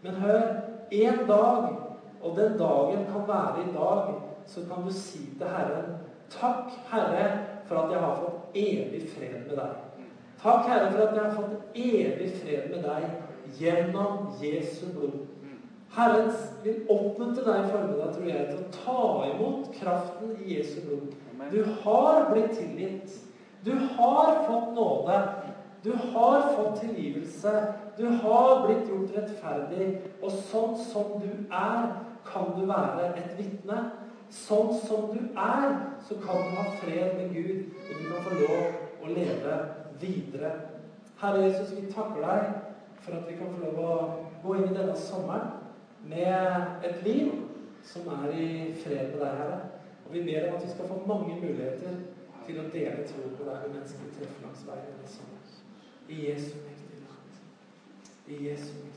Men 0.05 0.21
hør 0.23 0.45
en 0.93 1.23
dag, 1.29 1.69
og 2.21 2.37
den 2.37 2.59
dagen 2.61 3.07
kan 3.11 3.27
være 3.29 3.65
i 3.65 3.73
dag, 3.75 4.13
så 4.47 4.63
kan 4.69 4.85
du 4.87 4.93
si 4.95 5.25
til 5.39 5.51
Herren 5.51 5.97
Takk, 6.31 6.71
Herre, 6.91 7.27
for 7.67 7.85
at 7.85 7.93
jeg 7.93 8.01
har 8.03 8.17
fått 8.19 8.57
evig 8.59 9.03
fred 9.13 9.45
med 9.47 9.57
deg. 9.59 10.07
Takk, 10.43 10.67
Herre, 10.67 10.89
for 10.93 11.03
at 11.05 11.15
jeg 11.15 11.23
har 11.23 11.37
fått 11.37 11.79
evig 11.79 12.31
fred 12.41 12.71
med 12.73 12.83
deg 12.83 13.55
gjennom 13.61 14.27
Jesu 14.43 14.89
blod. 14.95 15.21
Herren 15.97 16.27
vil 16.61 16.83
oppmuntre 16.93 17.43
deg 17.47 17.63
i 17.63 17.71
formiddag, 17.73 18.11
tror 18.13 18.27
jeg, 18.29 18.49
til 18.51 18.59
å 18.61 18.73
ta 18.75 19.05
imot 19.31 19.71
kraften 19.79 20.35
i 20.45 20.57
Jesu 20.59 20.83
blod. 20.85 21.15
Du 21.53 21.63
har 21.85 22.27
blitt 22.33 22.53
tilgitt. 22.59 23.15
Du 23.65 23.73
har 23.97 24.43
fått 24.45 24.75
nåde. 24.77 25.17
Du 25.83 25.93
har 26.13 26.51
fått 26.53 26.83
tilgivelse. 26.83 27.55
Du 27.97 28.05
har 28.23 28.67
blitt 28.67 28.91
gjort 28.91 29.17
rettferdig. 29.17 29.89
Og 30.21 30.37
sånn 30.51 30.77
som 30.91 31.17
du 31.23 31.31
er, 31.49 31.89
kan 32.29 32.53
du 32.59 32.67
være 32.69 33.15
et 33.15 33.33
vitne. 33.41 33.81
Sånn 34.29 34.75
som 34.85 35.11
du 35.15 35.21
er, 35.33 35.69
så 36.05 36.21
kan 36.21 36.45
du 36.45 36.57
ha 36.59 36.71
fred 36.83 37.15
med 37.17 37.33
Gud, 37.33 37.69
og 37.87 37.93
du 37.95 38.09
kan 38.11 38.25
få 38.27 38.39
lov 38.43 39.05
å 39.07 39.13
leve 39.17 39.61
videre. 40.03 40.51
Herre 41.23 41.47
Jesus, 41.47 41.71
vi 41.79 41.87
takker 41.89 42.21
deg 42.21 42.57
for 43.05 43.17
at 43.17 43.31
vi 43.31 43.37
kan 43.39 43.55
få 43.55 43.63
lov 43.63 43.79
å 43.87 43.95
gå 44.43 44.59
inn 44.59 44.67
i 44.67 44.75
denne 44.75 44.97
sommeren 44.99 45.63
med 46.09 46.85
et 46.87 47.03
liv 47.07 47.33
som 47.87 48.09
er 48.09 48.35
i 48.35 48.51
fred 48.83 49.13
med 49.13 49.21
deg, 49.21 49.41
Herre. 49.41 49.61
Og 50.07 50.13
vi 50.15 50.23
ber 50.27 50.49
om 50.49 50.57
at 50.57 50.65
vi 50.67 50.71
skal 50.71 50.91
få 50.91 51.01
mange 51.07 51.39
muligheter 51.41 52.03
til 52.47 52.61
å 52.63 52.69
dele 52.75 53.07
tro 53.09 53.25
på 53.39 53.47
deg 53.47 53.65
med 53.65 53.73
mennesker 53.75 54.05
vi 54.05 54.13
treffer 54.19 54.47
langs 54.47 54.67
veien. 54.69 54.93
I 56.09 56.21
Jesu 56.29 56.53
mektige 56.63 57.01
navn. 57.03 57.41
I 58.27 58.39
Jesu 58.49 58.71
mektige 58.79 58.96